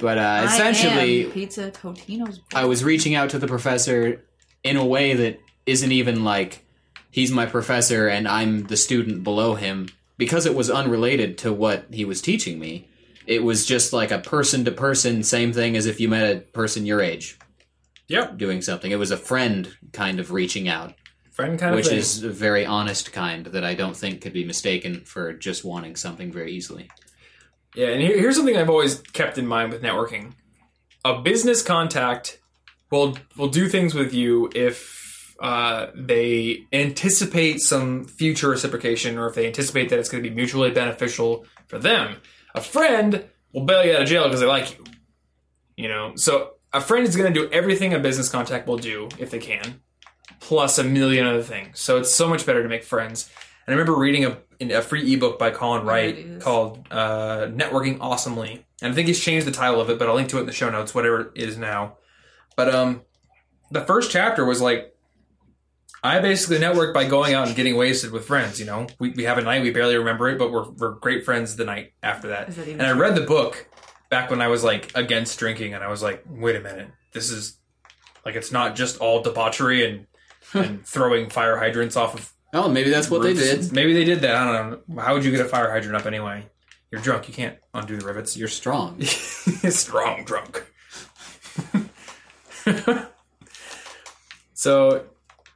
But 0.00 0.18
uh, 0.18 0.20
I 0.20 0.44
essentially, 0.44 1.24
am 1.26 1.32
pizza 1.32 1.70
Totino's. 1.72 2.40
I 2.54 2.64
was 2.66 2.84
reaching 2.84 3.16
out 3.16 3.30
to 3.30 3.40
the 3.40 3.48
professor 3.48 4.24
in 4.64 4.76
a 4.76 4.84
way 4.84 5.14
that 5.14 5.40
isn't 5.66 5.92
even 5.92 6.24
like 6.24 6.64
he's 7.10 7.30
my 7.30 7.46
professor 7.46 8.08
and 8.08 8.26
I'm 8.26 8.64
the 8.64 8.76
student 8.76 9.24
below 9.24 9.54
him 9.54 9.88
because 10.16 10.46
it 10.46 10.54
was 10.54 10.70
unrelated 10.70 11.38
to 11.38 11.52
what 11.52 11.86
he 11.90 12.04
was 12.04 12.20
teaching 12.20 12.58
me. 12.58 12.88
It 13.26 13.44
was 13.44 13.66
just 13.66 13.92
like 13.92 14.10
a 14.10 14.18
person 14.18 14.64
to 14.64 14.72
person, 14.72 15.22
same 15.22 15.52
thing 15.52 15.76
as 15.76 15.86
if 15.86 16.00
you 16.00 16.08
met 16.08 16.36
a 16.36 16.40
person 16.40 16.86
your 16.86 17.00
age 17.00 17.38
Yep, 18.12 18.36
doing 18.36 18.60
something. 18.60 18.90
It 18.90 18.98
was 18.98 19.10
a 19.10 19.16
friend 19.16 19.74
kind 19.92 20.20
of 20.20 20.32
reaching 20.32 20.68
out, 20.68 20.92
friend 21.30 21.58
kind 21.58 21.74
which 21.74 21.90
is 21.90 22.22
a 22.22 22.28
very 22.28 22.66
honest 22.66 23.10
kind 23.10 23.46
that 23.46 23.64
I 23.64 23.74
don't 23.74 23.96
think 23.96 24.20
could 24.20 24.34
be 24.34 24.44
mistaken 24.44 25.00
for 25.06 25.32
just 25.32 25.64
wanting 25.64 25.96
something 25.96 26.30
very 26.30 26.52
easily. 26.52 26.90
Yeah, 27.74 27.88
and 27.88 28.02
here, 28.02 28.18
here's 28.18 28.36
something 28.36 28.56
I've 28.56 28.68
always 28.68 29.00
kept 29.00 29.38
in 29.38 29.46
mind 29.46 29.72
with 29.72 29.82
networking: 29.82 30.32
a 31.04 31.22
business 31.22 31.62
contact 31.62 32.38
will 32.92 33.18
will 33.36 33.48
do 33.48 33.68
things 33.68 33.94
with 33.94 34.14
you 34.14 34.50
if 34.54 35.34
uh, 35.40 35.86
they 35.96 36.66
anticipate 36.72 37.60
some 37.60 38.04
future 38.04 38.50
reciprocation, 38.50 39.18
or 39.18 39.26
if 39.26 39.34
they 39.34 39.46
anticipate 39.46 39.88
that 39.88 39.98
it's 39.98 40.08
going 40.08 40.22
to 40.22 40.30
be 40.30 40.34
mutually 40.34 40.70
beneficial 40.70 41.44
for 41.66 41.78
them. 41.78 42.16
A 42.54 42.60
friend 42.60 43.24
will 43.52 43.64
bail 43.64 43.84
you 43.84 43.94
out 43.94 44.02
of 44.02 44.08
jail 44.08 44.24
because 44.24 44.40
they 44.40 44.46
like 44.46 44.78
you. 44.78 44.84
You 45.76 45.88
know, 45.88 46.12
so 46.14 46.52
a 46.72 46.80
friend 46.80 47.08
is 47.08 47.16
going 47.16 47.32
to 47.32 47.40
do 47.40 47.50
everything 47.50 47.92
a 47.94 47.98
business 47.98 48.28
contact 48.28 48.68
will 48.68 48.76
do 48.76 49.08
if 49.18 49.30
they 49.30 49.38
can, 49.38 49.80
plus 50.38 50.78
a 50.78 50.84
million 50.84 51.26
other 51.26 51.42
things. 51.42 51.80
So 51.80 51.96
it's 51.96 52.14
so 52.14 52.28
much 52.28 52.46
better 52.46 52.62
to 52.62 52.68
make 52.68 52.84
friends. 52.84 53.28
And 53.66 53.74
I 53.74 53.78
remember 53.78 53.98
reading 53.98 54.24
a, 54.26 54.38
in 54.60 54.70
a 54.70 54.82
free 54.82 55.14
ebook 55.14 55.38
by 55.38 55.50
Colin 55.50 55.86
Wright 55.86 56.40
called 56.40 56.86
uh, 56.90 57.46
"Networking 57.46 57.98
Awesomely," 58.00 58.64
and 58.82 58.92
I 58.92 58.94
think 58.94 59.08
he's 59.08 59.20
changed 59.20 59.46
the 59.46 59.52
title 59.52 59.80
of 59.80 59.88
it, 59.88 59.98
but 59.98 60.08
I'll 60.08 60.14
link 60.14 60.28
to 60.28 60.36
it 60.36 60.40
in 60.40 60.46
the 60.46 60.52
show 60.52 60.68
notes, 60.68 60.94
whatever 60.94 61.32
it 61.34 61.42
is 61.42 61.56
now. 61.56 61.96
But 62.56 62.74
um, 62.74 63.02
the 63.70 63.80
first 63.82 64.10
chapter 64.10 64.44
was 64.44 64.60
like, 64.60 64.94
I 66.04 66.18
basically 66.18 66.58
networked 66.58 66.94
by 66.94 67.06
going 67.06 67.34
out 67.34 67.46
and 67.46 67.56
getting 67.56 67.76
wasted 67.76 68.10
with 68.10 68.24
friends. 68.24 68.58
You 68.58 68.66
know, 68.66 68.86
we, 68.98 69.10
we 69.10 69.24
have 69.24 69.38
a 69.38 69.42
night, 69.42 69.62
we 69.62 69.70
barely 69.70 69.96
remember 69.96 70.28
it, 70.28 70.38
but 70.38 70.50
we're 70.50 70.68
we're 70.70 70.92
great 70.92 71.24
friends 71.24 71.56
the 71.56 71.64
night 71.64 71.92
after 72.02 72.28
that. 72.28 72.48
Is 72.48 72.56
that 72.56 72.66
even 72.66 72.80
And 72.80 72.88
I 72.88 72.92
read 72.92 73.14
the 73.14 73.22
book 73.22 73.68
back 74.10 74.30
when 74.30 74.40
I 74.40 74.48
was 74.48 74.64
like 74.64 74.90
against 74.96 75.38
drinking, 75.38 75.74
and 75.74 75.84
I 75.84 75.88
was 75.88 76.02
like, 76.02 76.24
wait 76.28 76.56
a 76.56 76.60
minute, 76.60 76.88
this 77.12 77.30
is 77.30 77.58
like 78.26 78.34
it's 78.34 78.50
not 78.50 78.74
just 78.74 78.98
all 78.98 79.22
debauchery 79.22 79.88
and 79.88 80.06
and 80.54 80.84
throwing 80.84 81.30
fire 81.30 81.56
hydrants 81.56 81.96
off 81.96 82.14
of 82.14 82.32
Oh, 82.54 82.68
maybe 82.68 82.90
that's 82.90 83.10
what 83.10 83.22
they 83.22 83.32
did. 83.32 83.72
Maybe 83.72 83.94
they 83.94 84.04
did 84.04 84.20
that. 84.20 84.36
I 84.36 84.44
don't 84.44 84.86
know. 84.88 85.00
How 85.00 85.14
would 85.14 85.24
you 85.24 85.30
get 85.30 85.40
a 85.40 85.48
fire 85.48 85.70
hydrant 85.70 85.96
up 85.96 86.06
anyway? 86.06 86.46
You're 86.90 87.00
drunk. 87.00 87.26
You 87.26 87.32
can't 87.32 87.56
undo 87.72 87.96
the 87.96 88.04
rivets. 88.04 88.36
You're 88.36 88.48
strong. 88.48 89.00
strong 89.02 90.24
drunk. 90.24 90.62
so, 94.54 95.04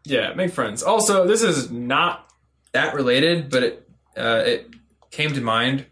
yeah, 0.05 0.35
make 0.35 0.53
friends. 0.53 0.83
Also, 0.83 1.27
this 1.27 1.43
is 1.43 1.71
not 1.71 2.31
that 2.73 2.95
related, 2.95 3.51
but 3.51 3.63
it 3.63 3.89
uh, 4.17 4.43
it 4.47 4.71
came 5.11 5.33
to 5.35 5.41
mind 5.41 5.87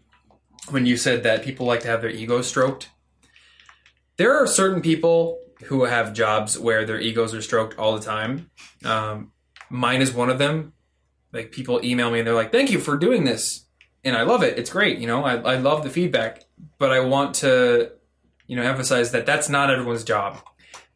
when 0.69 0.85
you 0.85 0.97
said 0.97 1.23
that 1.23 1.43
people 1.43 1.65
like 1.65 1.81
to 1.81 1.87
have 1.87 2.01
their 2.01 2.09
ego 2.09 2.41
stroked. 2.41 2.89
There 4.17 4.35
are 4.35 4.47
certain 4.47 4.81
people 4.81 5.39
who 5.65 5.85
have 5.85 6.13
jobs 6.13 6.57
where 6.57 6.85
their 6.85 6.99
egos 6.99 7.33
are 7.33 7.41
stroked 7.41 7.77
all 7.77 7.97
the 7.97 8.03
time. 8.03 8.49
Um, 8.83 9.31
mine 9.69 10.01
is 10.01 10.13
one 10.13 10.29
of 10.29 10.39
them. 10.39 10.73
Like 11.31 11.51
people 11.51 11.83
email 11.83 12.09
me 12.11 12.19
and 12.19 12.27
they're 12.27 12.35
like, 12.35 12.51
"Thank 12.51 12.71
you 12.71 12.79
for 12.79 12.97
doing 12.97 13.25
this," 13.25 13.65
and 14.03 14.15
I 14.15 14.23
love 14.23 14.41
it. 14.41 14.57
It's 14.57 14.69
great. 14.69 14.99
You 14.99 15.07
know, 15.07 15.23
I, 15.23 15.35
I 15.35 15.55
love 15.57 15.83
the 15.83 15.89
feedback, 15.89 16.45
but 16.77 16.91
I 16.91 17.01
want 17.01 17.35
to, 17.35 17.91
you 18.47 18.55
know, 18.55 18.63
emphasize 18.63 19.11
that 19.11 19.25
that's 19.25 19.49
not 19.49 19.69
everyone's 19.69 20.05
job. 20.05 20.41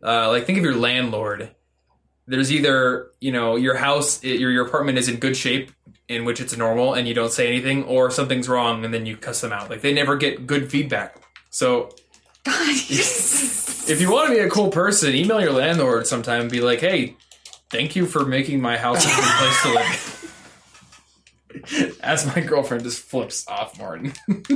Uh, 0.03 0.29
like 0.29 0.45
think 0.45 0.57
of 0.57 0.63
your 0.63 0.75
landlord. 0.75 1.51
There's 2.27 2.51
either 2.51 3.09
you 3.19 3.31
know 3.31 3.55
your 3.55 3.75
house, 3.75 4.23
your 4.23 4.51
your 4.51 4.65
apartment 4.65 4.97
is 4.97 5.09
in 5.09 5.17
good 5.17 5.35
shape, 5.35 5.71
in 6.07 6.25
which 6.25 6.39
it's 6.39 6.55
normal, 6.55 6.93
and 6.93 7.07
you 7.07 7.13
don't 7.13 7.31
say 7.31 7.47
anything, 7.47 7.83
or 7.85 8.11
something's 8.11 8.47
wrong, 8.47 8.85
and 8.85 8.93
then 8.93 9.05
you 9.05 9.17
cuss 9.17 9.41
them 9.41 9.51
out. 9.51 9.69
Like 9.69 9.81
they 9.81 9.93
never 9.93 10.15
get 10.15 10.45
good 10.45 10.69
feedback. 10.71 11.15
So 11.49 11.89
if 12.45 13.99
you 13.99 14.11
want 14.11 14.29
to 14.29 14.33
be 14.35 14.39
a 14.39 14.49
cool 14.49 14.69
person, 14.69 15.15
email 15.15 15.41
your 15.41 15.53
landlord 15.53 16.05
sometime 16.07 16.41
and 16.41 16.51
be 16.51 16.61
like, 16.61 16.79
"Hey, 16.79 17.17
thank 17.71 17.95
you 17.95 18.05
for 18.05 18.25
making 18.25 18.61
my 18.61 18.77
house 18.77 19.03
a 19.05 19.07
good 19.07 19.25
place 19.37 19.61
to 19.63 19.69
live." 19.73 20.15
As 22.01 22.25
my 22.27 22.41
girlfriend 22.41 22.83
just 22.83 22.99
flips 22.99 23.47
off 23.47 23.77
Martin. 23.79 24.13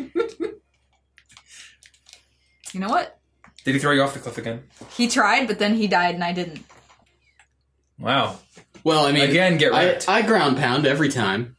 You 2.73 2.79
know 2.79 2.89
what? 2.89 3.19
Did 3.65 3.75
he 3.75 3.79
throw 3.79 3.91
you 3.91 4.01
off 4.01 4.13
the 4.13 4.19
cliff 4.19 4.37
again? 4.37 4.63
He 4.95 5.07
tried, 5.07 5.47
but 5.47 5.57
then 5.59 5.75
he 5.75 5.87
died, 5.87 6.15
and 6.15 6.23
I 6.23 6.33
didn't. 6.33 6.63
Wow. 7.99 8.37
Well, 8.83 9.05
I 9.05 9.11
mean, 9.13 9.29
Again, 9.29 9.57
get 9.57 9.73
I, 9.73 9.85
wrecked. 9.85 10.09
I 10.09 10.21
ground 10.23 10.57
pound 10.57 10.85
every 10.85 11.09
time. 11.09 11.55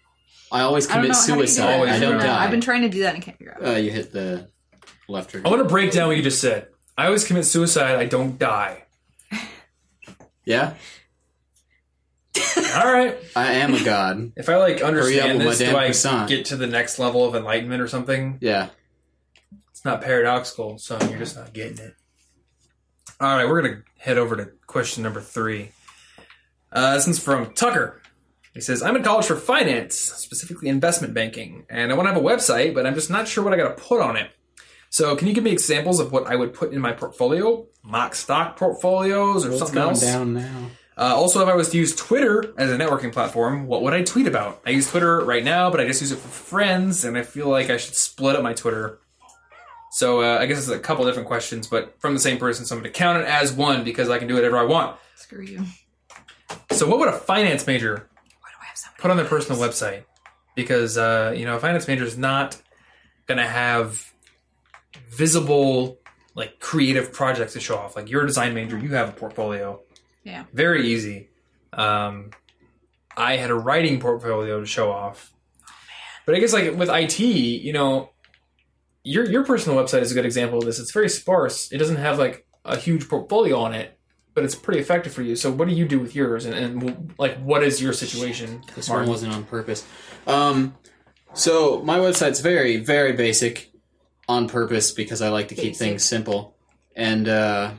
I 0.52 0.60
always 0.60 0.86
I 0.88 0.96
don't 0.96 1.04
commit 1.04 1.16
know 1.16 1.20
how 1.20 1.26
do 1.26 1.32
do 1.40 1.46
suicide. 1.46 1.66
that? 1.66 1.88
I 1.88 1.98
don't 1.98 2.10
don't 2.10 2.18
know. 2.20 2.26
die. 2.26 2.44
I've 2.44 2.50
been 2.50 2.60
trying 2.60 2.82
to 2.82 2.88
do 2.90 3.00
that 3.02 3.14
and 3.14 3.22
can't 3.22 3.38
figure 3.38 3.54
out. 3.56 3.66
uh, 3.66 3.76
you 3.78 3.90
hit 3.90 4.12
the 4.12 4.50
left 5.08 5.30
trigger. 5.30 5.46
I 5.46 5.50
want 5.50 5.62
to 5.62 5.68
break 5.68 5.90
down 5.92 6.08
what 6.08 6.16
you 6.16 6.22
just 6.22 6.40
said. 6.40 6.68
I 6.98 7.06
always 7.06 7.24
commit 7.24 7.44
suicide. 7.46 7.96
I 7.96 8.04
don't 8.04 8.38
die. 8.38 8.84
yeah, 10.44 10.74
All 12.76 12.92
right. 12.92 13.16
I 13.36 13.52
am 13.54 13.74
a 13.74 13.82
god. 13.84 14.32
If 14.36 14.48
I 14.48 14.56
like 14.56 14.80
Hurry 14.80 15.20
up 15.20 15.26
understand 15.28 15.38
with 15.38 15.44
my 15.46 15.50
this, 15.50 15.58
damn 15.60 15.70
do 15.72 15.76
I 15.78 15.84
croissant. 15.86 16.28
get 16.28 16.44
to 16.46 16.56
the 16.56 16.66
next 16.66 16.98
level 16.98 17.24
of 17.24 17.34
enlightenment 17.34 17.80
or 17.80 17.88
something? 17.88 18.38
Yeah. 18.40 18.68
It's 19.84 19.90
not 19.90 20.00
paradoxical, 20.00 20.78
so 20.78 20.96
you're 21.10 21.18
just 21.18 21.36
not 21.36 21.52
getting 21.52 21.76
it. 21.76 21.94
All 23.20 23.36
right, 23.36 23.46
we're 23.46 23.60
gonna 23.60 23.82
head 23.98 24.16
over 24.16 24.34
to 24.34 24.46
question 24.66 25.02
number 25.02 25.20
three. 25.20 25.72
Uh, 26.72 26.94
this 26.94 27.06
one's 27.06 27.18
from 27.18 27.52
Tucker. 27.52 28.00
He 28.54 28.62
says, 28.62 28.82
"I'm 28.82 28.96
in 28.96 29.02
college 29.02 29.26
for 29.26 29.36
finance, 29.36 29.94
specifically 29.94 30.70
investment 30.70 31.12
banking, 31.12 31.66
and 31.68 31.92
I 31.92 31.96
want 31.96 32.08
to 32.08 32.14
have 32.14 32.22
a 32.22 32.24
website, 32.24 32.72
but 32.74 32.86
I'm 32.86 32.94
just 32.94 33.10
not 33.10 33.28
sure 33.28 33.44
what 33.44 33.52
I 33.52 33.58
got 33.58 33.76
to 33.76 33.82
put 33.82 34.00
on 34.00 34.16
it. 34.16 34.30
So, 34.88 35.14
can 35.16 35.28
you 35.28 35.34
give 35.34 35.44
me 35.44 35.50
examples 35.52 36.00
of 36.00 36.12
what 36.12 36.28
I 36.28 36.36
would 36.36 36.54
put 36.54 36.72
in 36.72 36.80
my 36.80 36.92
portfolio, 36.92 37.66
mock 37.82 38.14
stock 38.14 38.56
portfolios, 38.56 39.44
or 39.44 39.50
What's 39.50 39.58
something 39.58 39.78
else? 39.82 40.00
down 40.00 40.32
now? 40.32 40.70
Uh, 40.96 41.14
also, 41.14 41.42
if 41.42 41.48
I 41.48 41.54
was 41.54 41.68
to 41.70 41.76
use 41.76 41.94
Twitter 41.94 42.54
as 42.56 42.70
a 42.70 42.78
networking 42.78 43.12
platform, 43.12 43.66
what 43.66 43.82
would 43.82 43.92
I 43.92 44.02
tweet 44.02 44.28
about? 44.28 44.62
I 44.64 44.70
use 44.70 44.88
Twitter 44.90 45.20
right 45.20 45.44
now, 45.44 45.70
but 45.70 45.78
I 45.78 45.86
just 45.86 46.00
use 46.00 46.10
it 46.10 46.16
for 46.20 46.28
friends, 46.28 47.04
and 47.04 47.18
I 47.18 47.22
feel 47.22 47.50
like 47.50 47.68
I 47.68 47.76
should 47.76 47.96
split 47.96 48.34
up 48.34 48.42
my 48.42 48.54
Twitter. 48.54 49.00
So 49.94 50.22
uh, 50.22 50.38
I 50.40 50.46
guess 50.46 50.58
it's 50.58 50.68
a 50.68 50.78
couple 50.80 51.04
different 51.04 51.28
questions, 51.28 51.68
but 51.68 51.94
from 52.00 52.14
the 52.14 52.20
same 52.20 52.36
person, 52.36 52.66
so 52.66 52.74
I'm 52.74 52.82
going 52.82 52.92
to 52.92 52.98
count 52.98 53.22
it 53.22 53.28
as 53.28 53.52
one 53.52 53.84
because 53.84 54.10
I 54.10 54.18
can 54.18 54.26
do 54.26 54.34
whatever 54.34 54.58
I 54.58 54.64
want. 54.64 54.98
Screw 55.14 55.44
you. 55.44 55.64
So, 56.72 56.88
what 56.88 56.98
would 56.98 57.08
a 57.08 57.12
finance 57.12 57.64
major 57.64 58.10
Why 58.40 58.48
do 58.50 58.56
I 58.60 58.66
have 58.66 58.98
put 58.98 59.12
on 59.12 59.16
their 59.16 59.24
personal 59.26 59.60
website? 59.60 60.02
Because 60.56 60.98
uh, 60.98 61.32
you 61.36 61.44
know, 61.44 61.54
a 61.54 61.60
finance 61.60 61.86
major 61.86 62.02
is 62.02 62.18
not 62.18 62.60
going 63.26 63.38
to 63.38 63.46
have 63.46 64.12
visible, 65.10 66.00
like 66.34 66.58
creative 66.58 67.12
projects 67.12 67.52
to 67.52 67.60
show 67.60 67.76
off. 67.76 67.94
Like 67.94 68.10
you're 68.10 68.24
a 68.24 68.26
design 68.26 68.52
major, 68.52 68.76
you 68.76 68.88
have 68.94 69.10
a 69.10 69.12
portfolio. 69.12 69.80
Yeah. 70.24 70.42
very 70.52 70.88
easy. 70.88 71.28
Um, 71.72 72.30
I 73.16 73.36
had 73.36 73.50
a 73.50 73.54
writing 73.54 74.00
portfolio 74.00 74.58
to 74.58 74.66
show 74.66 74.90
off. 74.90 75.32
Oh, 75.62 75.70
man. 75.70 76.22
but 76.26 76.34
I 76.34 76.40
guess 76.40 76.52
like 76.52 76.74
with 76.74 76.88
IT, 76.88 77.20
you 77.20 77.72
know, 77.72 78.10
your 79.04 79.30
your 79.30 79.44
personal 79.44 79.82
website 79.82 80.00
is 80.00 80.10
a 80.10 80.14
good 80.14 80.24
example 80.24 80.58
of 80.58 80.64
this. 80.64 80.78
It's 80.78 80.92
very 80.92 81.08
sparse. 81.08 81.70
It 81.70 81.78
doesn't 81.78 81.96
have 81.96 82.18
like 82.18 82.46
a 82.64 82.76
huge 82.76 83.08
portfolio 83.08 83.58
on 83.58 83.74
it, 83.74 83.98
but 84.32 84.44
it's 84.44 84.54
pretty 84.54 84.80
effective 84.80 85.12
for 85.12 85.22
you. 85.22 85.36
So 85.36 85.52
what 85.52 85.68
do 85.68 85.74
you 85.74 85.86
do 85.86 86.00
with 86.00 86.16
yours, 86.16 86.46
and, 86.46 86.54
and 86.54 87.14
like 87.18 87.38
what 87.38 87.62
is 87.62 87.80
your 87.80 87.92
situation? 87.92 88.62
This 88.74 88.88
Martin? 88.88 89.06
one 89.06 89.12
wasn't 89.12 89.34
on 89.34 89.44
purpose. 89.44 89.86
Um, 90.26 90.74
so 91.34 91.82
my 91.82 91.98
website's 91.98 92.40
very, 92.40 92.78
very 92.78 93.12
basic 93.12 93.70
on 94.28 94.48
purpose 94.48 94.92
because 94.92 95.20
I 95.20 95.28
like 95.28 95.48
to 95.48 95.54
keep 95.54 95.72
Basic. 95.72 95.78
things 95.78 96.04
simple. 96.04 96.56
And 96.96 97.28
uh, 97.28 97.72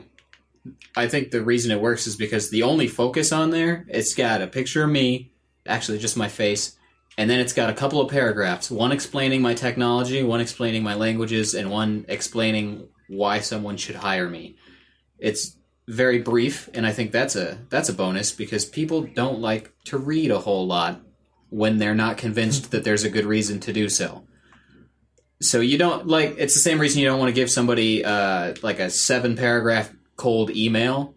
I 0.94 1.08
think 1.08 1.30
the 1.30 1.42
reason 1.42 1.72
it 1.72 1.80
works 1.80 2.06
is 2.06 2.16
because 2.16 2.50
the 2.50 2.62
only 2.62 2.86
focus 2.86 3.32
on 3.32 3.50
there, 3.50 3.84
it's 3.88 4.14
got 4.14 4.42
a 4.42 4.46
picture 4.46 4.84
of 4.84 4.90
me, 4.90 5.32
actually 5.66 5.98
just 5.98 6.16
my 6.16 6.28
face, 6.28 6.76
and 7.18 7.30
then 7.30 7.40
it's 7.40 7.52
got 7.52 7.70
a 7.70 7.74
couple 7.74 8.00
of 8.00 8.10
paragraphs. 8.10 8.70
One 8.70 8.92
explaining 8.92 9.40
my 9.42 9.54
technology, 9.54 10.22
one 10.22 10.40
explaining 10.40 10.82
my 10.82 10.94
languages, 10.94 11.54
and 11.54 11.70
one 11.70 12.04
explaining 12.08 12.88
why 13.08 13.40
someone 13.40 13.76
should 13.76 13.96
hire 13.96 14.28
me. 14.28 14.56
It's 15.18 15.56
very 15.88 16.18
brief, 16.20 16.68
and 16.74 16.86
I 16.86 16.92
think 16.92 17.12
that's 17.12 17.36
a 17.36 17.58
that's 17.70 17.88
a 17.88 17.94
bonus 17.94 18.32
because 18.32 18.64
people 18.64 19.02
don't 19.02 19.40
like 19.40 19.72
to 19.84 19.98
read 19.98 20.30
a 20.30 20.40
whole 20.40 20.66
lot 20.66 21.00
when 21.48 21.78
they're 21.78 21.94
not 21.94 22.18
convinced 22.18 22.70
that 22.72 22.84
there's 22.84 23.04
a 23.04 23.10
good 23.10 23.24
reason 23.24 23.60
to 23.60 23.72
do 23.72 23.88
so. 23.88 24.26
So 25.40 25.60
you 25.60 25.78
don't 25.78 26.06
like 26.06 26.34
it's 26.38 26.54
the 26.54 26.60
same 26.60 26.78
reason 26.78 27.00
you 27.00 27.08
don't 27.08 27.18
want 27.18 27.28
to 27.28 27.40
give 27.40 27.50
somebody 27.50 28.04
uh, 28.04 28.54
like 28.62 28.78
a 28.78 28.90
seven 28.90 29.36
paragraph 29.36 29.92
cold 30.16 30.50
email. 30.50 31.14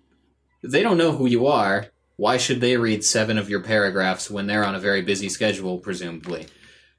They 0.62 0.84
don't 0.84 0.98
know 0.98 1.14
who 1.14 1.26
you 1.26 1.48
are. 1.48 1.88
Why 2.19 2.36
should 2.36 2.60
they 2.60 2.75
read 2.75 3.05
seven 3.05 3.38
of 3.38 3.49
your 3.49 3.62
paragraphs 3.62 4.29
when 4.29 4.45
they're 4.45 4.65
on 4.65 4.75
a 4.75 4.79
very 4.79 5.01
busy 5.01 5.29
schedule, 5.29 5.77
presumably? 5.77 6.47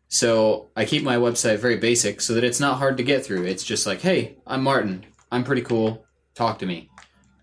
So 0.09 0.71
I 0.75 0.87
keep 0.87 1.03
my 1.03 1.17
website 1.17 1.59
very 1.59 1.77
basic 1.77 2.23
so 2.23 2.33
that 2.33 2.43
it's 2.43 2.59
not 2.59 2.79
hard 2.79 2.97
to 2.97 3.03
get 3.03 3.23
through. 3.23 3.45
It's 3.45 3.63
just 3.63 3.87
like, 3.87 4.01
hey, 4.01 4.39
I'm 4.47 4.63
Martin. 4.63 5.05
I'm 5.31 5.45
pretty 5.45 5.61
cool. 5.61 6.07
Talk 6.35 6.61
to 6.61 6.67
me. 6.67 6.89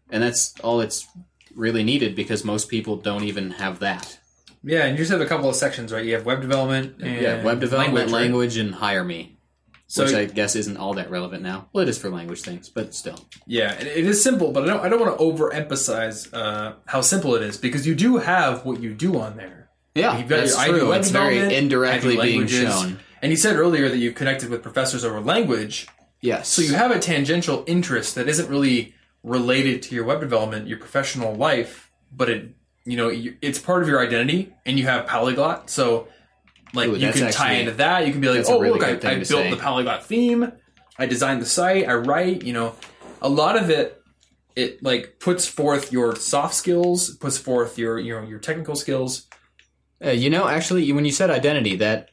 And 0.09 0.23
that's 0.23 0.59
all 0.61 0.81
it's 0.81 1.07
really 1.55 1.83
needed 1.83 2.15
because 2.15 2.43
most 2.43 2.67
people 2.67 2.95
don't 2.95 3.25
even 3.25 3.51
have 3.51 3.77
that. 3.77 4.17
Yeah, 4.63 4.85
and 4.85 4.97
you 4.97 5.03
just 5.03 5.11
have 5.11 5.21
a 5.21 5.27
couple 5.27 5.47
of 5.47 5.55
sections, 5.55 5.93
right? 5.93 6.03
You 6.03 6.15
have 6.15 6.25
web 6.25 6.41
development, 6.41 6.99
and 6.99 7.21
yeah, 7.21 7.43
web 7.43 7.59
development, 7.59 8.09
language, 8.09 8.11
language, 8.11 8.57
and 8.57 8.73
hire 8.73 9.03
me. 9.03 9.36
So 9.89 10.03
which 10.03 10.13
I 10.13 10.25
guess 10.25 10.55
isn't 10.57 10.75
all 10.75 10.93
that 10.95 11.09
relevant 11.09 11.43
now. 11.43 11.69
Well, 11.71 11.81
it 11.81 11.89
is 11.89 11.97
for 11.97 12.09
language 12.09 12.41
things, 12.41 12.67
but 12.67 12.93
still. 12.93 13.19
Yeah, 13.45 13.71
it 13.73 13.87
it 13.87 14.05
is 14.05 14.21
simple, 14.21 14.51
but 14.51 14.63
I 14.63 14.67
don't. 14.67 14.81
I 14.81 14.89
don't 14.89 14.99
want 14.99 15.17
to 15.17 15.23
overemphasize 15.23 16.29
uh, 16.33 16.73
how 16.85 17.01
simple 17.01 17.35
it 17.35 17.41
is 17.41 17.57
because 17.57 17.87
you 17.87 17.95
do 17.95 18.17
have 18.17 18.65
what 18.65 18.81
you 18.81 18.93
do 18.93 19.19
on 19.19 19.37
there. 19.37 19.69
Yeah, 19.95 20.17
You've 20.17 20.27
got 20.27 20.37
that's 20.41 20.67
your 20.67 20.77
true. 20.79 20.91
It's 20.91 21.09
very 21.09 21.55
indirectly 21.55 22.17
being 22.17 22.47
shown. 22.47 22.99
And 23.21 23.31
you 23.31 23.37
said 23.37 23.55
earlier 23.55 23.89
that 23.89 23.97
you've 23.97 24.13
connected 24.15 24.49
with 24.49 24.61
professors 24.61 25.03
over 25.03 25.19
language, 25.19 25.87
Yes. 26.21 26.49
so 26.49 26.61
you 26.61 26.75
have 26.75 26.91
a 26.91 26.99
tangential 26.99 27.63
interest 27.65 28.13
that 28.15 28.27
isn't 28.29 28.47
really 28.47 28.93
related 29.23 29.81
to 29.83 29.95
your 29.95 30.03
web 30.05 30.19
development, 30.19 30.67
your 30.67 30.77
professional 30.77 31.33
life, 31.33 31.91
but 32.11 32.29
it, 32.29 32.49
you 32.85 32.95
know, 32.95 33.09
it's 33.41 33.57
part 33.57 33.81
of 33.81 33.87
your 33.87 33.99
identity, 33.99 34.53
and 34.67 34.77
you 34.77 34.85
have 34.85 35.07
polyglot, 35.07 35.69
so 35.71 36.07
like 36.73 36.89
Ooh, 36.89 36.93
you 36.93 36.99
that's 36.99 37.19
can 37.19 37.31
tie 37.31 37.45
actually- 37.53 37.59
into 37.61 37.71
that. 37.73 38.05
You 38.05 38.11
can 38.11 38.21
be 38.21 38.29
like, 38.29 38.45
oh, 38.47 38.59
really 38.59 38.79
look, 38.79 39.05
I, 39.05 39.11
I 39.11 39.15
built 39.15 39.27
say. 39.27 39.49
the 39.49 39.57
polyglot 39.57 40.05
theme, 40.05 40.51
I 40.97 41.05
designed 41.05 41.41
the 41.41 41.45
site, 41.45 41.87
I 41.87 41.93
write. 41.95 42.43
You 42.43 42.53
know, 42.53 42.75
a 43.21 43.29
lot 43.29 43.57
of 43.57 43.69
it, 43.69 44.01
it 44.55 44.83
like 44.83 45.19
puts 45.19 45.45
forth 45.47 45.91
your 45.91 46.15
soft 46.15 46.55
skills, 46.55 47.15
puts 47.17 47.37
forth 47.37 47.77
your 47.77 47.99
you 47.99 48.13
know 48.13 48.27
your 48.27 48.39
technical 48.39 48.75
skills. 48.75 49.27
Uh, 50.03 50.11
you 50.11 50.29
know, 50.29 50.47
actually, 50.47 50.91
when 50.91 51.05
you 51.05 51.11
said 51.11 51.29
identity, 51.29 51.75
that 51.77 52.09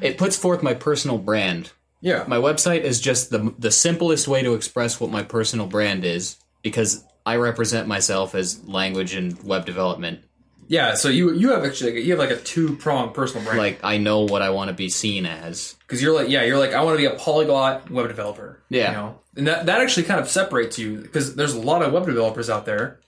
it 0.00 0.18
puts 0.18 0.36
forth 0.36 0.62
my 0.62 0.74
personal 0.74 1.18
brand. 1.18 1.70
Yeah, 2.04 2.24
My 2.26 2.38
website 2.38 2.80
is 2.80 3.00
just 3.00 3.30
the 3.30 3.54
the 3.58 3.70
simplest 3.70 4.26
way 4.26 4.42
to 4.42 4.54
express 4.54 4.98
what 5.00 5.10
my 5.10 5.22
personal 5.22 5.66
brand 5.66 6.04
is 6.04 6.36
because 6.62 7.04
I 7.24 7.36
represent 7.36 7.86
myself 7.86 8.34
as 8.34 8.66
language 8.66 9.14
and 9.14 9.40
web 9.44 9.66
development. 9.66 10.24
Yeah. 10.68 10.94
So 10.94 11.08
you 11.08 11.32
you 11.34 11.50
have 11.50 11.64
actually 11.64 12.00
you 12.02 12.10
have 12.10 12.18
like 12.18 12.30
a 12.30 12.36
two 12.40 12.76
prong 12.76 13.12
personal 13.12 13.44
brand. 13.44 13.58
Like 13.58 13.80
I 13.82 13.98
know 13.98 14.20
what 14.20 14.42
I 14.42 14.50
want 14.50 14.68
to 14.68 14.74
be 14.74 14.88
seen 14.88 15.26
as. 15.26 15.74
because 15.80 16.02
you're 16.02 16.14
like 16.14 16.28
yeah 16.28 16.42
you're 16.44 16.58
like 16.58 16.72
i 16.72 16.82
want 16.82 16.94
to 16.94 16.98
be 16.98 17.04
a 17.04 17.18
polyglot 17.18 17.90
web 17.90 18.08
developer 18.08 18.58
Yeah. 18.70 18.90
you 18.90 18.96
know 18.96 19.18
and 19.36 19.46
that, 19.46 19.66
that 19.66 19.80
actually 19.80 20.04
kind 20.04 20.20
of 20.20 20.28
separates 20.28 20.78
you 20.78 20.96
because 20.98 21.34
there's 21.36 21.54
a 21.54 21.60
lot 21.60 21.82
of 21.82 21.92
web 21.92 22.06
developers 22.06 22.48
out 22.50 22.64
there 22.66 22.98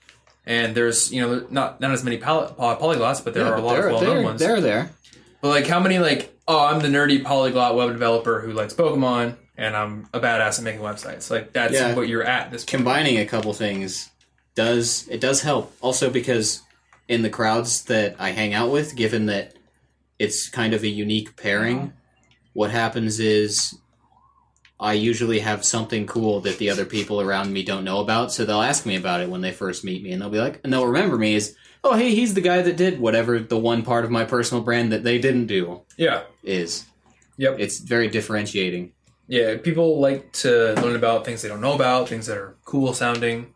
and 0.45 0.75
there's 0.75 1.11
you 1.11 1.21
know 1.21 1.47
not 1.49 1.79
not 1.81 1.91
as 1.91 2.03
many 2.03 2.17
poly- 2.17 2.51
poly- 2.53 2.75
polyglots, 2.97 3.23
but 3.23 3.33
there 3.33 3.45
Yeah, 3.45 3.51
are 3.51 3.55
a 3.57 3.61
lot 3.61 3.79
of 3.79 3.85
well 3.85 4.01
known 4.01 4.23
ones. 4.23 4.39
They're 4.39 4.61
there. 4.61 4.91
But 5.41 5.49
like, 5.49 5.67
how 5.67 5.79
many 5.79 5.97
like, 5.99 6.35
oh, 6.47 6.65
I'm 6.65 6.79
the 6.81 6.87
nerdy 6.87 7.23
polyglot 7.23 7.75
web 7.75 7.91
developer 7.91 8.41
who 8.41 8.51
likes 8.53 8.73
Pokemon, 8.73 9.35
and 9.57 9.75
I'm 9.75 10.07
a 10.13 10.19
badass 10.19 10.57
at 10.59 10.63
making 10.63 10.81
websites. 10.81 11.29
Like 11.31 11.53
that's 11.53 11.73
Yeah. 11.73 11.93
what 11.95 12.07
you're 12.07 12.23
at 12.23 12.51
this 12.51 12.61
point. 12.63 12.69
combining 12.69 13.17
a 13.19 13.25
couple 13.25 13.53
things 13.53 14.09
does 14.55 15.07
it 15.09 15.19
does 15.21 15.41
help 15.41 15.75
also 15.81 16.09
because 16.09 16.61
in 17.07 17.21
the 17.21 17.29
crowds 17.29 17.83
that 17.85 18.15
i 18.19 18.31
hang 18.31 18.53
out 18.53 18.71
with 18.71 18.95
given 18.95 19.25
that 19.27 19.53
it's 20.19 20.49
kind 20.49 20.73
of 20.73 20.83
a 20.83 20.87
unique 20.87 21.35
pairing 21.37 21.93
what 22.53 22.71
happens 22.71 23.19
is 23.19 23.77
i 24.79 24.93
usually 24.93 25.39
have 25.39 25.63
something 25.63 26.05
cool 26.07 26.41
that 26.41 26.57
the 26.57 26.69
other 26.69 26.85
people 26.85 27.21
around 27.21 27.51
me 27.53 27.63
don't 27.63 27.83
know 27.83 27.99
about 27.99 28.31
so 28.31 28.43
they'll 28.45 28.61
ask 28.61 28.85
me 28.85 28.95
about 28.95 29.21
it 29.21 29.29
when 29.29 29.41
they 29.41 29.51
first 29.51 29.83
meet 29.83 30.03
me 30.03 30.11
and 30.11 30.21
they'll 30.21 30.29
be 30.29 30.39
like 30.39 30.59
and 30.63 30.71
they'll 30.73 30.85
remember 30.87 31.17
me 31.17 31.35
as 31.35 31.55
oh 31.83 31.95
hey 31.95 32.13
he's 32.15 32.33
the 32.33 32.41
guy 32.41 32.61
that 32.61 32.75
did 32.77 32.99
whatever 32.99 33.39
the 33.39 33.57
one 33.57 33.83
part 33.83 34.03
of 34.05 34.11
my 34.11 34.25
personal 34.25 34.63
brand 34.63 34.91
that 34.91 35.03
they 35.03 35.17
didn't 35.19 35.47
do 35.47 35.81
Yeah. 35.97 36.23
is 36.43 36.85
Yep. 37.37 37.57
it's 37.59 37.79
very 37.79 38.07
differentiating 38.07 38.93
Yeah, 39.27 39.57
people 39.57 39.99
like 39.99 40.31
to 40.43 40.73
learn 40.81 40.95
about 40.95 41.25
things 41.25 41.41
they 41.41 41.49
don't 41.49 41.59
know 41.61 41.73
about, 41.75 42.07
things 42.07 42.27
that 42.27 42.37
are 42.37 42.55
cool 42.63 42.93
sounding. 42.93 43.53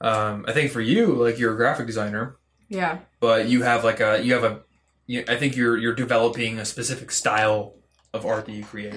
Um, 0.00 0.44
I 0.48 0.52
think 0.52 0.72
for 0.72 0.80
you, 0.80 1.14
like 1.14 1.38
you're 1.38 1.52
a 1.52 1.56
graphic 1.56 1.86
designer, 1.86 2.36
Yeah. 2.72 2.98
but 3.20 3.48
you 3.48 3.62
have 3.62 3.84
like 3.84 4.00
a 4.00 4.22
you 4.24 4.32
have 4.34 4.44
a. 4.44 4.60
You, 5.06 5.24
I 5.28 5.36
think 5.36 5.56
you're 5.56 5.76
you're 5.76 5.94
developing 5.94 6.58
a 6.58 6.64
specific 6.64 7.10
style 7.10 7.74
of 8.14 8.24
art 8.24 8.46
that 8.46 8.52
you 8.52 8.64
create, 8.64 8.94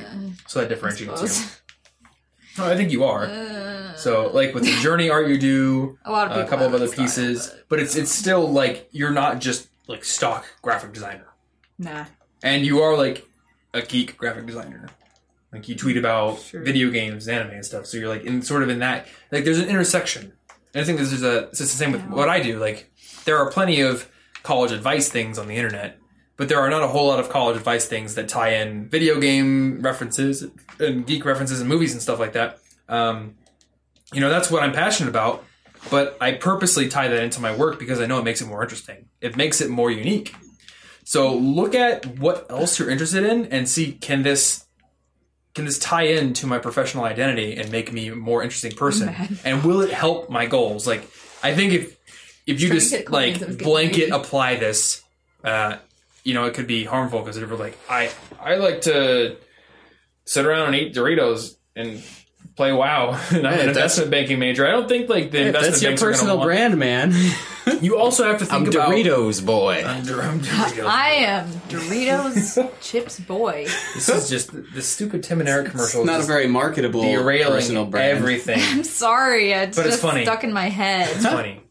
so 0.48 0.60
that 0.60 0.70
differentiates 0.70 1.22
you. 1.22 1.46
No, 2.58 2.72
I 2.72 2.76
think 2.78 2.92
you 2.92 3.04
are. 3.04 3.26
Uh, 3.26 3.96
So, 3.98 4.28
like 4.34 4.54
with 4.54 4.64
the 4.64 4.76
journey 4.82 5.10
art 5.10 5.28
you 5.28 5.38
do, 5.38 5.98
a 6.06 6.12
lot 6.12 6.32
of 6.32 6.38
a 6.38 6.48
couple 6.48 6.66
of 6.66 6.74
other 6.74 6.88
pieces, 6.90 7.48
but 7.50 7.66
but 7.70 7.80
it's 7.80 7.96
it's 7.96 8.12
still 8.12 8.50
like 8.52 8.88
you're 8.92 9.12
not 9.24 9.40
just 9.40 9.68
like 9.88 10.04
stock 10.06 10.46
graphic 10.62 10.94
designer, 10.94 11.28
Nah. 11.78 12.06
and 12.44 12.66
you 12.66 12.82
are 12.82 12.96
like 12.98 13.26
a 13.74 13.82
geek 13.82 14.18
graphic 14.18 14.46
designer. 14.46 14.88
Like 15.52 15.68
you 15.70 15.76
tweet 15.76 15.98
about 15.98 16.40
Sure. 16.40 16.62
video 16.64 16.90
games, 16.92 17.28
anime, 17.28 17.52
and 17.60 17.66
stuff. 17.66 17.86
So 17.88 17.98
you're 17.98 18.10
like 18.16 18.24
in 18.26 18.42
sort 18.42 18.64
of 18.64 18.70
in 18.70 18.80
that 18.80 19.08
like 19.32 19.44
there's 19.46 19.60
an 19.60 19.70
intersection. 19.70 20.34
And 20.74 20.82
I 20.82 20.86
think 20.86 21.00
this 21.00 21.12
is 21.14 21.24
a 21.24 21.48
it's 21.50 21.60
the 21.60 21.66
same 21.68 21.92
with 21.94 22.04
what 22.08 22.28
I 22.30 22.40
do. 22.42 22.60
Like 22.60 22.92
there 23.26 23.38
are 23.38 23.50
plenty 23.52 23.82
of 23.82 24.10
college 24.44 24.72
advice 24.72 25.10
things 25.10 25.38
on 25.38 25.48
the 25.48 25.56
internet, 25.56 25.98
but 26.38 26.50
there 26.50 26.60
are 26.60 26.70
not 26.70 26.84
a 26.84 26.88
whole 26.88 27.08
lot 27.08 27.20
of 27.20 27.30
college 27.30 27.58
advice 27.58 27.88
things 27.88 28.16
that 28.16 28.30
tie 28.30 28.56
in 28.56 28.88
video 28.88 29.20
game 29.20 29.82
references 29.82 30.48
and 30.80 31.06
geek 31.06 31.26
references 31.26 31.60
and 31.60 31.70
movies 31.70 31.94
and 31.94 32.02
stuff 32.02 32.20
like 32.20 32.34
that. 32.34 32.60
Um, 32.88 33.36
you 34.14 34.22
know, 34.22 34.30
that's 34.30 34.50
what 34.50 34.64
I'm 34.64 34.72
passionate 34.72 35.10
about. 35.10 35.44
But 35.90 36.18
I 36.20 36.34
purposely 36.34 36.88
tie 36.88 37.08
that 37.08 37.24
into 37.24 37.40
my 37.42 37.56
work 37.56 37.78
because 37.80 38.00
I 38.00 38.06
know 38.06 38.18
it 38.18 38.24
makes 38.24 38.42
it 38.42 38.48
more 38.48 38.64
interesting. 38.64 39.08
It 39.22 39.38
makes 39.38 39.62
it 39.62 39.70
more 39.70 39.92
unique. 39.92 40.34
So 41.04 41.36
look 41.36 41.76
at 41.76 42.18
what 42.18 42.48
else 42.50 42.80
you're 42.80 42.90
interested 42.90 43.24
in 43.24 43.46
and 43.48 43.70
see 43.70 43.92
can 43.92 44.24
this 44.24 44.66
can 45.54 45.66
this 45.66 45.80
tie 45.80 46.04
into 46.04 46.48
my 46.48 46.58
professional 46.58 47.06
identity 47.06 47.56
and 47.56 47.72
make 47.72 47.94
me 47.94 48.10
a 48.10 48.16
more 48.16 48.44
interesting 48.44 48.72
person? 48.72 49.14
And 49.46 49.64
will 49.64 49.82
it 49.82 49.92
help 49.92 50.30
my 50.30 50.48
goals? 50.48 50.88
Like 50.88 51.08
I 51.44 51.54
think 51.54 51.74
if 51.74 51.95
if 52.48 52.62
you 52.62 52.70
just 52.70 52.92
get 52.92 53.06
clients 53.06 53.40
that 53.40 53.48
was 53.50 53.58
like 53.58 53.64
blanket 53.66 54.10
apply 54.12 54.56
this, 54.56 55.02
uh, 55.44 55.78
you 56.24 56.34
know, 56.34 56.46
it 56.46 56.54
could 56.54 56.68
be 56.68 56.84
harmful 56.84 57.20
because 57.22 57.36
they're 57.38 57.48
like 57.48 57.78
I 57.90 58.12
I 58.40 58.56
like 58.56 58.82
to 58.82 59.38
sit 60.26 60.46
around 60.46 60.68
and 60.68 60.76
eat 60.76 60.96
Doritos 60.96 61.56
and 61.76 62.02
play 62.56 62.72
WoW. 62.72 63.10
and 63.32 63.46
I'm 63.48 63.54
Hey, 63.54 63.60
an 63.62 63.68
that's- 63.68 63.68
investment 63.68 64.12
banking 64.12 64.40
major. 64.40 64.66
I 64.66 64.72
don't 64.72 64.88
think 64.88 65.10
like 65.10 65.32
the 65.32 65.48
investment 65.48 65.72
that's 65.74 65.82
your 65.82 65.92
banks 65.92 66.02
are 66.02 66.06
gonna 66.06 66.14
personal 66.18 66.44
brand 66.44 66.78
man 66.78 67.14
You 67.82 67.98
also 67.98 68.24
have 68.26 68.38
to 68.40 68.46
think 68.46 68.54
i'm 68.54 68.68
about 68.74 68.90
doritos 68.92 69.44
boy 69.44 69.84
I'm, 69.84 69.98
I'm 69.98 70.04
Doritos. 70.40 70.86
I 70.86 71.10
am 71.10 71.50
Doritos 71.68 72.72
Chips 72.82 73.20
Boy. 73.20 73.66
This 73.96 74.08
is 74.08 74.30
just 74.30 74.52
the 74.74 74.82
stupid 74.84 75.24
Tim 75.24 75.40
and 75.40 75.50
Eric 75.50 75.72
commercial. 75.72 76.06
not 76.06 76.22
a 76.22 76.24
very 76.24 76.48
marketable 76.48 77.02
derailing 77.02 77.54
personal 77.54 77.86
brand. 77.86 78.18
everything. 78.20 78.60
I'm 78.62 78.84
sorry, 78.84 79.52
it's 79.52 79.76
But 79.78 79.88
it's 79.88 79.98
funny. 80.00 80.24
stuck 80.24 80.44
in 80.44 80.54
my 80.54 80.70
head. 80.70 81.10
It's 81.16 81.26
funny. 81.26 81.62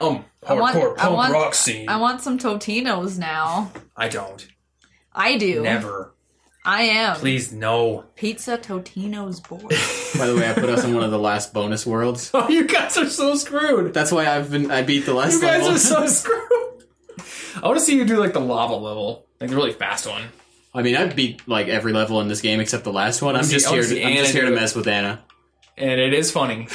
Um, 0.00 0.24
I 0.46 0.54
want- 0.54 0.76
hardcore 0.76 0.92
I 0.98 1.02
punk 1.02 1.16
want- 1.16 1.32
rock 1.32 1.54
scene. 1.54 1.88
I 1.88 1.96
want 1.96 2.20
some 2.22 2.38
Totinos 2.38 3.18
now. 3.18 3.72
I 3.96 4.08
don't. 4.08 4.46
I 5.12 5.38
do. 5.38 5.62
Never. 5.62 6.12
I 6.64 6.82
am. 6.82 7.16
Please, 7.16 7.52
no. 7.52 8.04
Pizza 8.16 8.58
Totino's 8.58 9.38
boy. 9.40 9.58
By 10.18 10.26
the 10.26 10.34
way, 10.36 10.50
I 10.50 10.52
put 10.52 10.68
us 10.68 10.82
in 10.84 10.94
one 10.94 11.04
of 11.04 11.10
the 11.12 11.18
last 11.18 11.52
bonus 11.54 11.86
worlds. 11.86 12.30
Oh, 12.34 12.48
you 12.48 12.66
guys 12.66 12.96
are 12.98 13.08
so 13.08 13.34
screwed. 13.36 13.94
That's 13.94 14.10
why 14.10 14.26
I've 14.26 14.50
been 14.50 14.70
I 14.70 14.82
beat 14.82 15.06
the 15.06 15.14
last 15.14 15.34
You 15.34 15.40
guys 15.42 15.60
level. 15.62 15.76
are 15.76 15.78
so 15.78 16.06
screwed. 16.08 16.84
I 17.62 17.66
want 17.68 17.78
to 17.78 17.84
see 17.84 17.96
you 17.96 18.04
do 18.04 18.18
like 18.18 18.32
the 18.32 18.40
lava 18.40 18.74
level, 18.74 19.26
like 19.40 19.48
the 19.50 19.56
really 19.56 19.72
fast 19.72 20.06
one. 20.08 20.24
I 20.74 20.82
mean, 20.82 20.96
I've 20.96 21.14
beat 21.16 21.46
like 21.48 21.68
every 21.68 21.92
level 21.92 22.20
in 22.20 22.28
this 22.28 22.40
game 22.42 22.60
except 22.60 22.84
the 22.84 22.92
last 22.92 23.22
one. 23.22 23.36
I'm 23.36 23.44
see- 23.44 23.52
just 23.54 23.66
I 23.68 23.70
wanna 23.70 23.82
here. 23.82 23.88
see 23.90 24.00
To, 24.02 24.06
I'm 24.08 24.16
just 24.16 24.32
here 24.32 24.44
to 24.44 24.50
mess 24.50 24.74
with 24.74 24.88
Anna. 24.88 25.22
and 25.78 26.00
it 26.00 26.12
is 26.12 26.30
funny. 26.32 26.68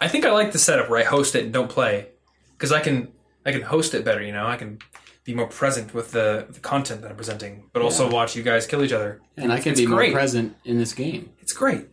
I 0.00 0.08
think 0.08 0.24
I 0.24 0.32
like 0.32 0.52
the 0.52 0.58
setup 0.58 0.88
where 0.90 1.00
I 1.00 1.04
host 1.04 1.34
it 1.34 1.44
and 1.44 1.52
don't 1.52 1.68
play, 1.70 2.08
because 2.52 2.72
I 2.72 2.80
can 2.80 3.08
I 3.46 3.52
can 3.52 3.62
host 3.62 3.94
it 3.94 4.04
better. 4.04 4.22
You 4.22 4.32
know, 4.32 4.46
I 4.46 4.56
can 4.56 4.78
be 5.24 5.34
more 5.34 5.46
present 5.46 5.92
with 5.94 6.12
the, 6.12 6.46
the 6.48 6.60
content 6.60 7.02
that 7.02 7.10
I'm 7.10 7.16
presenting, 7.16 7.64
but 7.72 7.82
also 7.82 8.10
watch 8.10 8.34
you 8.34 8.42
guys 8.42 8.66
kill 8.66 8.82
each 8.82 8.92
other. 8.92 9.20
And 9.36 9.52
I 9.52 9.60
can 9.60 9.72
It's 9.72 9.80
be 9.80 9.86
great. 9.86 10.10
more 10.10 10.18
present 10.20 10.56
in 10.64 10.78
this 10.78 10.94
game. 10.94 11.30
It's 11.40 11.52
great. 11.52 11.86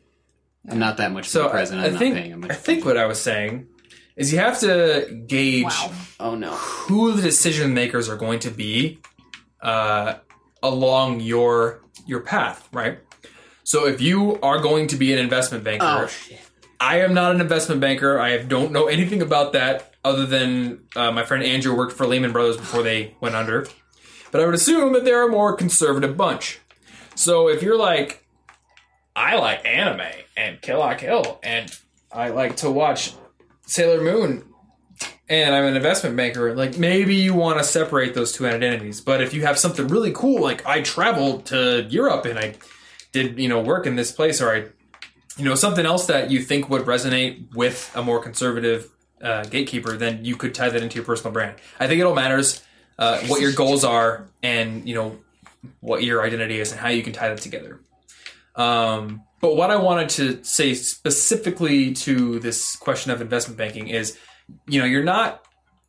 I'm 0.70 0.80
not 0.80 0.98
that 0.98 1.12
much 1.12 1.28
So 1.28 1.41
more 1.43 1.52
present. 1.52 1.82
I, 1.82 1.84
I'm 1.84 1.89
I 1.89 1.91
not 1.91 2.00
think 2.00 2.16
paying 2.16 2.39
much. 2.39 2.52
I 2.52 2.56
think 2.56 2.86
what 2.86 2.98
I 2.98 3.06
was 3.06 3.22
saying 3.22 3.68
is 4.16 4.32
you 4.32 4.39
have 4.39 4.60
to 4.62 5.24
gauge 5.28 5.66
Wow. 5.66 5.91
oh 6.22 6.36
no. 6.36 6.52
who 6.52 7.12
the 7.12 7.22
decision 7.22 7.74
makers 7.74 8.08
are 8.10 8.16
going 8.16 8.39
to 8.39 8.50
be 8.52 9.00
uh, 9.62 10.16
along 10.64 11.20
your 11.20 11.82
your 12.08 12.22
path, 12.22 12.68
right? 12.72 13.00
So 13.64 13.86
if 13.88 14.00
you 14.02 14.39
are 14.41 14.60
going 14.60 14.88
to 14.88 14.96
be 14.96 15.12
an 15.12 15.20
investment 15.20 15.64
banker, 15.64 15.86
Oh 15.86 16.08
shit. 16.08 16.39
I 16.80 16.99
am 16.99 17.13
not 17.13 17.34
an 17.34 17.41
investment 17.41 17.82
banker. 17.82 18.19
I 18.19 18.38
don't 18.38 18.71
know 18.71 18.88
anything 18.88 19.21
about 19.21 19.53
that 19.53 19.93
other 20.03 20.26
than 20.26 20.84
uh, 20.95 21.11
my 21.11 21.23
friend 21.23 21.43
Andrew 21.43 21.76
worked 21.76 21.93
for 21.93 22.05
Lehman 22.05 22.32
Brothers 22.32 22.57
before 22.57 22.84
they 22.84 23.15
went 23.21 23.36
under. 23.36 23.67
But 24.32 24.41
I 24.41 24.45
would 24.45 24.55
assume 24.55 24.93
that 24.93 25.05
they're 25.05 25.28
a 25.28 25.32
more 25.32 25.55
conservative 25.55 26.17
bunch. 26.17 26.59
So 27.15 27.47
if 27.47 27.63
you're 27.63 27.78
like, 27.78 28.26
I 29.15 29.38
like 29.38 29.65
anime 29.65 30.11
and 30.36 30.61
Kill 30.61 30.80
la 30.80 30.93
Kill, 30.95 31.39
and 31.41 31.76
I 32.11 32.30
like 32.30 32.57
to 32.57 32.69
watch 32.69 33.13
Sailor 33.65 34.01
Moon, 34.01 34.43
and 35.30 35.55
I'm 35.55 35.63
an 35.65 35.76
investment 35.76 36.15
banker, 36.17 36.53
like 36.55 36.78
maybe 36.78 37.15
you 37.15 37.34
want 37.34 37.57
to 37.57 37.63
separate 37.63 38.13
those 38.13 38.34
two 38.34 38.45
identities. 38.45 39.01
But 39.01 39.21
if 39.21 39.34
you 39.34 39.45
have 39.45 39.57
something 39.57 39.88
really 39.88 40.11
cool, 40.11 40.41
like 40.41 40.65
I 40.65 40.82
traveled 40.82 41.45
to 41.47 41.88
Europe 41.89 42.26
and 42.26 42.38
I 42.38 42.55
did, 43.11 43.39
you 43.39 43.47
know, 43.47 43.61
work 43.61 43.88
in 43.88 43.95
this 43.95 44.11
place, 44.11 44.41
or 44.41 44.53
I 44.53 44.65
you 45.38 45.46
know 45.46 45.56
something 45.56 45.86
else 45.86 46.08
that 46.08 46.32
you 46.32 46.42
think 46.42 46.70
would 46.70 46.84
resonate 46.84 47.54
with 47.54 47.92
a 47.96 48.02
more 48.02 48.22
conservative 48.22 48.90
uh, 49.22 49.44
gatekeeper, 49.44 49.98
then 49.98 50.24
you 50.24 50.36
could 50.36 50.54
tie 50.54 50.70
that 50.70 50.82
into 50.82 50.96
your 50.96 51.06
personal 51.06 51.32
brand. 51.32 51.56
I 51.80 51.88
think 51.88 52.00
it 52.00 52.04
all 52.04 52.16
matters 52.16 52.64
uh, 52.98 53.20
what 53.22 53.42
your 53.42 53.52
goals 53.64 53.84
are 53.84 54.28
and 54.44 54.88
you 54.88 54.96
know 54.96 55.18
what 55.80 56.04
your 56.04 56.24
identity 56.24 56.60
is 56.60 56.72
and 56.72 56.80
how 56.80 56.90
you 56.90 57.04
can 57.04 57.14
tie 57.14 57.30
that 57.30 57.42
together. 57.42 57.80
Um, 58.56 59.24
but 59.42 59.56
what 59.56 59.70
I 59.70 59.76
wanted 59.76 60.10
to 60.10 60.44
say 60.44 60.74
specifically 60.74 61.94
to 61.94 62.40
this 62.40 62.76
question 62.76 63.12
of 63.12 63.22
investment 63.22 63.58
banking 63.58 63.90
is, 63.90 64.18
you 64.68 64.80
know, 64.80 64.86
you're 64.86 65.04
not 65.04 65.46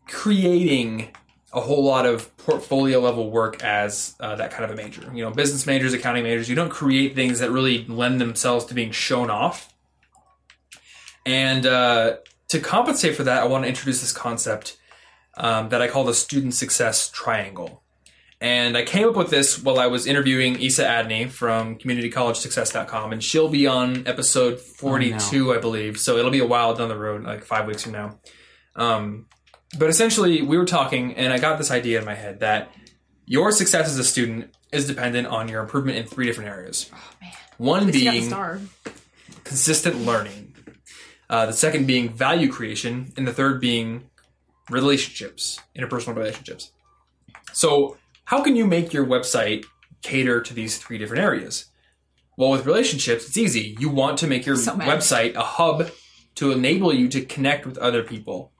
creating 0.09 1.15
a 1.57 1.61
whole 1.63 1.83
lot 1.83 2.05
of 2.05 2.37
portfolio 2.37 3.01
level 3.01 3.31
work 3.31 3.65
as 3.65 4.15
uh, 4.21 4.37
that 4.37 4.51
kind 4.51 4.65
of 4.65 4.71
a 4.71 4.75
major. 4.75 5.11
You 5.15 5.25
know, 5.25 5.31
business 5.31 5.67
majors, 5.67 5.95
accounting 5.95 6.23
majors, 6.23 6.51
you 6.51 6.55
don't 6.55 6.69
create 6.69 7.15
things 7.15 7.39
that 7.39 7.51
really 7.51 7.87
lend 7.87 8.21
themselves 8.21 8.67
to 8.67 8.75
being 8.75 8.93
shown 8.93 9.31
off. 9.31 9.73
And 11.25 11.65
uh, 11.65 12.19
to 12.49 12.61
compensate 12.61 13.17
for 13.17 13.25
that, 13.25 13.43
I 13.43 13.47
want 13.47 13.65
to 13.65 13.69
introduce 13.69 14.03
this 14.03 14.13
concept 14.13 14.77
um, 15.39 15.71
that 15.71 15.81
I 15.81 15.89
call 15.89 16.05
the 16.05 16.13
student 16.13 16.53
success 16.53 17.09
triangle. 17.09 17.83
And 18.39 18.77
I 18.77 18.85
came 18.85 19.09
up 19.09 19.17
with 19.17 19.31
this 19.31 19.63
while 19.63 19.79
I 19.79 19.87
was 19.87 20.07
interviewing 20.07 20.61
Isa 20.61 20.85
Adney 20.85 21.31
from 21.31 21.79
communitycollegesuccess.com, 21.79 23.15
and 23.15 23.25
she'll 23.25 23.49
be 23.49 23.67
on 23.67 24.07
episode 24.07 24.61
42, 24.61 25.55
I 25.55 25.59
believe. 25.59 25.99
So 25.99 26.19
it'll 26.19 26.31
be 26.31 26.41
a 26.41 26.47
while 26.47 26.75
down 26.75 26.91
the 26.91 26.99
road, 26.99 27.25
like 27.25 27.45
five 27.45 27.67
weeks 27.67 27.83
from 27.85 27.93
now. 27.93 28.19
Um, 28.77 29.27
but 29.79 29.91
essentially, 29.91 30.43
we 30.43 30.57
were 30.59 30.65
talking, 30.65 31.15
and 31.15 31.33
I 31.33 31.39
got 31.39 31.59
this 31.59 31.71
idea 31.71 31.99
in 31.99 32.05
my 32.05 32.15
head 32.15 32.41
that 32.41 32.73
your 33.27 33.51
success 33.51 33.89
as 33.89 33.99
a 33.99 34.05
student 34.05 34.55
is 34.73 34.87
dependent 34.87 35.27
on 35.29 35.49
your 35.49 35.61
improvement 35.61 35.99
in 35.99 36.07
three 36.07 36.27
different 36.27 36.51
areas. 36.51 36.91
One 37.59 37.85
got 37.85 37.93
the 37.93 38.11
being 38.11 38.33
consistent 39.45 39.97
learning, 39.99 40.55
uh, 41.29 41.47
the 41.47 41.53
second 41.53 41.87
being 41.87 42.13
value 42.13 42.51
creation, 42.51 43.13
and 43.17 43.27
the 43.27 43.33
third 43.33 43.61
being 43.61 44.11
relationships, 44.71 45.61
interpersonal 45.77 46.17
relationships. 46.17 46.73
So, 47.53 47.97
how 48.25 48.43
can 48.43 48.57
you 48.57 48.67
make 48.67 48.93
your 48.93 49.07
website 49.07 49.65
cater 50.03 50.41
to 50.41 50.55
these 50.55 50.79
three 50.79 50.99
different 50.99 51.23
areas? 51.23 51.67
Well, 52.37 52.51
with 52.51 52.67
relationships, 52.67 53.27
it's 53.29 53.37
easy. 53.37 53.77
You 53.79 53.89
want 53.89 54.19
to 54.19 54.27
make 54.27 54.45
your 54.45 54.57
So 54.57 54.73
website 54.73 55.35
a 55.35 55.43
hub 55.43 55.91
to 56.37 56.53
enable 56.53 56.93
you 56.93 57.09
to 57.09 57.23
connect 57.25 57.67
with 57.67 57.79
other 57.79 58.03
people. 58.03 58.53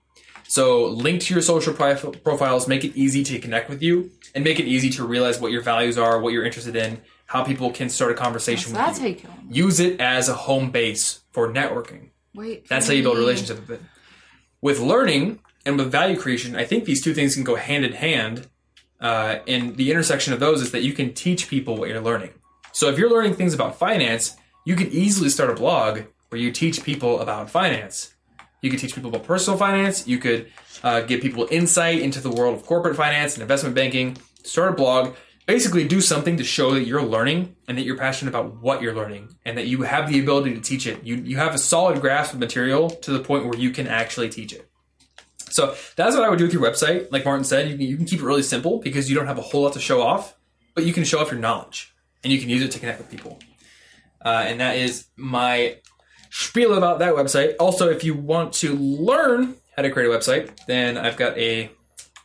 So 0.47 0.85
link 0.85 1.21
to 1.23 1.33
your 1.33 1.41
social 1.43 1.73
profi- 1.73 2.23
profiles, 2.23 2.67
make 2.67 2.83
it 2.85 2.95
easy 2.95 3.23
to 3.25 3.39
connect 3.39 3.69
with 3.69 3.81
you, 3.81 4.11
and 4.33 4.43
make 4.43 4.59
it 4.59 4.65
easy 4.65 4.89
to 4.91 5.05
realize 5.05 5.39
what 5.39 5.51
your 5.51 5.61
values 5.61 5.97
are, 5.97 6.19
what 6.21 6.31
you're 6.33 6.45
interested 6.45 6.75
in, 6.75 7.01
how 7.25 7.43
people 7.43 7.71
can 7.71 7.89
start 7.89 8.11
a 8.11 8.15
conversation 8.15 8.71
So 8.73 8.77
with 8.77 8.85
that's 8.85 8.99
you. 9.01 9.27
how 9.29 9.35
you. 9.49 9.65
Use 9.65 9.79
it 9.79 9.99
as 9.99 10.29
a 10.29 10.33
home 10.33 10.71
base 10.71 11.19
for 11.31 11.49
networking. 11.51 12.09
Wait. 12.33 12.67
That's 12.69 12.87
how 12.87 12.93
you 12.93 13.03
build 13.03 13.15
a 13.17 13.19
me. 13.19 13.25
relationship 13.25 13.59
with 13.67 13.81
it. 13.81 13.85
With 14.61 14.79
learning 14.79 15.39
and 15.65 15.77
with 15.77 15.91
value 15.91 16.17
creation, 16.17 16.55
I 16.55 16.63
think 16.63 16.85
these 16.85 17.03
two 17.03 17.13
things 17.13 17.35
can 17.35 17.43
go 17.43 17.55
hand 17.55 17.83
in 17.83 17.93
hand. 17.93 18.47
Uh, 19.01 19.39
and 19.47 19.75
the 19.75 19.91
intersection 19.91 20.33
of 20.33 20.39
those 20.39 20.61
is 20.61 20.71
that 20.71 20.81
you 20.81 20.93
can 20.93 21.13
teach 21.13 21.49
people 21.49 21.75
what 21.77 21.89
you're 21.89 22.01
learning. 22.01 22.31
So 22.71 22.89
if 22.89 22.97
you're 22.97 23.09
learning 23.09 23.33
things 23.35 23.53
about 23.53 23.77
finance, 23.77 24.35
you 24.65 24.75
could 24.75 24.87
easily 24.93 25.29
start 25.29 25.49
a 25.49 25.53
blog 25.53 26.01
where 26.29 26.39
you 26.39 26.51
teach 26.51 26.83
people 26.83 27.19
about 27.19 27.49
finance. 27.49 28.13
You 28.61 28.69
could 28.69 28.79
teach 28.79 28.95
people 28.95 29.09
about 29.09 29.23
personal 29.23 29.57
finance. 29.57 30.07
You 30.07 30.17
could 30.17 30.51
uh, 30.83 31.01
give 31.01 31.21
people 31.21 31.47
insight 31.51 32.01
into 32.01 32.19
the 32.19 32.31
world 32.31 32.55
of 32.55 32.65
corporate 32.65 32.95
finance 32.95 33.35
and 33.35 33.41
investment 33.41 33.75
banking. 33.75 34.17
Start 34.43 34.71
a 34.71 34.75
blog. 34.75 35.15
Basically, 35.45 35.87
do 35.87 36.01
something 36.01 36.35
to 36.37 36.43
show 36.43 36.73
that 36.73 36.85
you're 36.85 37.01
learning 37.01 37.55
and 37.67 37.77
that 37.77 37.83
you're 37.83 37.97
passionate 37.97 38.31
about 38.31 38.61
what 38.61 38.81
you're 38.81 38.93
learning 38.93 39.29
and 39.45 39.57
that 39.57 39.67
you 39.67 39.83
have 39.83 40.11
the 40.11 40.19
ability 40.19 40.53
to 40.55 40.59
teach 40.59 40.85
it. 40.85 41.03
You, 41.05 41.15
you 41.15 41.37
have 41.37 41.55
a 41.55 41.57
solid 41.57 42.01
grasp 42.01 42.33
of 42.33 42.39
material 42.39 42.89
to 42.89 43.11
the 43.11 43.19
point 43.19 43.45
where 43.45 43.57
you 43.57 43.71
can 43.71 43.87
actually 43.87 44.27
teach 44.27 44.51
it. 44.51 44.69
So 45.49 45.75
that's 45.95 46.15
what 46.15 46.25
I 46.25 46.29
would 46.29 46.39
do 46.39 46.45
with 46.45 46.53
your 46.53 46.61
website. 46.61 47.11
Like 47.11 47.23
Martin 47.23 47.45
said, 47.45 47.69
you 47.69 47.77
can, 47.77 47.85
you 47.85 47.95
can 47.95 48.05
keep 48.05 48.19
it 48.19 48.25
really 48.25 48.43
simple 48.43 48.79
because 48.79 49.09
you 49.09 49.15
don't 49.15 49.27
have 49.27 49.37
a 49.37 49.41
whole 49.41 49.61
lot 49.61 49.73
to 49.73 49.79
show 49.79 50.01
off, 50.01 50.35
but 50.75 50.85
you 50.85 50.91
can 50.91 51.05
show 51.05 51.19
off 51.19 51.31
your 51.31 51.39
knowledge 51.39 51.93
and 52.23 52.33
you 52.33 52.39
can 52.39 52.49
use 52.49 52.61
it 52.61 52.71
to 52.71 52.79
connect 52.79 52.99
with 52.99 53.09
people. 53.09 53.39
Uh, 54.23 54.43
and 54.45 54.59
that 54.59 54.75
is 54.75 55.05
my 55.15 55.77
spiel 56.29 56.73
about 56.75 56.99
that 56.99 57.13
website. 57.13 57.55
Also, 57.59 57.89
if 57.89 58.03
you 58.03 58.13
want 58.13 58.53
to 58.53 58.75
learn 58.75 59.55
how 59.75 59.83
to 59.83 59.91
create 59.91 60.07
a 60.07 60.09
website, 60.09 60.49
then 60.65 60.97
I've 60.97 61.17
got 61.17 61.37
a 61.37 61.69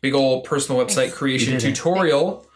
big 0.01 0.15
old 0.15 0.45
personal 0.45 0.85
website 0.85 1.13
creation 1.13 1.53
did 1.55 1.65
it. 1.65 1.75
tutorial 1.75 2.47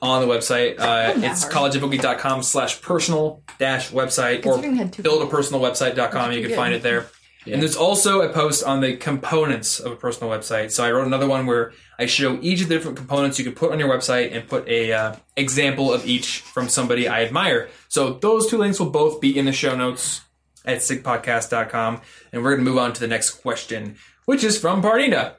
on 0.00 0.20
the 0.26 0.32
website. 0.32 0.74
Uh, 0.78 1.08
Wasn't 1.14 1.22
that 1.22 1.30
it's 1.32 1.42
hard. 1.52 1.72
collegeinfogeek.com 1.72 2.42
slash 2.42 2.80
personal 2.82 3.42
dash 3.58 3.90
website 3.90 4.38
or 4.46 4.52
Considering 4.54 4.74
I 4.74 4.76
had 4.78 4.92
two- 4.92 5.02
buildapersonalwebsite.com. 5.02 6.32
You 6.32 6.40
can 6.40 6.48
Good. 6.50 6.56
find 6.56 6.74
it 6.74 6.82
there. 6.82 7.06
And 7.46 7.62
there's 7.62 7.76
also 7.76 8.20
a 8.20 8.28
post 8.28 8.62
on 8.62 8.82
the 8.82 8.96
components 8.96 9.80
of 9.80 9.92
a 9.92 9.96
personal 9.96 10.30
website. 10.30 10.70
So 10.70 10.84
I 10.84 10.90
wrote 10.90 11.06
another 11.06 11.26
one 11.26 11.46
where 11.46 11.72
I 11.98 12.04
show 12.04 12.38
each 12.42 12.60
of 12.60 12.68
the 12.68 12.74
different 12.74 12.98
components 12.98 13.38
you 13.38 13.44
can 13.44 13.54
put 13.54 13.72
on 13.72 13.78
your 13.78 13.88
website 13.88 14.34
and 14.36 14.46
put 14.46 14.68
a 14.68 14.92
uh, 14.92 15.16
example 15.34 15.90
of 15.90 16.06
each 16.06 16.40
from 16.40 16.68
somebody 16.68 17.08
I 17.08 17.24
admire. 17.24 17.70
So 17.88 18.12
those 18.14 18.48
two 18.50 18.58
links 18.58 18.78
will 18.78 18.90
both 18.90 19.20
be 19.22 19.36
in 19.38 19.46
the 19.46 19.52
show 19.52 19.74
notes 19.74 20.20
at 20.64 20.78
sigpodcast.com. 20.78 22.00
And 22.32 22.42
we're 22.42 22.50
going 22.56 22.64
to 22.64 22.70
move 22.70 22.78
on 22.78 22.92
to 22.92 23.00
the 23.00 23.08
next 23.08 23.30
question, 23.42 23.96
which 24.26 24.44
is 24.44 24.58
from 24.58 24.82
Parnita. 24.82 25.34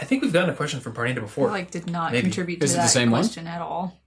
I 0.00 0.04
think 0.04 0.22
we've 0.22 0.32
gotten 0.32 0.50
a 0.50 0.54
question 0.54 0.80
from 0.80 0.94
Parnita 0.94 1.20
before. 1.20 1.48
like 1.50 1.70
did 1.70 1.88
not 1.90 2.12
Maybe. 2.12 2.22
contribute 2.22 2.58
to 2.60 2.64
Is 2.64 2.74
it 2.74 2.78
that 2.78 2.82
the 2.84 2.88
same 2.88 3.10
one? 3.10 3.20
question 3.22 3.46
at 3.46 3.60
all. 3.62 4.00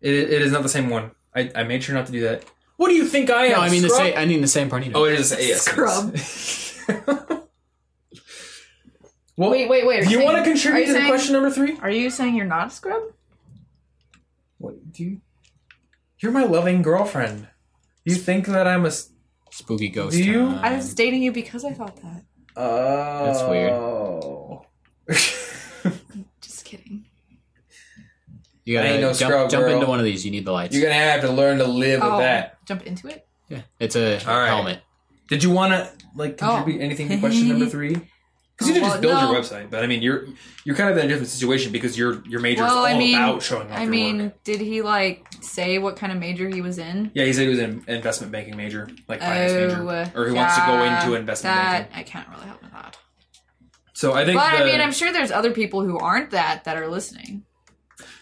it, 0.00 0.12
it 0.14 0.42
is 0.42 0.52
not 0.52 0.62
the 0.62 0.68
same 0.68 0.90
one. 0.90 1.12
I, 1.34 1.50
I 1.54 1.62
made 1.64 1.82
sure 1.82 1.94
not 1.94 2.06
to 2.06 2.12
do 2.12 2.20
that. 2.22 2.44
What 2.76 2.88
do 2.88 2.94
you 2.94 3.06
think 3.06 3.30
I 3.30 3.46
am? 3.46 3.52
No, 3.52 3.60
I 3.60 3.70
mean 3.70 3.82
the 3.82 3.88
scrub? 3.88 4.02
same. 4.06 4.18
I 4.18 4.26
mean 4.26 4.40
the 4.40 4.46
same 4.48 4.68
Parnito. 4.68 4.92
Oh, 4.96 5.04
it 5.04 5.18
is. 5.18 5.30
Yes, 5.38 5.62
Scrub. 5.62 6.14
well, 9.36 9.50
Wait, 9.50 9.68
wait, 9.68 9.86
wait. 9.86 10.04
Do 10.04 10.10
you 10.10 10.16
saying- 10.18 10.24
want 10.24 10.44
to 10.44 10.50
contribute 10.50 10.86
to 10.86 10.92
the 10.92 10.98
saying- 10.98 11.08
question 11.10 11.32
number 11.32 11.50
three? 11.50 11.76
Are 11.80 11.90
you 11.90 12.10
saying 12.10 12.34
you're 12.36 12.46
not 12.46 12.68
a 12.68 12.70
scrub? 12.70 13.02
What 14.58 14.92
do 14.92 15.04
you? 15.04 15.20
You're 16.18 16.32
my 16.32 16.44
loving 16.44 16.82
girlfriend. 16.82 17.48
You 18.04 18.14
think 18.14 18.46
that 18.46 18.66
I'm 18.66 18.84
a? 18.86 18.92
S- 19.54 19.58
Spooky 19.58 19.88
ghost. 19.88 20.16
Do 20.16 20.22
you? 20.24 20.46
time. 20.46 20.58
I 20.64 20.76
was 20.76 20.94
dating 20.94 21.22
you 21.22 21.32
because 21.32 21.64
I 21.64 21.72
thought 21.72 21.96
that. 22.02 22.22
Oh, 22.56 23.24
That's 23.26 23.42
weird. 23.48 23.72
Oh. 23.72 24.66
Just 26.40 26.64
kidding. 26.64 27.06
You 28.64 28.78
I 28.78 28.82
gotta 28.82 28.92
ain't 28.94 29.00
no 29.02 29.12
jump, 29.12 29.30
scrub, 29.32 29.50
jump 29.50 29.64
girl. 29.64 29.74
into 29.74 29.86
one 29.86 29.98
of 29.98 30.04
these. 30.04 30.24
You 30.24 30.30
need 30.30 30.44
the 30.44 30.52
lights. 30.52 30.74
You're 30.74 30.82
gonna 30.82 30.94
have 30.94 31.20
to 31.22 31.30
learn 31.30 31.58
to 31.58 31.64
live 31.66 32.00
Oh, 32.02 32.12
with 32.12 32.20
that. 32.20 32.64
jump 32.64 32.82
into 32.86 33.08
it. 33.08 33.26
yeah, 33.48 33.62
it's 33.78 33.94
a 33.96 34.24
All 34.26 34.38
right. 34.38 34.46
helmet. 34.48 34.80
Did 35.28 35.42
you 35.42 35.50
want 35.50 35.72
to 35.72 35.90
like 36.14 36.38
contribute 36.38 36.80
oh. 36.80 36.84
anything 36.84 37.08
to 37.08 37.18
question 37.18 37.48
number 37.48 37.66
three? 37.66 37.96
Because 38.56 38.68
you 38.68 38.74
Oh, 38.74 38.84
did 38.84 38.88
just 38.90 39.00
build 39.02 39.14
no. 39.14 39.32
your 39.32 39.40
website, 39.42 39.68
but 39.70 39.82
I 39.82 39.86
mean, 39.88 40.00
you're 40.00 40.26
you're 40.64 40.76
kind 40.76 40.88
of 40.90 40.96
in 40.96 41.06
a 41.06 41.08
different 41.08 41.28
situation 41.28 41.72
because 41.72 41.98
your 41.98 42.22
your 42.26 42.38
major 42.40 42.62
is 42.62 42.68
Well, 42.68 42.78
all 42.78 42.84
I 42.86 42.96
mean, 42.96 43.16
about 43.16 43.42
showing 43.42 43.68
off 43.70 43.78
I 43.78 43.86
mean, 43.86 44.22
work. 44.24 44.44
did 44.44 44.60
he 44.60 44.80
like 44.82 45.26
say 45.40 45.78
what 45.78 45.96
kind 45.96 46.12
of 46.12 46.18
major 46.18 46.48
he 46.48 46.60
was 46.60 46.78
in? 46.78 47.10
Yeah, 47.14 47.24
he 47.24 47.32
said 47.32 47.42
he 47.42 47.48
was 47.48 47.58
an 47.58 47.84
investment 47.88 48.30
banking 48.32 48.56
major, 48.56 48.88
like 49.08 49.18
finance 49.20 49.52
major, 49.52 49.88
uh, 49.88 50.08
or 50.14 50.28
he 50.28 50.32
wants 50.34 50.54
to 50.54 50.60
go 50.66 50.84
into 50.84 51.14
investment 51.14 51.54
that, 51.56 51.90
banking. 51.90 51.96
I 51.98 52.02
can't 52.04 52.28
really 52.28 52.46
help 52.46 52.62
with 52.62 52.70
that. 52.72 52.96
So 53.92 54.12
I 54.12 54.24
think 54.24 54.38
But 54.38 54.52
I 54.52 54.64
mean, 54.64 54.80
I'm 54.80 54.92
sure 54.92 55.12
there's 55.12 55.30
other 55.32 55.50
people 55.52 55.82
who 55.84 55.98
aren't 55.98 56.30
that 56.30 56.64
that 56.64 56.76
are 56.76 56.88
listening. 56.88 57.44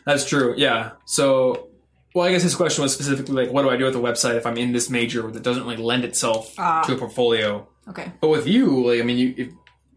That's 0.07 0.25
true. 0.29 0.55
Yeah. 0.57 0.93
So, 1.07 1.69
well, 2.15 2.27
I 2.27 2.33
guess 2.33 2.43
his 2.43 2.55
question 2.55 2.83
was 2.83 2.93
specifically 2.93 3.35
like, 3.35 3.53
what 3.53 3.63
do 3.63 3.71
I 3.71 3.77
do 3.77 3.85
with 3.85 3.95
the 3.95 4.01
website 4.01 4.35
if 4.37 4.47
I'm 4.47 4.57
in 4.59 4.73
this 4.73 4.91
major 4.91 5.31
that 5.31 5.43
doesn't 5.43 5.63
really 5.65 5.77
lend 5.77 6.05
itself 6.05 6.55
Ah. 6.59 6.83
to 6.83 6.95
a 6.95 6.97
portfolio? 6.97 7.69
Okay. 7.89 8.13
But 8.21 8.29
with 8.29 8.47
you, 8.47 8.87
like, 8.91 9.01
I 9.01 9.03
mean, 9.05 9.19
you 9.19 9.35
if 9.37 9.49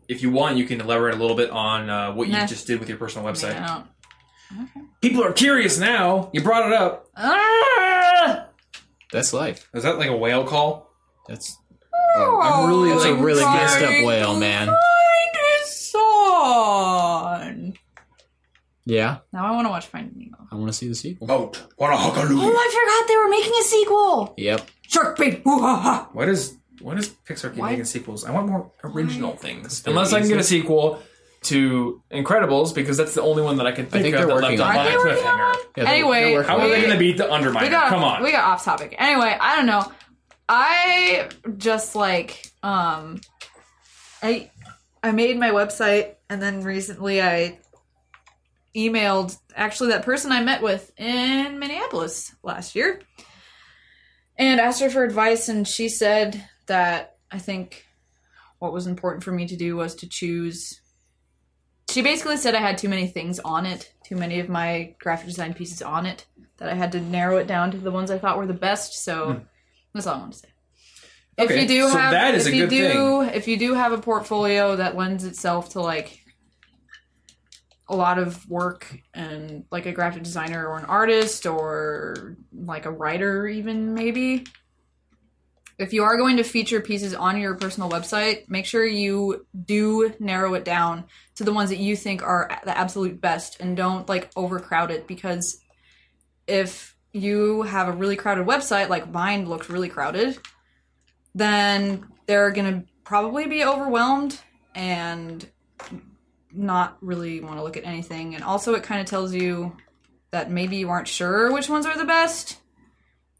if 0.07 0.21
you 0.21 0.29
want, 0.31 0.57
you 0.57 0.65
can 0.65 0.81
elaborate 0.81 1.15
a 1.15 1.17
little 1.17 1.35
bit 1.35 1.49
on 1.49 1.89
uh, 1.89 2.13
what 2.13 2.27
you 2.27 2.33
Nah. 2.33 2.45
just 2.45 2.67
did 2.67 2.79
with 2.79 2.89
your 2.89 2.97
personal 2.97 3.27
website. 3.27 3.59
I 3.61 3.65
don't. 3.67 3.87
People 5.01 5.23
are 5.23 5.33
curious 5.33 5.77
now. 5.79 6.29
You 6.33 6.41
brought 6.41 6.67
it 6.67 6.73
up. 6.73 7.07
Ah! 7.17 8.47
That's 9.11 9.33
life. 9.33 9.67
Is 9.73 9.83
that 9.83 9.97
like 9.97 10.09
a 10.09 10.15
whale 10.15 10.45
call? 10.45 10.91
That's 11.27 11.57
I'm 12.17 12.67
really 12.69 12.89
That's 12.91 13.05
a 13.05 13.11
like 13.13 13.21
really 13.23 13.41
trying 13.41 13.57
messed 13.57 13.81
up 13.81 13.89
to 13.89 14.05
whale, 14.05 14.39
man. 14.39 14.67
Find 14.67 15.35
his 15.59 15.89
son. 15.89 17.73
yeah. 18.85 19.17
Now 19.33 19.45
I 19.47 19.51
want 19.51 19.65
to 19.65 19.69
watch 19.69 19.87
Finding 19.87 20.17
Nemo. 20.17 20.47
I 20.51 20.55
want 20.55 20.67
to 20.67 20.73
see 20.73 20.87
the 20.87 20.95
sequel. 20.95 21.27
Boat. 21.27 21.61
What 21.77 21.91
a 21.91 21.95
Oh. 21.97 21.97
I 21.97 22.11
forgot 22.13 23.07
they 23.07 23.17
were 23.17 23.29
making 23.29 23.53
a 23.59 23.63
sequel. 23.63 24.33
Yep. 24.37 24.67
Shark 24.87 25.17
bait. 25.17 25.41
Ooh, 25.47 25.59
ha, 25.59 25.75
ha. 25.77 26.09
What 26.13 26.29
is 26.29 26.57
what 26.85 26.99
is 26.99 27.09
Pixar 27.27 27.49
keep 27.49 27.57
Why- 27.61 27.71
making 27.71 27.85
sequels? 27.85 28.25
I 28.25 28.31
want 28.31 28.47
more 28.47 28.71
original 28.83 29.35
things. 29.35 29.83
Unless 29.87 30.13
I 30.13 30.19
can 30.19 30.29
get 30.29 30.37
a 30.37 30.43
sequel 30.43 31.01
to 31.43 32.01
Incredibles, 32.11 32.73
because 32.75 32.95
that's 32.97 33.15
the 33.15 33.21
only 33.23 33.41
one 33.41 33.57
that 33.57 33.65
I 33.67 33.71
can 33.71 33.87
think, 33.87 34.03
think 34.03 34.15
of 34.15 34.19
they're 34.27 34.27
that 34.27 34.43
working 34.43 34.59
left 34.59 34.77
on 34.77 34.85
off 34.85 34.87
it. 34.87 34.95
Aren't 34.95 35.03
they 35.03 35.13
working 35.13 35.27
on 35.27 35.39
cliffhanger. 35.39 35.55
Yeah, 35.77 35.83
they're- 35.83 35.93
anyway, 35.93 36.21
they're 36.21 36.33
working 36.33 36.49
How 36.49 36.57
are 36.59 36.67
they 36.69 36.75
it. 36.77 36.81
going 36.81 36.93
to 36.93 36.97
beat 36.99 37.17
the 37.17 37.23
Underminer? 37.23 37.61
we 37.63 37.69
got 37.69 37.89
Come 37.89 38.03
on. 38.03 38.23
we 38.23 38.31
got 38.31 38.43
off 38.45 38.63
topic. 38.63 38.95
Anyway, 38.99 39.35
I 39.39 39.55
don't 39.55 39.65
know. 39.65 39.91
I 40.47 41.29
just 41.57 41.95
like 41.95 42.51
um, 42.61 43.19
I 44.21 44.51
I 45.03 45.11
made 45.11 45.39
my 45.39 45.49
website 45.49 46.15
and 46.29 46.39
then 46.41 46.61
recently 46.61 47.19
I 47.21 47.59
emailed 48.75 49.37
actually 49.55 49.89
that 49.89 50.03
person 50.03 50.31
I 50.31 50.43
met 50.43 50.61
with 50.61 50.91
in 50.99 51.57
Minneapolis 51.59 52.35
last 52.43 52.75
year 52.75 53.01
and 54.37 54.59
asked 54.59 54.81
her 54.81 54.89
for 54.89 55.03
advice 55.03 55.47
and 55.49 55.67
she 55.67 55.87
said 55.89 56.47
that 56.67 57.17
I 57.31 57.39
think 57.39 57.85
what 58.59 58.73
was 58.73 58.87
important 58.87 59.23
for 59.23 59.31
me 59.31 59.47
to 59.47 59.55
do 59.55 59.75
was 59.75 59.95
to 59.95 60.07
choose 60.07 60.81
she 61.89 62.01
basically 62.01 62.37
said 62.37 62.55
I 62.55 62.61
had 62.61 62.77
too 62.77 62.89
many 62.89 63.07
things 63.07 63.39
on 63.39 63.65
it, 63.65 63.93
too 64.03 64.15
many 64.15 64.39
of 64.39 64.49
my 64.49 64.95
graphic 64.99 65.27
design 65.27 65.53
pieces 65.53 65.81
on 65.81 66.05
it, 66.05 66.25
that 66.57 66.67
I 66.67 66.73
had 66.73 66.91
to 66.93 66.99
narrow 66.99 67.37
it 67.37 67.47
down 67.47 67.71
to 67.71 67.77
the 67.77 67.91
ones 67.91 68.09
I 68.11 68.17
thought 68.17 68.37
were 68.37 68.47
the 68.47 68.53
best. 68.53 69.03
So 69.03 69.41
that's 69.93 70.07
all 70.07 70.15
I 70.15 70.19
want 70.19 70.33
to 70.33 70.39
say. 70.39 70.49
If 71.37 71.51
Hmm. 71.51 71.57
You 71.57 71.67
do 71.67 71.89
so 71.89 71.97
have, 71.97 72.35
if 72.35 72.47
a 72.47 72.55
you 72.55 72.67
do, 72.67 73.21
if 73.21 73.47
you 73.47 73.57
do 73.57 73.73
have 73.73 73.91
a 73.91 73.97
portfolio 73.97 74.75
that 74.77 74.95
lends 74.95 75.25
itself 75.25 75.69
to 75.69 75.81
like 75.81 76.19
a 77.87 77.95
lot 77.95 78.17
of 78.17 78.49
work 78.49 78.97
and 79.13 79.65
like 79.71 79.85
a 79.85 79.91
graphic 79.91 80.23
designer 80.23 80.67
or 80.67 80.77
an 80.77 80.85
artist 80.85 81.45
or 81.45 82.35
like 82.51 82.85
a 82.85 82.91
writer 82.91 83.47
even 83.47 83.93
maybe 83.93 84.43
if 85.77 85.91
you 85.91 86.03
are 86.03 86.17
going 86.17 86.37
to 86.37 86.43
feature 86.43 86.79
pieces 86.79 87.13
on 87.13 87.39
your 87.39 87.55
personal 87.55 87.89
website 87.89 88.49
make 88.49 88.65
sure 88.65 88.85
you 88.85 89.45
do 89.65 90.13
narrow 90.19 90.53
it 90.53 90.65
down 90.65 91.05
to 91.35 91.43
the 91.43 91.53
ones 91.53 91.69
that 91.69 91.79
you 91.79 91.95
think 91.95 92.21
are 92.23 92.59
the 92.63 92.77
absolute 92.77 93.19
best 93.19 93.59
and 93.59 93.77
don't 93.77 94.07
like 94.07 94.31
overcrowd 94.35 94.91
it 94.91 95.07
because 95.07 95.59
if 96.47 96.95
you 97.11 97.61
have 97.63 97.87
a 97.87 97.91
really 97.91 98.15
crowded 98.15 98.45
website 98.45 98.89
like 98.89 99.11
mine 99.11 99.47
looked 99.47 99.69
really 99.69 99.89
crowded 99.89 100.37
then 101.33 102.05
they're 102.25 102.51
going 102.51 102.81
to 102.81 102.87
probably 103.03 103.45
be 103.45 103.63
overwhelmed 103.63 104.39
and 104.73 105.47
not 106.51 106.97
really 107.01 107.41
want 107.41 107.57
to 107.57 107.63
look 107.63 107.77
at 107.77 107.85
anything. 107.85 108.35
And 108.35 108.43
also, 108.43 108.73
it 108.73 108.83
kind 108.83 109.01
of 109.01 109.07
tells 109.07 109.33
you 109.33 109.75
that 110.31 110.49
maybe 110.49 110.77
you 110.77 110.89
aren't 110.89 111.07
sure 111.07 111.51
which 111.53 111.69
ones 111.69 111.85
are 111.85 111.97
the 111.97 112.05
best. 112.05 112.57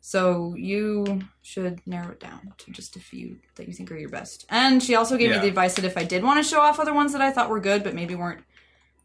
So 0.08 0.54
you 0.56 1.20
should 1.42 1.82
narrow 1.88 2.12
it 2.12 2.20
down 2.20 2.54
to 2.60 2.72
just 2.72 2.96
a 2.96 3.00
few 3.00 3.38
that 3.56 3.68
you 3.68 3.74
think 3.74 3.92
are 3.92 3.98
your 3.98 4.10
best. 4.12 4.46
And 4.52 4.82
she 4.84 4.94
also 4.94 5.18
gave 5.18 5.32
Yeah. 5.32 5.38
me 5.38 5.42
the 5.42 5.48
advice 5.48 5.74
that 5.74 5.84
if 5.84 5.98
I 5.98 6.04
did 6.04 6.22
want 6.22 6.38
to 6.44 6.48
show 6.48 6.62
off 6.62 6.80
other 6.80 6.94
ones 6.94 7.12
that 7.14 7.22
I 7.22 7.32
thought 7.32 7.50
were 7.50 7.60
good, 7.60 7.84
but 7.84 7.96
maybe 7.96 8.14
weren't 8.14 8.44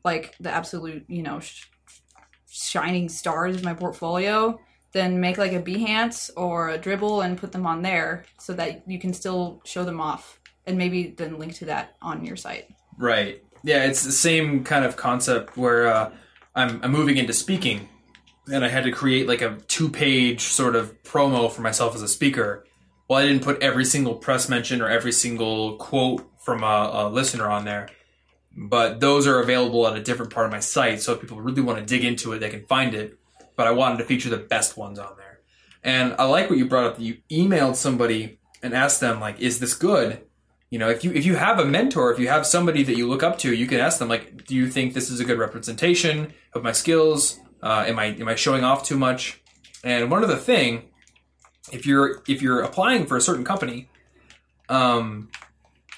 like 0.04 0.34
the 0.40 0.50
absolute, 0.50 1.06
you 1.08 1.22
know, 1.22 1.40
sh- 1.40 1.64
shining 2.50 3.08
stars 3.08 3.56
of 3.56 3.64
my 3.64 3.72
portfolio, 3.72 4.60
then 4.92 5.20
make 5.20 5.38
like 5.38 5.54
a 5.54 5.62
Behance 5.62 6.28
or 6.36 6.68
a 6.68 6.78
Dribbble 6.78 7.24
and 7.24 7.38
put 7.38 7.52
them 7.52 7.64
on 7.66 7.80
there 7.80 8.26
so 8.38 8.52
that 8.52 8.82
you 8.86 8.98
can 8.98 9.14
still 9.14 9.62
show 9.64 9.84
them 9.84 10.02
off. 10.02 10.38
And 10.66 10.76
maybe 10.76 11.14
then 11.16 11.38
link 11.38 11.54
to 11.54 11.64
that 11.64 11.96
on 12.02 12.26
your 12.26 12.36
site. 12.36 12.66
Right. 12.98 13.42
Yeah, 13.62 13.84
it's 13.86 14.04
the 14.04 14.12
same 14.12 14.64
kind 14.64 14.84
of 14.84 14.98
concept 14.98 15.56
where 15.56 15.86
uh, 15.88 16.12
I'm, 16.54 16.78
I'm 16.82 16.92
moving 16.92 17.16
into 17.16 17.32
speaking, 17.32 17.88
and 18.48 18.64
I 18.64 18.68
had 18.68 18.84
to 18.84 18.92
create 18.92 19.28
like 19.28 19.42
a 19.42 19.58
two 19.68 19.88
page 19.88 20.42
sort 20.42 20.76
of 20.76 21.02
promo 21.02 21.50
for 21.50 21.62
myself 21.62 21.94
as 21.94 22.02
a 22.02 22.08
speaker. 22.08 22.64
Well, 23.08 23.18
I 23.18 23.26
didn't 23.26 23.42
put 23.42 23.62
every 23.62 23.84
single 23.84 24.14
press 24.14 24.48
mention 24.48 24.80
or 24.80 24.88
every 24.88 25.12
single 25.12 25.76
quote 25.76 26.28
from 26.38 26.62
a, 26.62 26.90
a 26.92 27.08
listener 27.08 27.48
on 27.48 27.64
there, 27.64 27.88
but 28.56 29.00
those 29.00 29.26
are 29.26 29.40
available 29.40 29.86
at 29.86 29.96
a 29.96 30.02
different 30.02 30.32
part 30.32 30.46
of 30.46 30.52
my 30.52 30.60
site. 30.60 31.02
So 31.02 31.12
if 31.12 31.20
people 31.20 31.40
really 31.40 31.62
want 31.62 31.78
to 31.78 31.84
dig 31.84 32.04
into 32.04 32.32
it, 32.32 32.38
they 32.38 32.50
can 32.50 32.64
find 32.66 32.94
it. 32.94 33.18
But 33.56 33.66
I 33.66 33.72
wanted 33.72 33.98
to 33.98 34.04
feature 34.04 34.30
the 34.30 34.38
best 34.38 34.76
ones 34.76 34.98
on 34.98 35.16
there. 35.16 35.40
And 35.82 36.14
I 36.18 36.24
like 36.24 36.48
what 36.48 36.58
you 36.58 36.66
brought 36.66 36.92
up 36.92 37.00
you 37.00 37.18
emailed 37.30 37.76
somebody 37.76 38.38
and 38.62 38.74
asked 38.74 39.00
them 39.00 39.20
like, 39.20 39.40
"Is 39.40 39.60
this 39.60 39.74
good?" 39.74 40.22
You 40.70 40.78
know, 40.78 40.88
if 40.88 41.02
you 41.02 41.12
if 41.12 41.26
you 41.26 41.36
have 41.36 41.58
a 41.58 41.64
mentor, 41.64 42.12
if 42.12 42.18
you 42.18 42.28
have 42.28 42.46
somebody 42.46 42.82
that 42.84 42.96
you 42.96 43.08
look 43.08 43.22
up 43.22 43.38
to, 43.38 43.52
you 43.52 43.66
can 43.66 43.80
ask 43.80 43.98
them 43.98 44.08
like, 44.08 44.46
"Do 44.46 44.54
you 44.54 44.70
think 44.70 44.94
this 44.94 45.10
is 45.10 45.20
a 45.20 45.24
good 45.24 45.38
representation 45.38 46.32
of 46.54 46.62
my 46.62 46.72
skills? 46.72 47.40
Uh, 47.62 47.84
am 47.86 47.98
I 47.98 48.06
am 48.06 48.28
I 48.28 48.34
showing 48.34 48.64
off 48.64 48.84
too 48.84 48.96
much?" 48.96 49.40
And 49.82 50.10
one 50.10 50.22
other 50.22 50.36
thing, 50.36 50.90
if 51.72 51.86
you're 51.86 52.22
if 52.26 52.42
you're 52.42 52.60
applying 52.60 53.06
for 53.06 53.16
a 53.16 53.20
certain 53.20 53.44
company, 53.44 53.88
um, 54.68 55.30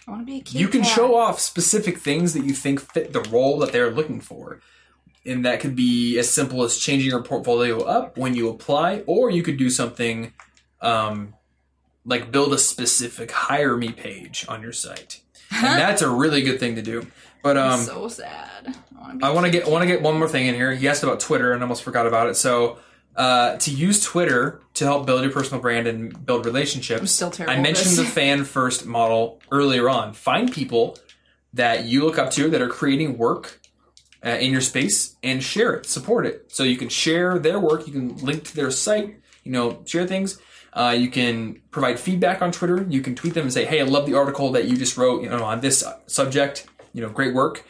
I 0.07 0.11
want 0.11 0.23
to 0.23 0.27
be 0.27 0.39
a 0.39 0.41
kid. 0.43 0.61
you 0.61 0.69
can 0.69 0.83
cat. 0.83 0.95
show 0.95 1.17
off 1.17 1.39
specific 1.41 1.99
things 1.99 2.33
that 2.35 2.45
you 2.45 2.55
think 2.55 2.81
fit 2.81 3.13
the 3.13 3.23
role 3.23 3.59
that 3.61 3.73
they're 3.73 3.91
looking 3.91 4.21
for. 4.21 4.61
And 5.25 5.45
that 5.45 5.61
could 5.61 5.77
be 5.77 6.19
as 6.19 6.29
simple 6.29 6.65
as 6.65 6.79
changing 6.79 7.09
your 7.09 7.23
portfolio 7.23 7.81
up 7.83 8.19
when 8.19 8.35
you 8.35 8.49
apply, 8.49 9.05
or 9.07 9.31
you 9.31 9.45
could 9.45 9.57
do 9.57 9.71
something 9.71 10.33
um, 10.81 11.35
like 12.05 12.33
build 12.33 12.53
a 12.53 12.59
specific 12.59 13.31
hire 13.31 13.77
me 13.77 13.93
page 13.93 14.45
on 14.49 14.63
your 14.63 14.73
site. 14.73 15.21
And 15.53 15.65
that's 15.79 16.03
a 16.03 16.11
really 16.11 16.43
good 16.43 16.59
thing 16.59 16.75
to 16.75 16.83
do. 16.83 17.07
But 17.43 17.57
um, 17.57 17.81
so 17.81 18.09
sad. 18.09 18.77
I 19.21 19.31
want 19.31 19.47
to 19.47 19.51
get 19.51 19.69
want 19.69 19.83
to 19.83 19.87
get 19.87 20.01
one 20.01 20.19
more 20.19 20.29
thing 20.29 20.47
in 20.47 20.55
here. 20.55 20.73
He 20.73 20.89
asked 20.89 21.03
about 21.03 21.21
Twitter, 21.21 21.53
and 21.53 21.63
almost 21.63 21.83
forgot 21.83 22.07
about 22.07 22.29
it. 22.29 22.37
So, 22.37 22.79
uh, 23.17 23.57
to 23.57 23.71
use 23.71 24.03
Twitter 24.03 24.63
to 24.75 24.85
help 24.85 25.07
build 25.07 25.23
your 25.23 25.33
personal 25.33 25.61
brand 25.61 25.87
and 25.87 26.25
build 26.25 26.47
relationships, 26.47 27.01
I'm 27.01 27.07
still 27.07 27.31
terrible 27.31 27.59
I 27.59 27.61
mentioned 27.61 27.97
the 27.97 28.05
fan 28.21 28.45
first 28.45 28.87
model 28.87 29.41
earlier 29.51 29.89
on. 29.91 30.13
Find 30.13 30.53
people 30.53 30.99
that 31.53 31.85
you 31.85 32.05
look 32.05 32.19
up 32.19 32.31
to 32.33 32.49
that 32.51 32.63
are 32.63 32.69
creating 32.69 33.19
work 33.19 33.61
uh, 34.25 34.31
in 34.31 34.53
your 34.53 34.61
space 34.61 35.17
and 35.23 35.43
share 35.43 35.75
it, 35.75 35.87
support 35.87 36.27
it. 36.27 36.47
So 36.53 36.63
you 36.63 36.77
can 36.77 36.89
share 36.89 37.39
their 37.39 37.59
work. 37.59 37.87
You 37.87 37.93
can 37.93 38.17
link 38.19 38.45
to 38.45 38.57
their 38.57 38.71
site. 38.71 39.17
You 39.43 39.53
know, 39.53 39.83
share 39.85 40.07
things. 40.07 40.39
Uh, 40.73 40.95
you 40.97 41.11
can 41.11 41.61
provide 41.71 42.01
feedback 42.01 42.41
on 42.41 42.53
Twitter. 42.53 42.87
You 42.89 43.03
can 43.03 43.15
tweet 43.15 43.35
them 43.35 43.43
and 43.43 43.53
say, 43.53 43.65
"Hey, 43.65 43.81
I 43.81 43.85
love 43.85 44.07
the 44.07 44.15
article 44.15 44.53
that 44.53 44.67
you 44.67 44.77
just 44.77 44.97
wrote. 44.97 45.23
You 45.23 45.29
know, 45.29 45.45
on 45.45 45.61
this 45.61 45.85
subject. 46.07 46.67
You 46.93 47.03
know, 47.03 47.09
great 47.09 47.35
work." 47.35 47.65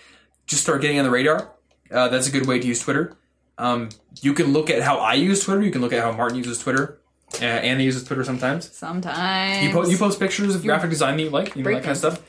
Just 0.46 0.62
start 0.62 0.80
getting 0.82 0.98
on 0.98 1.04
the 1.04 1.10
radar. 1.10 1.52
Uh, 1.90 2.08
that's 2.08 2.26
a 2.26 2.30
good 2.30 2.46
way 2.46 2.58
to 2.58 2.66
use 2.66 2.80
Twitter. 2.80 3.16
Um, 3.58 3.90
you 4.20 4.34
can 4.34 4.52
look 4.52 4.70
at 4.70 4.82
how 4.82 4.98
I 4.98 5.14
use 5.14 5.44
Twitter. 5.44 5.62
You 5.62 5.70
can 5.70 5.80
look 5.80 5.92
at 5.92 6.02
how 6.02 6.12
Martin 6.12 6.38
uses 6.38 6.58
Twitter. 6.58 6.98
Uh, 7.40 7.44
Anna 7.44 7.82
uses 7.82 8.04
Twitter 8.04 8.24
sometimes. 8.24 8.70
Sometimes. 8.76 9.64
You 9.64 9.72
post 9.72 9.90
you 9.90 9.98
post 9.98 10.18
pictures 10.18 10.54
of 10.54 10.62
graphic 10.62 10.90
design 10.90 11.16
that 11.16 11.22
you 11.22 11.30
like, 11.30 11.54
you 11.56 11.62
know 11.62 11.70
that 11.72 11.82
kind 11.82 11.92
of 11.92 11.96
stuff. 11.98 12.22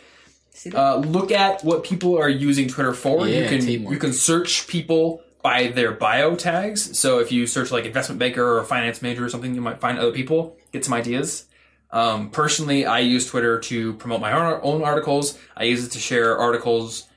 Uh, 0.73 0.97
look 0.97 1.31
at 1.31 1.63
what 1.63 1.83
people 1.83 2.17
are 2.17 2.29
using 2.29 2.67
Twitter 2.67 2.93
for. 2.93 3.27
you 3.27 3.47
can 3.47 3.59
teamwork. 3.61 3.93
you 3.93 3.99
can 3.99 4.13
search 4.13 4.67
people 4.67 5.21
by 5.41 5.67
their 5.67 5.91
bio 5.91 6.35
tags. 6.35 6.97
So 6.97 7.19
if 7.19 7.31
you 7.31 7.47
search 7.47 7.71
like 7.71 7.85
investment 7.85 8.19
banker 8.19 8.57
or 8.59 8.63
finance 8.63 9.01
major 9.01 9.25
or 9.25 9.29
something, 9.29 9.53
you 9.55 9.61
might 9.61 9.81
find 9.81 9.97
other 9.99 10.11
people, 10.13 10.55
get 10.71 10.85
some 10.85 10.93
ideas. 10.93 11.45
Um, 11.93 12.29
personally, 12.31 12.85
I 12.85 12.99
use 12.99 13.27
Twitter 13.27 13.59
to 13.59 13.93
promote 13.93 14.19
my 14.19 14.33
own, 14.33 14.59
own 14.63 14.83
articles. 14.83 15.37
I 15.55 15.63
use 15.65 15.85
it 15.85 15.91
to 15.91 15.99
share 15.99 16.37
articles 16.37 17.07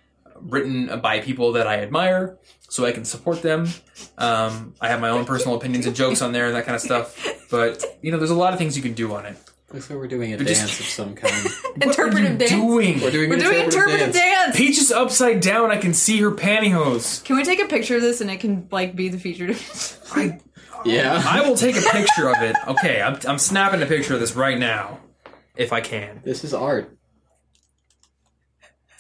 written 0.41 1.01
by 1.01 1.21
people 1.21 1.53
that 1.53 1.67
I 1.67 1.79
admire, 1.81 2.37
so 2.69 2.85
I 2.85 2.93
can 2.93 3.05
support 3.07 3.41
them. 3.43 3.69
Um, 4.19 4.75
I 4.81 4.89
have 4.89 5.01
my 5.01 5.09
own 5.09 5.25
personal 5.25 5.57
opinions 5.57 5.87
and 5.87 5.97
jokes 5.97 6.21
on 6.21 6.33
there 6.33 6.47
and 6.47 6.55
that 6.55 6.67
kind 6.67 6.77
of 6.77 6.83
stuff. 6.83 7.27
But 7.51 7.83
you 8.03 8.13
know, 8.13 8.19
there's 8.19 8.31
a 8.31 8.35
lot 8.35 8.53
of 8.53 8.59
things 8.59 8.77
you 8.77 8.83
can 8.83 8.93
do 8.93 9.15
on 9.15 9.25
it. 9.25 9.37
Looks 9.73 9.91
like 9.91 9.99
we're 9.99 10.07
doing 10.07 10.33
a 10.33 10.37
just- 10.37 10.61
dance 10.61 10.79
of 10.79 10.87
some 10.87 11.15
kind. 11.15 11.33
interpretive 11.81 11.99
what 12.13 12.15
are 12.15 12.33
you 12.33 12.39
dance. 12.39 12.51
doing? 12.51 13.01
We're 13.01 13.11
doing, 13.11 13.31
We're 13.31 13.37
doing 13.39 13.65
interpretive 13.65 14.13
dance. 14.13 14.57
Peach 14.57 14.79
is 14.79 14.93
upside 14.93 15.41
down. 15.41 15.71
I 15.73 15.79
can 15.79 15.93
see 15.95 16.19
her 16.19 16.31
pantyhose. 16.31 17.25
Can 17.25 17.37
we 17.37 17.45
take 17.45 17.61
a 17.61 17.67
picture 17.67 17.97
of 17.97 18.03
this 18.03 18.21
and 18.21 18.31
it 18.31 18.41
can 18.41 18.69
like 18.71 18.95
be 18.95 19.09
the 19.09 19.19
featured? 19.19 19.57
I, 20.13 20.39
Yeah. 20.87 21.23
I 21.27 21.49
will 21.49 21.57
take 21.57 21.77
a 21.77 21.81
picture 21.81 22.29
of 22.29 22.43
it. 22.43 22.57
Okay, 22.67 23.01
I'm, 23.03 23.19
I'm 23.27 23.39
snapping 23.39 23.83
a 23.83 23.87
picture 23.87 24.15
of 24.15 24.21
this 24.21 24.35
right 24.35 24.59
now, 24.59 25.01
if 25.57 25.73
I 25.73 25.81
can. 25.81 26.21
This 26.25 26.45
is 26.45 26.55
art. 26.55 26.97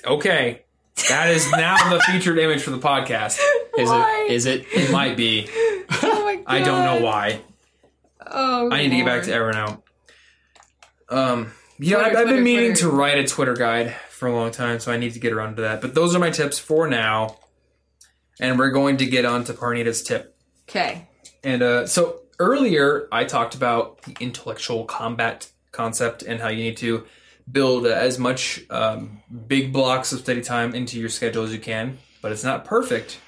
Okay, 0.05 0.62
that 1.09 1.30
is 1.30 1.51
now 1.53 1.76
the 1.91 2.01
featured 2.01 2.39
image 2.39 2.62
for 2.62 2.70
the 2.70 2.78
podcast. 2.78 3.39
Is 3.78 3.89
Why? 3.89 4.26
it? 4.28 4.32
Is 4.32 4.47
it? 4.47 4.64
It 4.72 4.91
might 4.91 5.16
be. 5.16 5.47
oh 5.51 6.22
my 6.24 6.37
god. 6.37 6.45
I 6.47 6.62
don't 6.62 6.84
know 6.84 7.05
why. 7.05 7.43
Oh. 8.26 8.70
I 8.70 8.82
need 8.82 8.91
to 8.91 8.97
get 8.97 9.07
back 9.07 9.22
to 9.24 9.30
Lord. 9.30 9.55
Evernote. 9.55 9.82
Um, 11.09 11.53
yeah, 11.78 11.99
Twitter, 11.99 12.11
I've, 12.11 12.16
I've 12.16 12.34
been 12.34 12.45
meaning 12.45 12.72
Twitter. 12.72 12.89
to 12.89 12.97
write 12.97 13.18
a 13.18 13.24
Twitter 13.26 13.55
guide 13.55 13.95
for 14.11 14.28
a 14.28 14.34
long 14.34 14.51
time, 14.51 14.80
so 14.80 14.91
I 14.91 14.97
need 14.97 15.12
to 15.12 15.20
get 15.20 15.32
around 15.32 15.57
to 15.57 15.62
that. 15.62 15.80
But 15.80 15.95
those 15.95 16.14
are 16.16 16.18
my 16.18 16.30
tips 16.30 16.59
for 16.59 16.89
now, 16.89 17.37
and 18.41 18.59
we're 18.59 18.70
going 18.70 18.97
to 18.99 19.07
get 19.07 19.24
on 19.24 19.45
to 19.45 19.53
Parnita's 19.53 20.03
tip. 20.03 20.37
Okay. 20.68 21.07
And 21.43 21.62
uh, 21.62 21.87
so 21.87 22.20
earlier, 22.39 23.09
I 23.12 23.24
talked 23.24 23.55
about 23.55 24.03
the 24.03 24.16
intellectual 24.20 24.85
combat 24.85 25.51
concept 25.72 26.22
and 26.22 26.41
how 26.41 26.49
you 26.49 26.64
need 26.64 26.77
to 26.79 27.07
build 27.51 27.87
uh, 27.87 27.91
as 27.91 28.18
much 28.18 28.62
um, 28.70 29.22
big 29.47 29.72
blocks 29.72 30.12
of 30.12 30.20
study 30.20 30.43
time 30.43 30.74
into 30.74 30.99
your 30.99 31.09
schedule 31.09 31.45
as 31.45 31.53
you 31.53 31.61
can, 31.61 31.99
but 32.22 32.33
it's 32.33 32.45
not 32.45 32.64
perfect. 32.64 33.20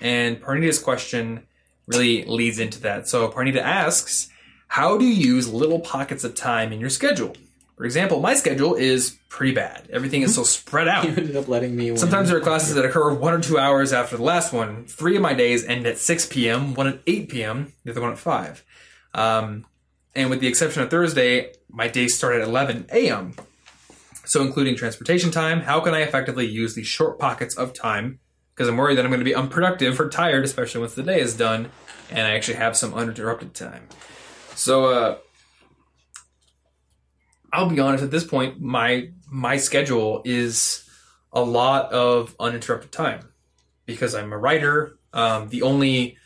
And 0.00 0.40
Parnita's 0.40 0.78
question 0.78 1.46
really 1.86 2.24
leads 2.24 2.58
into 2.58 2.80
that. 2.82 3.08
So 3.08 3.28
Parnita 3.28 3.60
asks, 3.60 4.28
how 4.68 4.96
do 4.98 5.04
you 5.04 5.14
use 5.34 5.52
little 5.52 5.80
pockets 5.80 6.24
of 6.24 6.34
time 6.34 6.72
in 6.72 6.80
your 6.80 6.90
schedule? 6.90 7.34
For 7.76 7.84
example, 7.84 8.20
my 8.20 8.34
schedule 8.34 8.74
is 8.74 9.18
pretty 9.28 9.52
bad. 9.54 9.88
Everything 9.92 10.22
is 10.22 10.34
so 10.34 10.44
spread 10.44 10.88
out. 10.88 11.04
You 11.08 11.10
ended 11.10 11.36
up 11.36 11.46
letting 11.46 11.76
me. 11.76 11.90
Win. 11.90 11.98
Sometimes 11.98 12.28
there 12.28 12.38
are 12.38 12.40
classes 12.40 12.74
that 12.74 12.84
occur 12.84 13.12
one 13.12 13.34
or 13.34 13.40
two 13.40 13.58
hours 13.58 13.92
after 13.92 14.16
the 14.16 14.22
last 14.22 14.52
one. 14.52 14.86
Three 14.86 15.14
of 15.16 15.22
my 15.22 15.34
days 15.34 15.64
end 15.64 15.86
at 15.86 15.98
6 15.98 16.26
p.m., 16.26 16.74
one 16.74 16.86
at 16.86 17.00
8 17.06 17.28
p.m., 17.28 17.72
the 17.84 17.90
other 17.90 18.00
one 18.00 18.12
at 18.12 18.18
5. 18.18 18.64
Um, 19.14 19.66
and 20.14 20.30
with 20.30 20.40
the 20.40 20.46
exception 20.46 20.82
of 20.82 20.90
Thursday, 20.90 21.52
my 21.68 21.88
days 21.88 22.16
start 22.16 22.34
at 22.34 22.40
11 22.40 22.86
a.m. 22.92 23.34
So, 24.24 24.40
including 24.42 24.74
transportation 24.74 25.30
time, 25.30 25.60
how 25.60 25.80
can 25.80 25.94
I 25.94 26.00
effectively 26.00 26.46
use 26.46 26.74
these 26.74 26.86
short 26.86 27.18
pockets 27.18 27.56
of 27.56 27.74
time? 27.74 28.20
Because 28.54 28.68
I'm 28.68 28.76
worried 28.78 28.96
that 28.96 29.04
I'm 29.04 29.10
going 29.10 29.20
to 29.20 29.24
be 29.24 29.34
unproductive 29.34 30.00
or 30.00 30.08
tired, 30.08 30.44
especially 30.44 30.80
once 30.80 30.94
the 30.94 31.02
day 31.02 31.20
is 31.20 31.36
done 31.36 31.70
and 32.10 32.20
I 32.20 32.30
actually 32.34 32.56
have 32.56 32.76
some 32.76 32.94
uninterrupted 32.94 33.54
time. 33.54 33.88
So, 34.54 34.86
uh, 34.86 35.18
I'll 37.56 37.70
be 37.70 37.80
honest. 37.80 38.04
At 38.04 38.10
this 38.10 38.24
point, 38.24 38.60
my 38.60 39.08
my 39.30 39.56
schedule 39.56 40.20
is 40.26 40.86
a 41.32 41.40
lot 41.40 41.90
of 41.90 42.36
uninterrupted 42.38 42.92
time 42.92 43.20
because 43.86 44.14
I'm 44.14 44.30
a 44.30 44.36
writer. 44.36 44.98
Um, 45.14 45.48
the 45.48 45.62
only 45.62 46.18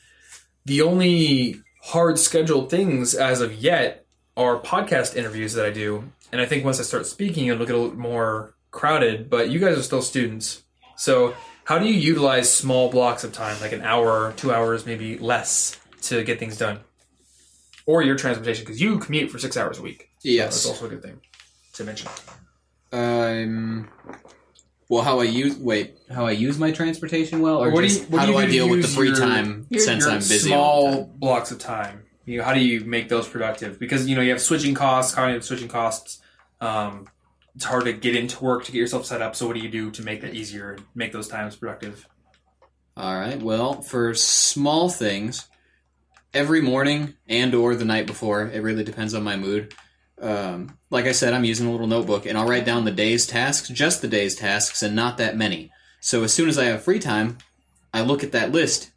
the 0.64 0.82
only 0.82 1.62
hard 1.82 2.18
scheduled 2.18 2.68
things 2.68 3.14
as 3.14 3.40
of 3.40 3.54
yet 3.54 4.06
are 4.36 4.58
podcast 4.58 5.14
interviews 5.14 5.52
that 5.52 5.64
I 5.64 5.70
do, 5.70 6.10
and 6.32 6.40
I 6.40 6.46
think 6.46 6.64
once 6.64 6.80
I 6.80 6.82
start 6.82 7.06
speaking, 7.06 7.46
it'll 7.46 7.64
get 7.64 7.76
a 7.76 7.78
little 7.78 7.96
more 7.96 8.56
crowded. 8.72 9.30
But 9.30 9.50
you 9.50 9.60
guys 9.60 9.78
are 9.78 9.82
still 9.82 10.02
students, 10.02 10.64
so 10.96 11.36
how 11.62 11.78
do 11.78 11.86
you 11.86 11.94
utilize 11.94 12.52
small 12.52 12.90
blocks 12.90 13.22
of 13.22 13.32
time, 13.32 13.56
like 13.60 13.72
an 13.72 13.82
hour, 13.82 14.32
two 14.36 14.52
hours, 14.52 14.84
maybe 14.84 15.16
less, 15.16 15.78
to 16.02 16.24
get 16.24 16.40
things 16.40 16.58
done? 16.58 16.80
Or 17.86 18.02
your 18.02 18.16
transportation, 18.16 18.64
because 18.64 18.80
you 18.80 18.98
commute 18.98 19.30
for 19.30 19.38
six 19.38 19.56
hours 19.56 19.78
a 19.78 19.82
week. 19.82 20.09
So 20.20 20.28
Yes. 20.28 20.54
that's 20.54 20.66
also 20.66 20.86
a 20.86 20.88
good 20.90 21.02
thing 21.02 21.20
to 21.74 21.84
mention. 21.84 22.08
Um. 22.92 23.88
Well, 24.88 25.02
how 25.02 25.20
I 25.20 25.24
use 25.24 25.56
wait, 25.56 25.96
how 26.10 26.26
I 26.26 26.32
use 26.32 26.58
my 26.58 26.72
transportation 26.72 27.40
well, 27.40 27.62
or 27.62 27.70
What 27.70 27.82
do 27.82 27.86
you- 27.86 28.00
what 28.08 28.20
how 28.20 28.26
do 28.26 28.32
do, 28.32 28.38
you 28.38 28.44
I 28.44 28.46
deal 28.50 28.68
with 28.68 28.82
the 28.82 28.88
free 28.88 29.08
your- 29.08 29.16
time 29.16 29.66
your- 29.70 29.80
since 29.80 30.02
your 30.04 30.10
I'm 30.12 30.18
busy? 30.18 30.48
small 30.48 31.04
blocks 31.04 31.50
of 31.52 31.58
time. 31.58 32.02
You 32.26 32.38
know, 32.38 32.44
how 32.44 32.52
do 32.54 32.60
you 32.60 32.80
make 32.84 33.08
those 33.08 33.28
productive? 33.28 33.78
Because 33.78 34.06
you 34.08 34.16
know 34.16 34.22
you 34.22 34.30
have 34.30 34.42
switching 34.42 34.74
costs, 34.74 35.14
cognitive 35.14 35.44
switching 35.44 35.68
costs. 35.68 36.18
Um, 36.60 37.06
it's 37.54 37.64
hard 37.64 37.84
to 37.84 37.92
get 37.92 38.16
into 38.16 38.42
work 38.44 38.64
to 38.64 38.72
get 38.72 38.78
yourself 38.78 39.06
set 39.06 39.22
up. 39.22 39.36
So 39.36 39.46
what 39.46 39.54
do 39.56 39.60
you 39.62 39.68
do 39.70 39.90
to 39.92 40.02
make 40.02 40.20
that 40.22 40.34
easier 40.34 40.72
and 40.72 40.82
make 40.94 41.12
those 41.12 41.28
times 41.28 41.54
productive? 41.56 42.06
All 42.96 43.16
right. 43.18 43.40
Well, 43.40 43.80
for 43.82 44.12
small 44.14 44.88
things, 44.90 45.46
every 46.34 46.60
morning 46.60 47.14
and 47.28 47.54
or 47.54 47.74
the 47.76 47.84
night 47.84 48.06
before, 48.06 48.42
it 48.48 48.60
really 48.62 48.84
depends 48.84 49.14
on 49.14 49.22
my 49.22 49.36
mood. 49.36 49.72
Um, 50.20 50.76
like 50.90 51.06
I 51.06 51.12
said, 51.12 51.32
I'm 51.32 51.44
using 51.44 51.66
a 51.66 51.72
little 51.72 51.86
notebook, 51.86 52.26
and 52.26 52.36
I'll 52.36 52.48
write 52.48 52.64
down 52.64 52.84
the 52.84 52.90
day's 52.90 53.26
tasks, 53.26 53.68
just 53.68 54.02
the 54.02 54.08
day's 54.08 54.34
tasks, 54.36 54.82
and 54.82 54.94
not 54.94 55.18
that 55.18 55.36
many. 55.36 55.70
So 56.00 56.22
as 56.24 56.32
soon 56.32 56.48
as 56.48 56.58
I 56.58 56.64
have 56.64 56.82
free 56.82 56.98
time, 56.98 57.38
I 57.92 58.02
look 58.02 58.22
at 58.22 58.32
that 58.32 58.52
list, 58.52 58.90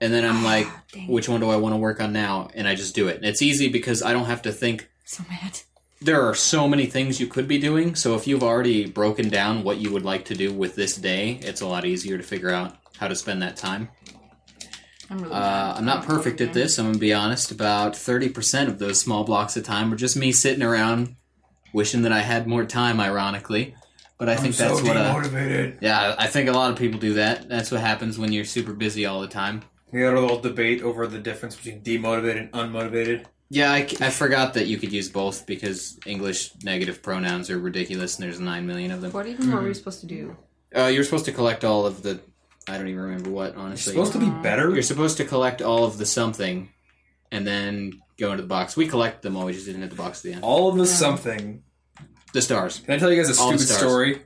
and 0.00 0.12
then 0.12 0.24
I'm 0.24 0.44
like, 0.44 0.66
Dang. 0.92 1.08
which 1.08 1.28
one 1.28 1.40
do 1.40 1.50
I 1.50 1.56
want 1.56 1.74
to 1.74 1.78
work 1.78 2.00
on 2.00 2.12
now? 2.12 2.48
And 2.54 2.68
I 2.68 2.74
just 2.74 2.94
do 2.94 3.08
it. 3.08 3.16
And 3.16 3.24
it's 3.24 3.42
easy 3.42 3.68
because 3.68 4.02
I 4.02 4.12
don't 4.12 4.26
have 4.26 4.42
to 4.42 4.52
think. 4.52 4.88
So 5.04 5.24
mad. 5.28 5.60
there 6.00 6.22
are 6.22 6.34
so 6.34 6.68
many 6.68 6.86
things 6.86 7.20
you 7.20 7.26
could 7.26 7.48
be 7.48 7.58
doing. 7.58 7.94
So 7.94 8.14
if 8.14 8.26
you've 8.26 8.42
already 8.42 8.86
broken 8.86 9.28
down 9.28 9.62
what 9.64 9.78
you 9.78 9.90
would 9.92 10.04
like 10.04 10.24
to 10.26 10.34
do 10.34 10.52
with 10.52 10.74
this 10.74 10.96
day, 10.96 11.38
it's 11.42 11.60
a 11.60 11.66
lot 11.66 11.84
easier 11.84 12.18
to 12.18 12.22
figure 12.24 12.50
out 12.50 12.76
how 12.98 13.08
to 13.08 13.14
spend 13.14 13.40
that 13.42 13.56
time. 13.56 13.88
I'm, 15.10 15.18
really 15.18 15.32
Uh, 15.32 15.74
I'm 15.76 15.84
not 15.84 16.04
perfect 16.04 16.40
at 16.40 16.52
this. 16.52 16.78
I'm 16.78 16.86
gonna 16.86 16.98
be 16.98 17.12
honest. 17.12 17.50
About 17.50 17.94
30% 17.94 18.68
of 18.68 18.78
those 18.78 19.00
small 19.00 19.24
blocks 19.24 19.56
of 19.56 19.64
time 19.64 19.92
are 19.92 19.96
just 19.96 20.16
me 20.16 20.32
sitting 20.32 20.62
around, 20.62 21.16
wishing 21.72 22.02
that 22.02 22.12
I 22.12 22.20
had 22.20 22.46
more 22.46 22.64
time. 22.64 23.00
Ironically, 23.00 23.74
but 24.18 24.28
I 24.28 24.36
think 24.36 24.56
that's 24.56 24.82
what. 24.82 24.96
Uh, 24.96 25.14
demotivated. 25.14 25.78
yeah, 25.80 26.14
I 26.18 26.26
think 26.26 26.48
a 26.48 26.52
lot 26.52 26.70
of 26.72 26.78
people 26.78 26.98
do 26.98 27.14
that. 27.14 27.48
That's 27.48 27.70
what 27.70 27.80
happens 27.80 28.18
when 28.18 28.32
you're 28.32 28.44
super 28.44 28.72
busy 28.72 29.06
all 29.06 29.20
the 29.20 29.28
time. 29.28 29.62
We 29.92 30.02
had 30.02 30.14
a 30.14 30.20
little 30.20 30.40
debate 30.40 30.82
over 30.82 31.06
the 31.06 31.18
difference 31.18 31.54
between 31.56 31.80
demotivated 31.82 32.38
and 32.38 32.52
unmotivated. 32.52 33.26
Yeah, 33.48 33.70
I, 33.72 33.86
I 34.00 34.10
forgot 34.10 34.54
that 34.54 34.66
you 34.66 34.76
could 34.76 34.92
use 34.92 35.08
both 35.08 35.46
because 35.46 36.00
English 36.04 36.50
negative 36.64 37.00
pronouns 37.00 37.48
are 37.48 37.58
ridiculous, 37.60 38.16
and 38.16 38.24
there's 38.24 38.40
nine 38.40 38.66
million 38.66 38.90
of 38.90 39.00
them. 39.00 39.12
What 39.12 39.28
even 39.28 39.52
were 39.52 39.62
we 39.62 39.72
supposed 39.72 40.00
to 40.00 40.06
do? 40.06 40.36
Uh, 40.76 40.86
you're 40.86 41.04
supposed 41.04 41.26
to 41.26 41.32
collect 41.32 41.62
all 41.64 41.86
of 41.86 42.02
the. 42.02 42.20
I 42.68 42.78
don't 42.78 42.88
even 42.88 43.00
remember 43.00 43.30
what, 43.30 43.54
Honestly, 43.56 43.62
It's 43.62 43.62
honestly. 43.64 43.92
supposed 43.92 44.12
to 44.12 44.18
be 44.18 44.26
uh, 44.26 44.42
better. 44.42 44.70
You're 44.70 44.82
supposed 44.82 45.16
to 45.18 45.24
collect 45.24 45.62
all 45.62 45.84
of 45.84 45.98
the 45.98 46.06
something, 46.06 46.68
and 47.30 47.46
then 47.46 47.92
go 48.18 48.30
into 48.32 48.42
the 48.42 48.48
box. 48.48 48.76
We 48.76 48.88
collect 48.88 49.22
them 49.22 49.36
all. 49.36 49.46
We 49.46 49.52
just 49.52 49.66
didn't 49.66 49.82
hit 49.82 49.90
the 49.90 49.96
box 49.96 50.18
at 50.20 50.22
the 50.24 50.32
end. 50.34 50.44
All 50.44 50.68
of 50.68 50.76
the 50.76 50.86
something. 50.86 51.62
The 52.32 52.42
stars. 52.42 52.80
Can 52.80 52.94
I 52.94 52.98
tell 52.98 53.10
you 53.12 53.22
guys 53.22 53.36
a 53.38 53.40
All 53.40 53.52
the 53.52 53.58
stupid 53.58 53.72
stars. 53.74 53.80
story? 53.80 54.22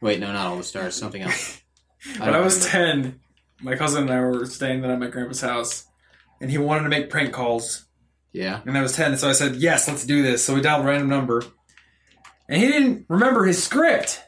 Wait, 0.00 0.20
no, 0.20 0.30
not 0.32 0.46
all 0.46 0.56
the 0.56 0.62
stars. 0.64 0.94
Something 0.94 1.22
else. 1.22 1.60
When 2.18 2.32
I 2.32 2.38
was 2.38 2.64
10, 2.64 3.18
my 3.60 3.74
cousin 3.74 4.04
and 4.04 4.12
I 4.12 4.20
were 4.20 4.46
staying 4.46 4.84
at 4.84 4.98
my 5.00 5.08
grandpa's 5.08 5.40
house, 5.40 5.84
and 6.40 6.48
he 6.48 6.56
wanted 6.56 6.84
to 6.84 6.88
make 6.90 7.10
prank 7.10 7.32
calls. 7.32 7.86
Yeah. 8.32 8.60
And 8.64 8.78
I 8.78 8.82
was 8.82 8.92
10, 8.94 9.16
so 9.18 9.28
I 9.28 9.32
said, 9.32 9.56
yes, 9.56 9.88
let's 9.88 10.06
do 10.06 10.22
this. 10.22 10.44
So 10.44 10.54
we 10.54 10.60
dialed 10.60 10.84
a 10.84 10.88
random 10.88 11.08
number. 11.08 11.42
And 12.48 12.62
he 12.62 12.68
didn't 12.68 13.06
remember 13.08 13.44
his 13.46 13.60
script. 13.62 14.22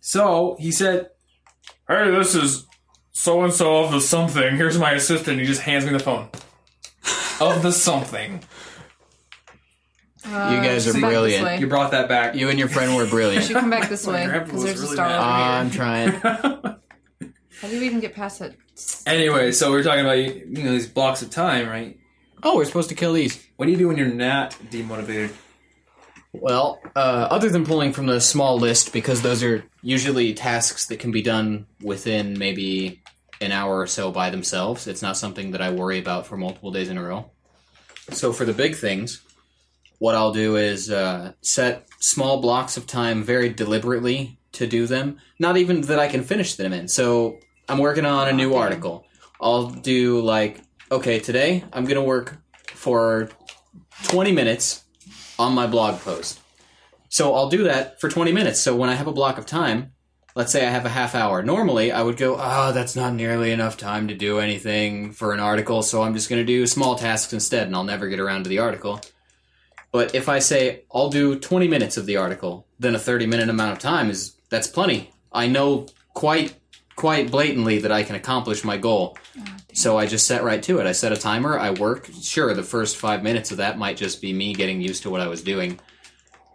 So 0.00 0.56
he 0.58 0.72
said, 0.72 1.10
hey, 1.88 2.10
this 2.10 2.34
is 2.34 2.66
so 3.12 3.42
and 3.42 3.52
so 3.52 3.84
of 3.84 3.90
the 3.92 4.00
something. 4.00 4.56
Here's 4.56 4.78
my 4.78 4.92
assistant. 4.92 5.40
He 5.40 5.46
just 5.46 5.62
hands 5.62 5.84
me 5.84 5.92
the 5.92 5.98
phone. 5.98 6.28
of 7.40 7.62
the 7.62 7.72
something. 7.72 8.42
Uh, 10.26 10.50
You 10.54 10.60
guys 10.60 10.86
are 10.86 10.92
come 10.92 11.00
back 11.00 11.10
this 11.10 11.38
brilliant. 11.40 11.60
You 11.60 11.66
brought 11.68 11.90
that 11.92 12.08
back. 12.08 12.34
You 12.34 12.48
and 12.50 12.58
your 12.58 12.68
friend 12.68 12.94
were 12.94 13.06
brilliant. 13.06 13.08
You 13.08 13.08
brilliant. 13.08 13.44
should 13.46 13.56
come 13.56 13.70
back 13.70 13.88
this 13.88 14.06
way 14.06 14.26
because 14.26 14.52
was 14.52 14.64
there's 14.64 14.82
a 14.82 14.86
star 14.88 15.08
mad. 15.08 15.20
over 15.20 15.38
here. 15.38 15.46
I'm 15.46 15.70
trying. 15.70 16.78
How 17.60 17.68
do 17.68 17.76
you 17.76 17.82
even 17.84 18.00
get 18.00 18.14
past 18.14 18.38
that? 18.40 18.54
anyway, 19.06 19.50
so 19.52 19.70
we're 19.70 19.82
talking 19.82 20.00
about 20.04 20.18
you 20.18 20.46
know 20.62 20.72
these 20.72 20.86
blocks 20.86 21.22
of 21.22 21.30
time, 21.30 21.68
right? 21.68 21.98
Oh, 22.42 22.56
we're 22.56 22.64
supposed 22.66 22.88
to 22.90 22.94
kill 22.94 23.12
these. 23.14 23.44
What 23.56 23.66
do 23.66 23.72
you 23.72 23.78
do 23.78 23.88
when 23.88 23.96
you're 23.96 24.06
not 24.06 24.52
demotivated? 24.70 25.32
Well, 26.40 26.80
uh, 26.94 27.28
other 27.30 27.48
than 27.48 27.64
pulling 27.64 27.92
from 27.92 28.06
the 28.06 28.20
small 28.20 28.58
list, 28.58 28.92
because 28.92 29.22
those 29.22 29.42
are 29.42 29.64
usually 29.82 30.34
tasks 30.34 30.86
that 30.86 30.98
can 30.98 31.10
be 31.10 31.22
done 31.22 31.66
within 31.82 32.38
maybe 32.38 33.02
an 33.40 33.52
hour 33.52 33.78
or 33.78 33.86
so 33.86 34.10
by 34.10 34.30
themselves, 34.30 34.86
it's 34.86 35.02
not 35.02 35.16
something 35.16 35.52
that 35.52 35.62
I 35.62 35.70
worry 35.70 35.98
about 35.98 36.26
for 36.26 36.36
multiple 36.36 36.70
days 36.70 36.88
in 36.88 36.98
a 36.98 37.02
row. 37.02 37.30
So 38.10 38.32
for 38.32 38.44
the 38.44 38.52
big 38.52 38.74
things, 38.74 39.22
what 39.98 40.14
I'll 40.14 40.32
do 40.32 40.56
is 40.56 40.90
uh, 40.90 41.32
set 41.40 41.88
small 42.00 42.40
blocks 42.40 42.76
of 42.76 42.86
time 42.86 43.22
very 43.22 43.48
deliberately 43.48 44.38
to 44.52 44.66
do 44.66 44.86
them. 44.86 45.18
Not 45.38 45.56
even 45.56 45.82
that 45.82 45.98
I 45.98 46.08
can 46.08 46.22
finish 46.24 46.54
them 46.54 46.72
in. 46.72 46.88
So 46.88 47.38
I'm 47.68 47.78
working 47.78 48.06
on 48.06 48.28
a 48.28 48.32
new 48.32 48.54
article. 48.54 49.04
I'll 49.40 49.66
do 49.70 50.20
like, 50.20 50.60
okay, 50.90 51.20
today 51.20 51.64
I'm 51.72 51.84
going 51.84 51.96
to 51.96 52.02
work 52.02 52.38
for 52.68 53.28
20 54.04 54.32
minutes 54.32 54.84
on 55.38 55.54
my 55.54 55.66
blog 55.66 56.00
post. 56.00 56.40
So 57.08 57.34
I'll 57.34 57.48
do 57.48 57.64
that 57.64 58.00
for 58.00 58.08
20 58.08 58.32
minutes. 58.32 58.60
So 58.60 58.76
when 58.76 58.90
I 58.90 58.94
have 58.94 59.06
a 59.06 59.12
block 59.12 59.38
of 59.38 59.46
time, 59.46 59.92
let's 60.34 60.52
say 60.52 60.66
I 60.66 60.70
have 60.70 60.84
a 60.84 60.90
half 60.90 61.14
hour. 61.14 61.42
Normally 61.42 61.90
I 61.90 62.02
would 62.02 62.16
go, 62.16 62.36
oh, 62.38 62.72
that's 62.72 62.94
not 62.94 63.14
nearly 63.14 63.50
enough 63.50 63.76
time 63.76 64.08
to 64.08 64.14
do 64.14 64.38
anything 64.38 65.12
for 65.12 65.32
an 65.32 65.40
article, 65.40 65.82
so 65.82 66.02
I'm 66.02 66.14
just 66.14 66.28
going 66.28 66.40
to 66.40 66.46
do 66.46 66.66
small 66.66 66.96
tasks 66.96 67.32
instead 67.32 67.66
and 67.66 67.74
I'll 67.74 67.84
never 67.84 68.08
get 68.08 68.20
around 68.20 68.44
to 68.44 68.48
the 68.48 68.58
article. 68.58 69.00
But 69.90 70.14
if 70.14 70.28
I 70.28 70.38
say 70.38 70.84
I'll 70.92 71.08
do 71.08 71.38
20 71.38 71.66
minutes 71.66 71.96
of 71.96 72.06
the 72.06 72.16
article, 72.16 72.66
then 72.78 72.94
a 72.94 72.98
30 72.98 73.26
minute 73.26 73.48
amount 73.48 73.72
of 73.72 73.78
time 73.78 74.10
is 74.10 74.34
that's 74.50 74.68
plenty. 74.68 75.10
I 75.32 75.46
know 75.46 75.86
quite 76.14 76.54
quite 76.94 77.30
blatantly 77.30 77.78
that 77.78 77.92
I 77.92 78.02
can 78.02 78.16
accomplish 78.16 78.64
my 78.64 78.76
goal. 78.76 79.16
So 79.78 79.96
I 79.96 80.06
just 80.06 80.26
set 80.26 80.42
right 80.42 80.60
to 80.64 80.80
it. 80.80 80.86
I 80.88 80.92
set 80.92 81.12
a 81.12 81.16
timer, 81.16 81.56
I 81.56 81.70
work. 81.70 82.08
Sure, 82.20 82.52
the 82.52 82.64
first 82.64 82.96
5 82.96 83.22
minutes 83.22 83.52
of 83.52 83.58
that 83.58 83.78
might 83.78 83.96
just 83.96 84.20
be 84.20 84.32
me 84.32 84.52
getting 84.52 84.80
used 84.80 85.04
to 85.04 85.10
what 85.10 85.20
I 85.20 85.28
was 85.28 85.40
doing. 85.40 85.78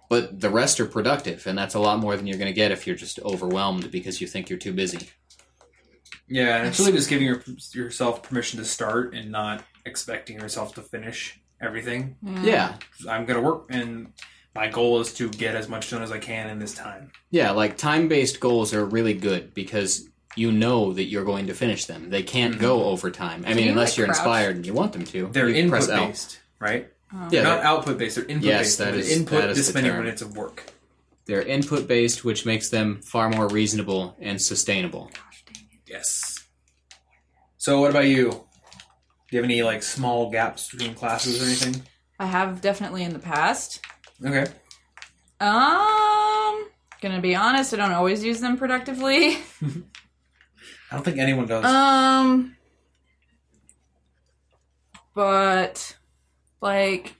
But 0.10 0.42
the 0.42 0.50
rest 0.50 0.82
are 0.82 0.86
productive, 0.86 1.48
and 1.48 1.58
that's 1.58 1.74
a 1.74 1.80
lot 1.80 2.00
more 2.00 2.18
than 2.18 2.28
you're 2.28 2.38
going 2.38 2.52
to 2.52 2.54
get 2.54 2.74
if 2.74 2.86
you're 2.86 2.98
just 2.98 3.20
overwhelmed 3.22 3.90
because 3.92 4.20
you 4.20 4.28
think 4.28 4.50
you're 4.50 4.60
too 4.60 4.74
busy. 4.74 5.10
Yeah, 6.28 6.58
and 6.58 6.68
it's 6.68 6.78
really 6.80 6.92
just 6.92 7.10
giving 7.10 7.26
your, 7.26 7.42
yourself 7.74 8.24
permission 8.24 8.60
to 8.60 8.66
start 8.66 9.16
and 9.16 9.32
not 9.32 9.64
expecting 9.86 10.42
yourself 10.42 10.76
to 10.76 10.82
finish 10.82 11.40
everything. 11.62 12.18
Yeah. 12.42 12.76
I'm 13.10 13.24
gonna 13.26 13.42
work, 13.42 13.68
and 13.70 14.12
my 14.54 14.68
goal 14.68 15.00
is 15.00 15.14
to 15.14 15.30
get 15.30 15.56
as 15.56 15.70
much 15.70 15.90
done 15.90 16.02
as 16.02 16.12
I 16.12 16.20
can 16.20 16.50
in 16.50 16.60
this 16.60 16.74
time. 16.74 17.14
Yeah, 17.32 17.52
like 17.52 17.78
time 17.78 18.10
based 18.10 18.42
goals 18.42 18.74
are 18.74 18.84
really 18.84 19.14
good 19.14 19.54
because 19.54 20.10
you 20.36 20.52
know 20.52 20.94
that 20.94 21.04
you're 21.06 21.24
going 21.26 21.48
to 21.48 21.54
finish 21.54 21.86
them. 21.86 22.10
They 22.10 22.24
can't 22.24 22.58
go 22.60 22.86
over 22.86 23.12
time. 23.12 23.44
I 23.46 23.54
mean, 23.54 23.66
you, 23.66 23.72
unless 23.72 23.92
like, 23.92 23.98
you're 23.98 24.08
crouch? 24.08 24.18
inspired 24.18 24.56
and 24.58 24.66
you 24.66 24.74
want 24.74 24.94
them 24.94 25.06
to. 25.06 25.28
They're 25.32 25.50
You 25.50 25.70
press 25.70 25.88
input 25.90 26.08
based, 26.10 26.40
right? 26.60 26.90
Yeah, 27.30 27.44
not 27.44 27.60
output 27.64 27.98
based. 28.00 28.16
They're 28.16 28.26
input 28.26 28.44
Yes, 28.46 28.62
based. 28.64 28.78
that 28.80 28.92
The 28.94 29.00
is- 29.00 29.12
input 29.12 29.42
that 29.42 29.50
is 29.52 29.58
this 29.58 29.68
the 29.68 29.74
many 29.76 29.90
term. 29.90 30.04
minutes 30.04 30.22
of 30.24 30.36
work. 30.36 30.72
they're 31.26 31.44
input 31.44 31.88
based, 31.88 32.26
which 32.26 32.46
makes 32.46 32.70
them 32.70 33.02
far 33.04 33.30
more 33.30 33.48
reasonable 33.48 34.16
and 34.20 34.42
sustainable. 34.42 35.12
Yes. 35.88 36.44
So, 37.58 37.80
what 37.80 37.92
about 37.92 38.08
you? 38.08 38.30
Do 38.32 38.38
you 39.32 39.38
have 39.38 39.46
any 39.46 39.62
like 39.64 39.84
small 39.84 40.30
gaps 40.32 40.70
between 40.72 40.96
classes 40.96 41.42
or 41.42 41.46
anything? 41.46 41.84
I 42.20 42.26
have 42.26 42.60
definitely 42.62 43.04
in 43.04 43.14
the 43.14 43.20
past. 43.20 43.80
Okay. 44.26 44.46
Um, 45.40 46.68
gonna 47.02 47.22
be 47.22 47.36
honest, 47.36 47.74
I 47.74 47.78
don't 47.78 47.92
always 47.92 48.24
use 48.24 48.40
them 48.42 48.58
productively. 48.58 49.38
I 50.94 50.98
don't 50.98 51.06
think 51.06 51.18
anyone 51.18 51.48
does. 51.48 51.66
Um, 51.66 52.56
but 55.16 55.98
like 56.62 57.16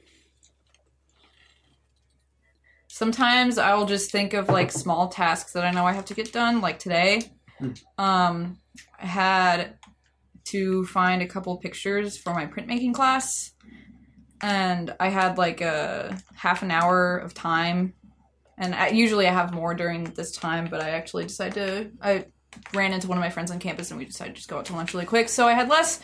sometimes 2.88 3.58
I'll 3.58 3.88
just 3.88 4.12
think 4.12 4.36
of 4.36 4.48
like 4.48 4.72
small 4.72 5.08
tasks 5.08 5.54
that 5.54 5.66
I 5.66 5.72
know 5.72 5.88
I 5.88 5.94
have 5.94 6.06
to 6.06 6.14
get 6.14 6.32
done. 6.32 6.62
Like 6.62 6.78
today, 6.78 7.24
um, 7.98 8.60
I 9.02 9.08
had 9.08 9.80
to 10.46 10.86
find 10.86 11.24
a 11.24 11.28
couple 11.28 11.58
pictures 11.58 12.16
for 12.16 12.32
my 12.32 12.46
printmaking 12.46 12.94
class, 12.94 13.54
and 14.40 14.96
I 15.00 15.10
had 15.10 15.40
like 15.40 15.62
a 15.62 16.16
half 16.36 16.62
an 16.62 16.70
hour 16.70 17.18
of 17.18 17.34
time. 17.34 17.96
And 18.56 18.76
I, 18.76 18.90
usually 18.90 19.28
I 19.28 19.34
have 19.34 19.52
more 19.52 19.74
during 19.74 20.04
this 20.04 20.32
time, 20.32 20.68
but 20.70 20.80
I 20.80 20.92
actually 20.92 21.24
decided 21.24 21.56
to 21.56 21.92
I 22.08 22.26
ran 22.74 22.94
into 22.94 23.08
one 23.08 23.18
of 23.18 23.22
my 23.22 23.30
friends 23.30 23.52
on 23.52 23.60
campus 23.60 23.92
and 23.92 24.00
we 24.00 24.06
decided 24.06 24.32
to 24.32 24.38
just 24.38 24.50
go 24.50 24.58
out 24.58 24.66
to 24.66 24.74
lunch 24.74 24.94
really 24.94 25.06
quick. 25.06 25.30
So 25.30 25.48
I 25.48 25.54
had 25.54 25.70
less 25.70 26.00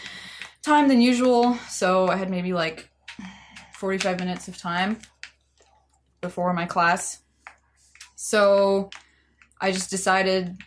time 0.63 0.87
than 0.87 1.01
usual. 1.01 1.55
So 1.69 2.07
I 2.07 2.15
had 2.15 2.29
maybe 2.29 2.53
like 2.53 2.89
45 3.75 4.19
minutes 4.19 4.47
of 4.47 4.57
time 4.57 4.99
before 6.21 6.53
my 6.53 6.65
class. 6.65 7.19
So 8.15 8.89
I 9.61 9.71
just 9.71 9.89
decided 9.89 10.57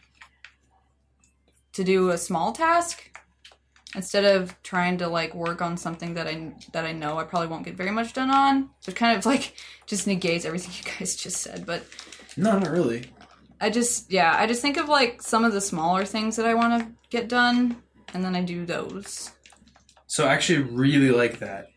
to 1.75 1.85
do 1.85 2.11
a 2.11 2.19
small 2.19 2.53
task 2.53 3.11
instead 3.95 4.25
of 4.25 4.61
trying 4.63 4.99
to 4.99 5.09
like 5.09 5.35
work 5.35 5.61
on 5.61 5.77
something 5.77 6.15
that 6.15 6.27
I 6.27 6.53
that 6.73 6.85
I 6.85 6.93
know 6.93 7.19
I 7.19 7.25
probably 7.25 7.49
won't 7.49 7.65
get 7.65 7.75
very 7.75 7.91
much 7.91 8.13
done 8.13 8.31
on. 8.31 8.71
So 8.81 8.91
it 8.91 8.97
kind 8.97 9.17
of 9.17 9.27
like 9.27 9.55
just 9.87 10.07
negates 10.07 10.45
everything 10.45 10.73
you 10.79 10.99
guys 10.99 11.17
just 11.17 11.39
said, 11.39 11.67
but 11.67 11.85
no, 12.37 12.59
not 12.59 12.71
really. 12.71 13.07
I 13.63 13.71
just 13.71 14.11
yeah, 14.13 14.35
I 14.37 14.47
just 14.47 14.61
think 14.61 14.77
of 14.77 14.89
like 14.89 15.23
some 15.23 15.45
of 15.45 15.53
the 15.53 15.61
smaller 15.61 16.05
things 16.05 16.35
that 16.35 16.47
I 16.47 16.55
want 16.55 16.83
to 16.83 16.93
get 17.11 17.29
done, 17.29 17.81
and 18.13 18.25
then 18.25 18.35
I 18.35 18.43
do 18.43 18.67
those. 18.67 19.31
So 20.09 20.27
I 20.27 20.35
actually 20.35 20.65
really 20.65 21.13
like 21.13 21.39
that. 21.39 21.69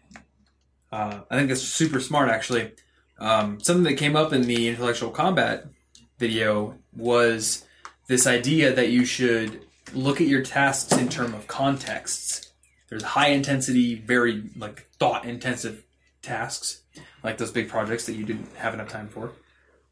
Uh, 0.92 1.22
I 1.30 1.38
think 1.38 1.50
that's 1.50 1.62
super 1.62 2.00
smart, 2.00 2.30
actually. 2.30 2.72
Um, 3.20 3.60
something 3.62 3.84
that 3.84 4.00
came 4.00 4.16
up 4.16 4.34
in 4.34 4.42
the 4.42 4.68
intellectual 4.68 5.12
combat 5.12 5.68
video 6.18 6.76
was 6.96 7.66
this 8.08 8.26
idea 8.26 8.74
that 8.74 8.90
you 8.90 9.06
should 9.06 9.66
look 9.94 10.20
at 10.20 10.28
your 10.28 10.42
tasks 10.42 10.98
in 10.98 11.08
terms 11.08 11.36
of 11.36 11.46
contexts. 11.46 12.52
There's 12.90 13.04
high 13.04 13.30
intensity, 13.30 13.94
very 13.94 14.50
like 14.58 14.90
thought 14.98 15.24
intensive 15.24 15.86
tasks, 16.24 16.82
like 17.24 17.38
those 17.38 17.52
big 17.52 17.70
projects 17.70 18.08
that 18.08 18.16
you 18.16 18.26
didn't 18.26 18.56
have 18.56 18.74
enough 18.74 18.90
time 18.90 19.08
for, 19.08 19.34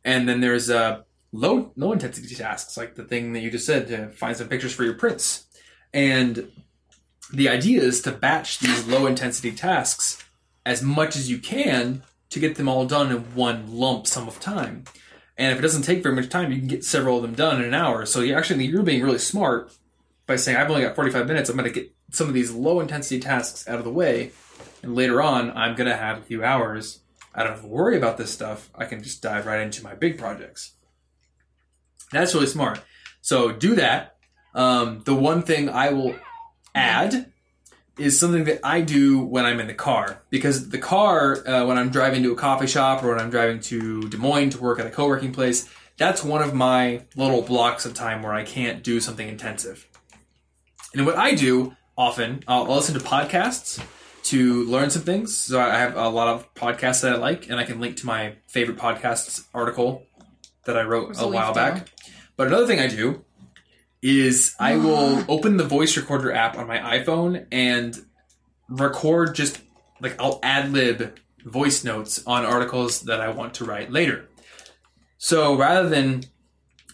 and 0.03 0.27
then 0.27 0.41
there's 0.41 0.71
uh, 0.71 1.03
low 1.33 1.73
low 1.75 1.91
intensity 1.91 2.33
tasks, 2.33 2.77
like 2.77 2.95
the 2.95 3.03
thing 3.03 3.33
that 3.33 3.41
you 3.41 3.51
just 3.51 3.65
said 3.65 3.87
to 3.87 4.09
find 4.09 4.37
some 4.37 4.47
pictures 4.47 4.73
for 4.73 4.85
your 4.85 4.93
prints, 4.93 5.45
and 5.93 6.49
the 7.33 7.49
idea 7.49 7.81
is 7.81 8.01
to 8.03 8.11
batch 8.11 8.59
these 8.59 8.87
low 8.87 9.05
intensity 9.05 9.51
tasks 9.51 10.23
as 10.65 10.81
much 10.81 11.17
as 11.17 11.29
you 11.29 11.39
can 11.39 12.03
to 12.29 12.39
get 12.39 12.55
them 12.55 12.69
all 12.69 12.85
done 12.85 13.11
in 13.11 13.35
one 13.35 13.75
lump 13.75 14.07
sum 14.07 14.27
of 14.27 14.39
time. 14.39 14.85
And 15.37 15.51
if 15.51 15.59
it 15.59 15.61
doesn't 15.61 15.81
take 15.81 16.03
very 16.03 16.15
much 16.15 16.29
time, 16.29 16.51
you 16.51 16.59
can 16.59 16.67
get 16.67 16.85
several 16.85 17.17
of 17.17 17.23
them 17.23 17.33
done 17.33 17.59
in 17.59 17.67
an 17.67 17.73
hour. 17.73 18.05
So 18.05 18.21
you 18.21 18.35
actually 18.35 18.65
you're 18.65 18.83
being 18.83 19.03
really 19.03 19.17
smart 19.17 19.71
by 20.25 20.35
saying 20.35 20.57
I've 20.57 20.69
only 20.69 20.83
got 20.83 20.95
45 20.95 21.27
minutes. 21.27 21.49
I'm 21.49 21.57
going 21.57 21.71
to 21.71 21.79
get 21.79 21.91
some 22.11 22.27
of 22.27 22.33
these 22.33 22.51
low 22.51 22.79
intensity 22.79 23.19
tasks 23.19 23.67
out 23.67 23.79
of 23.79 23.83
the 23.83 23.91
way, 23.91 24.31
and 24.83 24.95
later 24.95 25.21
on 25.21 25.51
I'm 25.51 25.75
going 25.75 25.89
to 25.89 25.97
have 25.97 26.19
a 26.19 26.23
few 26.23 26.43
hours. 26.43 26.99
I 27.33 27.41
don't 27.41 27.53
have 27.53 27.61
to 27.61 27.67
worry 27.67 27.97
about 27.97 28.17
this 28.17 28.31
stuff. 28.31 28.69
I 28.75 28.85
can 28.85 29.01
just 29.01 29.23
dive 29.23 29.47
right 29.47 29.61
into 29.61 29.83
my 29.83 29.95
big 29.95 30.19
projects. 30.19 30.73
That's 32.13 32.33
really 32.33 32.47
smart. 32.47 32.81
So 33.21 33.51
do 33.51 33.75
that. 33.75 34.15
Um, 34.53 35.01
the 35.05 35.15
one 35.15 35.41
thing 35.41 35.69
I 35.69 35.91
will 35.91 36.15
add 36.75 37.31
is 37.97 38.19
something 38.19 38.45
that 38.45 38.59
I 38.63 38.81
do 38.81 39.19
when 39.19 39.45
I'm 39.45 39.59
in 39.59 39.67
the 39.67 39.73
car. 39.73 40.21
Because 40.29 40.69
the 40.69 40.77
car 40.77 41.47
uh, 41.47 41.65
when 41.65 41.77
I'm 41.77 41.89
driving 41.89 42.23
to 42.23 42.31
a 42.31 42.35
coffee 42.35 42.67
shop 42.67 43.03
or 43.03 43.09
when 43.09 43.19
I'm 43.19 43.29
driving 43.29 43.59
to 43.61 44.07
Des 44.09 44.17
Moines 44.17 44.51
to 44.51 44.61
work 44.61 44.79
at 44.79 44.85
a 44.85 44.89
co-working 44.89 45.31
place 45.31 45.69
that's 45.97 46.23
one 46.23 46.41
of 46.41 46.53
my 46.53 47.05
little 47.15 47.41
blocks 47.41 47.85
of 47.85 47.93
time 47.93 48.23
where 48.23 48.33
I 48.33 48.43
can't 48.43 48.83
do 48.83 48.99
something 48.99 49.27
intensive. 49.27 49.87
And 50.93 51.05
what 51.05 51.17
I 51.17 51.35
do 51.35 51.75
often 51.97 52.43
I'll, 52.47 52.63
I'll 52.63 52.75
listen 52.75 52.97
to 52.97 52.99
podcasts 52.99 53.83
to 54.23 54.63
learn 54.65 54.89
some 54.89 55.03
things. 55.03 55.35
So 55.35 55.59
I 55.59 55.77
have 55.77 55.95
a 55.95 56.09
lot 56.09 56.29
of 56.29 56.53
podcasts 56.55 57.01
that 57.01 57.13
I 57.13 57.17
like 57.17 57.49
and 57.49 57.59
I 57.59 57.63
can 57.63 57.79
link 57.79 57.97
to 57.97 58.05
my 58.05 58.35
favorite 58.47 58.77
podcasts 58.77 59.45
article 59.53 60.05
that 60.65 60.77
I 60.77 60.83
wrote 60.83 61.19
a 61.19 61.27
while 61.27 61.53
back 61.53 61.89
but 62.35 62.47
another 62.47 62.67
thing 62.67 62.79
I 62.79 62.87
do 62.87 63.23
is 64.01 64.55
I 64.59 64.75
will 64.77 65.23
open 65.27 65.57
the 65.57 65.63
voice 65.63 65.97
recorder 65.97 66.31
app 66.31 66.57
on 66.57 66.67
my 66.67 66.77
iPhone 66.77 67.45
and 67.51 67.97
record 68.69 69.35
just 69.35 69.59
like 70.01 70.19
I'll 70.19 70.39
ad 70.43 70.71
lib 70.71 71.17
voice 71.45 71.83
notes 71.83 72.23
on 72.25 72.45
articles 72.45 73.01
that 73.01 73.21
I 73.21 73.29
want 73.29 73.55
to 73.55 73.65
write 73.65 73.91
later. 73.91 74.29
So 75.17 75.55
rather 75.55 75.87
than 75.89 76.23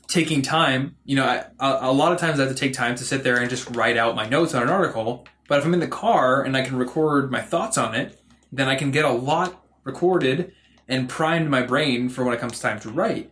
taking 0.07 0.41
time, 0.41 0.95
you 1.05 1.15
know, 1.15 1.25
I, 1.25 1.45
a, 1.59 1.89
a 1.89 1.91
lot 1.91 2.11
of 2.11 2.19
times 2.19 2.39
I 2.39 2.43
have 2.43 2.51
to 2.51 2.59
take 2.59 2.73
time 2.73 2.95
to 2.95 3.03
sit 3.03 3.23
there 3.23 3.37
and 3.37 3.49
just 3.49 3.69
write 3.75 3.97
out 3.97 4.15
my 4.15 4.27
notes 4.27 4.53
on 4.53 4.63
an 4.63 4.69
article. 4.69 5.25
But 5.47 5.59
if 5.59 5.65
I'm 5.65 5.73
in 5.73 5.79
the 5.79 5.87
car 5.87 6.43
and 6.43 6.55
I 6.57 6.63
can 6.63 6.77
record 6.77 7.31
my 7.31 7.41
thoughts 7.41 7.77
on 7.77 7.95
it, 7.95 8.19
then 8.51 8.67
I 8.67 8.75
can 8.75 8.91
get 8.91 9.05
a 9.05 9.11
lot 9.11 9.63
recorded 9.83 10.53
and 10.87 11.07
primed 11.07 11.49
my 11.49 11.61
brain 11.61 12.09
for 12.09 12.23
when 12.23 12.33
it 12.33 12.39
comes 12.39 12.59
time 12.59 12.79
to 12.81 12.89
write 12.89 13.31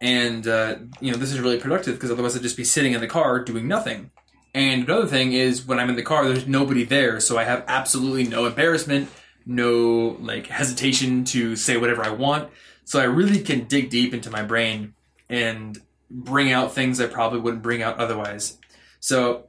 and 0.00 0.46
uh, 0.46 0.76
you 1.00 1.10
know 1.10 1.16
this 1.16 1.32
is 1.32 1.40
really 1.40 1.58
productive 1.58 1.94
because 1.94 2.10
otherwise 2.10 2.36
I'd 2.36 2.42
just 2.42 2.56
be 2.56 2.64
sitting 2.64 2.92
in 2.92 3.00
the 3.00 3.06
car 3.06 3.42
doing 3.42 3.66
nothing. 3.68 4.10
And 4.54 4.84
another 4.84 5.06
thing 5.06 5.32
is 5.32 5.66
when 5.66 5.78
I'm 5.78 5.90
in 5.90 5.96
the 5.96 6.02
car, 6.02 6.26
there's 6.26 6.46
nobody 6.46 6.84
there, 6.84 7.20
so 7.20 7.36
I 7.36 7.44
have 7.44 7.64
absolutely 7.68 8.24
no 8.24 8.46
embarrassment, 8.46 9.10
no 9.44 10.16
like 10.20 10.46
hesitation 10.46 11.24
to 11.26 11.56
say 11.56 11.76
whatever 11.76 12.02
I 12.02 12.10
want. 12.10 12.50
So 12.84 13.00
I 13.00 13.04
really 13.04 13.40
can 13.40 13.64
dig 13.64 13.90
deep 13.90 14.14
into 14.14 14.30
my 14.30 14.42
brain 14.42 14.94
and 15.28 15.78
bring 16.10 16.52
out 16.52 16.72
things 16.72 17.00
I 17.00 17.06
probably 17.06 17.40
wouldn't 17.40 17.62
bring 17.62 17.82
out 17.82 17.98
otherwise. 17.98 18.58
So 19.00 19.46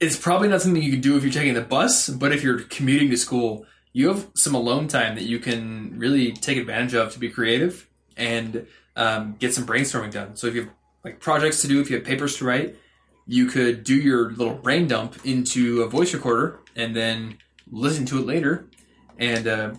it's 0.00 0.16
probably 0.16 0.48
not 0.48 0.62
something 0.62 0.82
you 0.82 0.92
can 0.92 1.02
do 1.02 1.16
if 1.16 1.22
you're 1.22 1.32
taking 1.32 1.54
the 1.54 1.60
bus, 1.60 2.08
but 2.08 2.32
if 2.32 2.42
you're 2.42 2.60
commuting 2.60 3.10
to 3.10 3.16
school, 3.16 3.66
you 3.92 4.08
have 4.08 4.28
some 4.34 4.54
alone 4.54 4.88
time 4.88 5.14
that 5.16 5.24
you 5.24 5.38
can 5.38 5.98
really 5.98 6.32
take 6.32 6.56
advantage 6.56 6.94
of 6.94 7.12
to 7.12 7.18
be 7.18 7.28
creative 7.28 7.88
and 8.16 8.66
um, 8.96 9.36
get 9.38 9.54
some 9.54 9.66
brainstorming 9.66 10.10
done. 10.10 10.36
So 10.36 10.46
if 10.46 10.54
you 10.54 10.62
have 10.62 10.70
like 11.04 11.20
projects 11.20 11.62
to 11.62 11.68
do, 11.68 11.80
if 11.80 11.90
you 11.90 11.96
have 11.96 12.04
papers 12.04 12.36
to 12.38 12.44
write, 12.44 12.76
you 13.26 13.46
could 13.46 13.84
do 13.84 13.94
your 13.94 14.32
little 14.32 14.54
brain 14.54 14.88
dump 14.88 15.24
into 15.24 15.82
a 15.82 15.88
voice 15.88 16.12
recorder 16.12 16.60
and 16.76 16.94
then 16.96 17.38
listen 17.70 18.04
to 18.06 18.18
it 18.18 18.26
later 18.26 18.66
and 19.18 19.46
uh, 19.46 19.74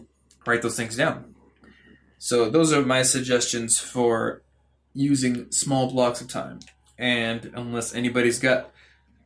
write 0.46 0.62
those 0.62 0.78
things 0.78 0.96
down. 0.96 1.36
So 2.18 2.50
those 2.50 2.72
are 2.72 2.82
my 2.84 3.02
suggestions 3.02 3.80
for 3.80 4.42
using 4.94 5.52
small 5.52 5.92
blocks 5.92 6.22
of 6.22 6.28
time. 6.28 6.60
And 6.98 7.52
unless 7.56 7.94
anybody's 7.96 8.40
got 8.40 8.72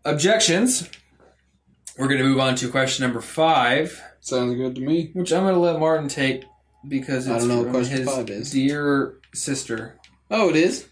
objections, 0.06 0.90
we're 1.98 2.08
going 2.08 2.20
to 2.20 2.24
move 2.28 2.40
on 2.40 2.56
to 2.56 2.70
question 2.70 3.04
number 3.04 3.22
five, 3.22 4.02
Sounds 4.22 4.56
good 4.56 4.76
to 4.76 4.82
me. 4.82 5.12
which 5.14 5.32
I'm 5.32 5.44
going 5.44 5.54
to 5.54 5.60
let 5.60 5.80
Martin 5.80 6.08
take 6.08 6.44
because 6.88 7.28
I 7.30 7.38
don't 7.38 7.48
know 7.48 7.62
what 7.64 7.72
question 7.72 7.98
his 7.98 8.10
five 8.10 8.30
is. 8.30 8.52
dear 8.52 9.16
sister. 9.36 10.00
Oh, 10.32 10.50
it 10.50 10.56
is. 10.56 10.88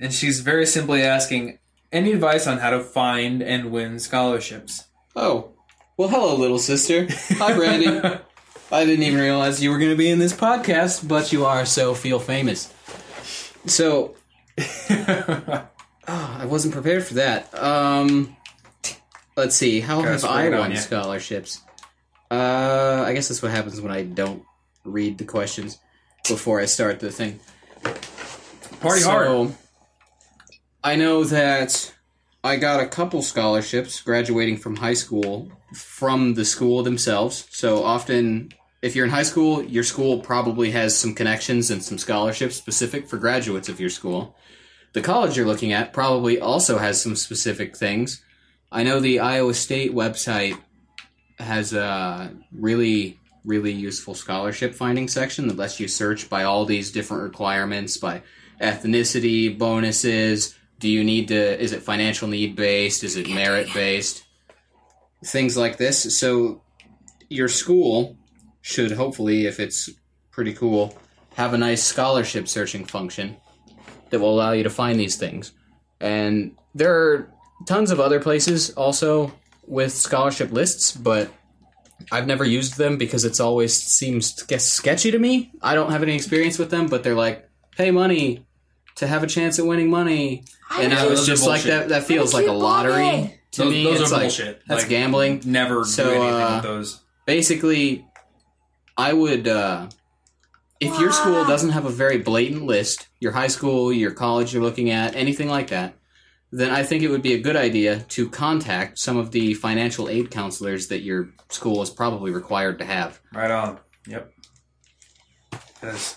And 0.00 0.12
she's 0.12 0.40
very 0.40 0.66
simply 0.66 1.02
asking 1.02 1.58
any 1.92 2.12
advice 2.12 2.46
on 2.46 2.58
how 2.58 2.70
to 2.70 2.80
find 2.80 3.42
and 3.42 3.70
win 3.70 3.98
scholarships. 4.00 4.84
Oh, 5.14 5.52
well, 5.96 6.08
hello, 6.08 6.34
little 6.36 6.58
sister. 6.58 7.06
Hi, 7.36 7.54
Brandy. 7.54 7.86
I 8.72 8.86
didn't 8.86 9.04
even 9.04 9.20
realize 9.20 9.62
you 9.62 9.70
were 9.70 9.78
going 9.78 9.90
to 9.90 9.96
be 9.96 10.08
in 10.08 10.18
this 10.18 10.32
podcast, 10.32 11.06
but 11.06 11.32
you 11.32 11.44
are, 11.44 11.66
so 11.66 11.94
feel 11.94 12.18
famous. 12.18 12.72
So, 13.66 14.16
oh, 14.58 15.68
I 16.08 16.46
wasn't 16.46 16.72
prepared 16.72 17.04
for 17.04 17.14
that. 17.14 17.54
Um, 17.54 18.34
let's 19.36 19.54
see. 19.54 19.80
How 19.80 20.00
Gotta 20.00 20.12
have 20.12 20.24
I 20.24 20.48
won 20.48 20.74
scholarships? 20.76 21.60
Uh, 22.30 23.04
I 23.06 23.12
guess 23.12 23.28
that's 23.28 23.42
what 23.42 23.50
happens 23.50 23.78
when 23.80 23.92
I 23.92 24.02
don't 24.02 24.42
read 24.84 25.18
the 25.18 25.24
questions 25.24 25.78
before 26.28 26.60
I 26.60 26.66
start 26.66 27.00
the 27.00 27.10
thing. 27.10 27.40
Party 28.80 29.02
hard. 29.02 29.54
I 30.84 30.96
know 30.96 31.24
that 31.24 31.94
I 32.44 32.56
got 32.56 32.80
a 32.80 32.86
couple 32.86 33.22
scholarships 33.22 34.00
graduating 34.00 34.56
from 34.56 34.76
high 34.76 34.94
school 34.94 35.50
from 35.74 36.34
the 36.34 36.44
school 36.44 36.82
themselves. 36.82 37.46
So 37.50 37.84
often, 37.84 38.52
if 38.82 38.96
you're 38.96 39.04
in 39.04 39.10
high 39.12 39.22
school, 39.22 39.62
your 39.62 39.84
school 39.84 40.18
probably 40.18 40.72
has 40.72 40.98
some 40.98 41.14
connections 41.14 41.70
and 41.70 41.82
some 41.82 41.98
scholarships 41.98 42.56
specific 42.56 43.08
for 43.08 43.16
graduates 43.16 43.68
of 43.68 43.80
your 43.80 43.90
school. 43.90 44.36
The 44.92 45.00
college 45.00 45.36
you're 45.36 45.46
looking 45.46 45.72
at 45.72 45.92
probably 45.92 46.40
also 46.40 46.78
has 46.78 47.00
some 47.00 47.16
specific 47.16 47.76
things. 47.76 48.22
I 48.70 48.82
know 48.82 49.00
the 49.00 49.20
Iowa 49.20 49.54
State 49.54 49.94
website 49.94 50.58
has 51.38 51.72
a 51.72 52.34
really, 52.52 53.20
really 53.44 53.72
useful 53.72 54.14
scholarship 54.14 54.74
finding 54.74 55.08
section 55.08 55.48
that 55.48 55.56
lets 55.56 55.80
you 55.80 55.88
search 55.88 56.30
by 56.30 56.44
all 56.44 56.64
these 56.64 56.92
different 56.92 57.24
requirements 57.24 57.96
by 57.96 58.22
ethnicity, 58.60 59.56
bonuses. 59.56 60.56
Do 60.78 60.88
you 60.88 61.04
need 61.04 61.28
to, 61.28 61.60
is 61.60 61.72
it 61.72 61.82
financial 61.82 62.28
need 62.28 62.56
based? 62.56 63.04
Is 63.04 63.16
it 63.16 63.28
merit 63.28 63.68
based? 63.72 64.24
Things 65.24 65.56
like 65.56 65.76
this. 65.76 66.18
So 66.18 66.62
your 67.28 67.48
school 67.48 68.16
should 68.60 68.92
hopefully, 68.92 69.46
if 69.46 69.58
it's 69.60 69.90
pretty 70.30 70.52
cool, 70.52 70.96
have 71.34 71.54
a 71.54 71.58
nice 71.58 71.82
scholarship 71.82 72.48
searching 72.48 72.84
function 72.84 73.36
that 74.10 74.20
will 74.20 74.34
allow 74.34 74.52
you 74.52 74.62
to 74.62 74.70
find 74.70 74.98
these 74.98 75.16
things. 75.16 75.52
And 76.00 76.56
there 76.74 76.94
are 76.94 77.32
tons 77.66 77.90
of 77.90 78.00
other 78.00 78.20
places 78.20 78.70
also 78.70 79.32
with 79.66 79.92
scholarship 79.92 80.52
lists, 80.52 80.92
but 80.92 81.32
I've 82.10 82.26
never 82.26 82.44
used 82.44 82.76
them 82.78 82.96
because 82.98 83.24
it's 83.24 83.40
always 83.40 83.74
seems 83.74 84.34
ske- 84.34 84.58
sketchy 84.58 85.10
to 85.10 85.18
me. 85.18 85.52
I 85.62 85.74
don't 85.74 85.90
have 85.92 86.02
any 86.02 86.14
experience 86.14 86.58
with 86.58 86.70
them, 86.70 86.86
but 86.88 87.02
they're 87.02 87.14
like, 87.14 87.48
pay 87.76 87.90
money 87.90 88.46
to 88.96 89.06
have 89.06 89.22
a 89.22 89.26
chance 89.26 89.58
at 89.58 89.66
winning 89.66 89.90
money. 89.90 90.44
And 90.78 90.92
I 90.94 91.06
was 91.06 91.26
just 91.26 91.46
like 91.46 91.62
that. 91.62 91.90
That 91.90 92.04
feels 92.04 92.32
like 92.34 92.46
a 92.46 92.52
lottery 92.52 93.38
to 93.52 93.62
Those- 93.62 93.72
me. 93.72 93.84
those 93.84 94.00
it's 94.00 94.10
are 94.10 94.14
like, 94.14 94.22
bullshit. 94.22 94.62
That's 94.66 94.82
Like, 94.82 94.90
gambling. 94.90 95.42
Never 95.44 95.84
So, 95.84 96.04
do 96.04 96.10
anything 96.10 96.30
uh, 96.42 96.54
with 96.56 96.62
those. 96.62 97.00
Basically, 97.26 98.06
I 98.96 99.12
would. 99.12 99.46
Uh, 99.48 99.88
if 100.80 100.98
your 100.98 101.12
school 101.12 101.44
doesn't 101.44 101.70
have 101.70 101.84
a 101.84 101.90
very 101.90 102.18
blatant 102.18 102.64
list, 102.64 103.06
your 103.20 103.30
high 103.32 103.46
school, 103.46 103.92
your 103.92 104.10
college 104.10 104.52
you're 104.52 104.62
looking 104.62 104.90
at, 104.90 105.14
anything 105.14 105.48
like 105.48 105.68
that, 105.68 105.94
then 106.52 106.70
I 106.70 106.82
think 106.82 107.02
it 107.02 107.08
would 107.08 107.22
be 107.22 107.32
a 107.32 107.40
good 107.40 107.56
idea 107.56 108.00
to 108.10 108.28
contact 108.28 108.98
some 108.98 109.16
of 109.16 109.30
the 109.30 109.54
financial 109.54 110.08
aid 110.08 110.30
counselors 110.30 110.88
that 110.88 111.00
your 111.02 111.30
school 111.48 111.80
is 111.82 111.90
probably 111.90 112.30
required 112.30 112.78
to 112.80 112.84
have. 112.84 113.20
Right 113.32 113.50
on. 113.50 113.80
Yep. 114.06 114.30
Because 115.80 116.16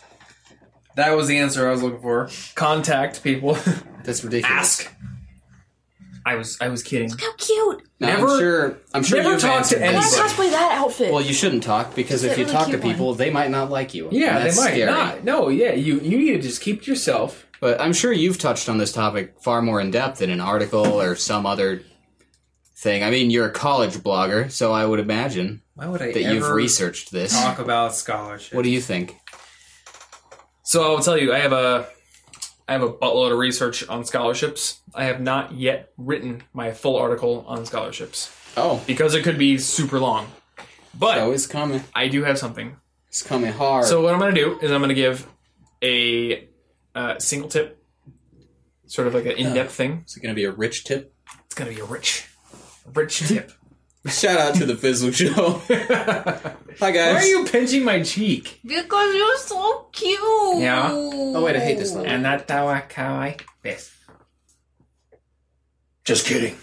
that 0.95 1.15
was 1.15 1.27
the 1.27 1.37
answer 1.37 1.67
I 1.67 1.71
was 1.71 1.81
looking 1.83 2.01
for. 2.01 2.29
Contact 2.55 3.23
people. 3.23 3.57
That's 4.03 4.23
ridiculous. 4.23 4.81
Ask. 4.81 4.91
I 6.27 6.35
was 6.35 6.57
I 6.59 6.69
was 6.69 6.81
kidding. 6.81 7.09
How 7.11 7.33
cute! 7.35 7.83
Now, 7.99 8.07
Never- 8.07 8.27
I'm 8.27 8.39
sure. 8.39 8.77
I'm 8.95 9.03
sure 9.03 9.17
never 9.19 9.33
you've 9.33 9.41
talk 9.41 9.51
to 9.51 9.57
answered 9.57 9.77
Can 9.79 9.95
I 9.95 10.01
these. 10.01 10.13
anybody. 10.17 10.33
cosplay 10.33 10.51
that 10.51 10.71
outfit? 10.79 11.13
Well, 11.13 11.21
you 11.21 11.33
shouldn't 11.33 11.61
talk 11.61 11.93
because 11.93 12.21
Just 12.23 12.31
if 12.31 12.31
that 12.31 12.37
you 12.39 12.45
really 12.45 12.53
talk 12.57 12.65
to 12.65 12.71
cute 12.71 12.83
one. 12.83 12.93
people, 12.93 13.13
they 13.13 13.29
might 13.29 13.51
not 13.51 13.69
like 13.69 13.93
you. 13.93 14.09
Yeah, 14.11 14.37
And 14.37 14.45
that's 14.45 14.55
they 14.57 14.63
might 14.63 14.71
scary. 14.71 14.91
not. 14.91 15.23
No, 15.23 15.49
yeah, 15.49 15.73
you 15.73 15.99
you 15.99 16.17
need 16.17 16.31
to 16.31 16.41
just 16.41 16.61
keep 16.63 16.81
to 16.83 16.91
yourself. 16.91 17.44
But 17.59 17.79
I'm 17.81 17.93
sure 17.93 18.11
you've 18.11 18.37
touched 18.37 18.69
on 18.69 18.77
this 18.77 18.91
topic 18.91 19.35
far 19.41 19.61
more 19.61 19.79
in 19.79 19.91
depth 19.91 20.21
in 20.21 20.29
an 20.29 20.41
article 20.41 21.01
or 21.01 21.15
some 21.15 21.45
other 21.45 21.81
thing. 22.75 23.03
I 23.03 23.09
mean, 23.09 23.29
you're 23.31 23.47
a 23.47 23.51
college 23.51 23.93
blogger, 23.95 24.51
so 24.51 24.71
I 24.73 24.85
would 24.85 24.99
imagine 24.99 25.61
Why 25.75 25.87
would 25.87 26.01
I 26.01 26.11
that 26.11 26.21
ever 26.21 26.33
you've 26.33 26.49
researched 26.49 27.11
this. 27.11 27.33
talk 27.33 27.59
about 27.59 27.95
scholarship? 27.95 28.53
What 28.53 28.63
do 28.63 28.69
you 28.69 28.81
think? 28.81 29.15
So 30.63 30.83
I 30.85 30.89
will 30.89 30.99
tell 30.99 31.17
you, 31.17 31.33
I 31.33 31.39
have 31.39 31.53
a 31.53 31.87
I 32.67 32.73
have 32.73 32.81
a 32.81 32.91
buttload 32.91 33.31
of 33.31 33.37
research 33.37 33.87
on 33.87 34.03
scholarships. 34.05 34.81
I 34.93 35.05
have 35.05 35.21
not 35.21 35.53
yet 35.53 35.91
written 35.97 36.43
my 36.53 36.71
full 36.71 36.97
article 36.97 37.45
on 37.47 37.65
scholarships 37.65 38.35
Oh, 38.57 38.83
because 38.87 39.13
it 39.13 39.23
could 39.23 39.37
be 39.37 39.57
super 39.57 39.99
long. 39.99 40.27
But 40.97 41.17
it's 41.29 41.45
coming. 41.45 41.83
I 41.93 42.07
do 42.07 42.23
have 42.23 42.39
something. 42.39 42.77
It's 43.09 43.21
coming 43.21 43.51
hard. 43.51 43.85
So 43.85 44.01
what 44.01 44.13
I'm 44.13 44.19
going 44.19 44.33
to 44.33 44.41
do 44.41 44.59
is 44.61 44.71
I'm 44.71 44.79
going 44.79 44.89
to 44.89 44.95
give 44.95 45.27
a 45.83 46.47
uh, 46.95 47.19
single 47.19 47.49
tip, 47.49 47.83
sort 48.87 49.07
of 49.07 49.13
like 49.13 49.25
an 49.25 49.33
in-depth 49.33 49.71
thing. 49.73 50.03
is 50.07 50.17
it 50.17 50.21
going 50.21 50.33
to 50.33 50.35
be 50.35 50.45
a 50.45 50.51
rich 50.51 50.83
tip? 50.85 51.13
It's 51.45 51.53
going 51.55 51.69
to 51.69 51.75
be 51.75 51.81
a 51.81 51.85
rich, 51.85 52.27
rich 52.93 53.19
tip. 53.27 53.51
Shout 54.07 54.39
out 54.39 54.55
to 54.55 54.65
the 54.67 54.75
Fizzle 54.75 55.11
Show. 55.11 55.61
Hi 55.67 56.91
guys. 56.91 57.15
Why 57.15 57.19
are 57.21 57.25
you 57.25 57.45
pinching 57.45 57.83
my 57.83 58.03
cheek? 58.03 58.59
Because 58.63 59.15
you're 59.15 59.37
so 59.37 59.89
cute. 59.91 60.19
Yeah. 60.61 60.91
Oh 60.93 61.43
wait, 61.43 61.55
I 61.55 61.59
hate 61.59 61.79
this 61.79 61.91
level. 61.93 62.11
And 62.11 62.23
that's 62.23 62.49
how 62.51 62.67
I 62.67 62.81
kawaii 62.81 63.41
this. 63.63 63.91
Just 66.03 66.27
kidding. 66.27 66.55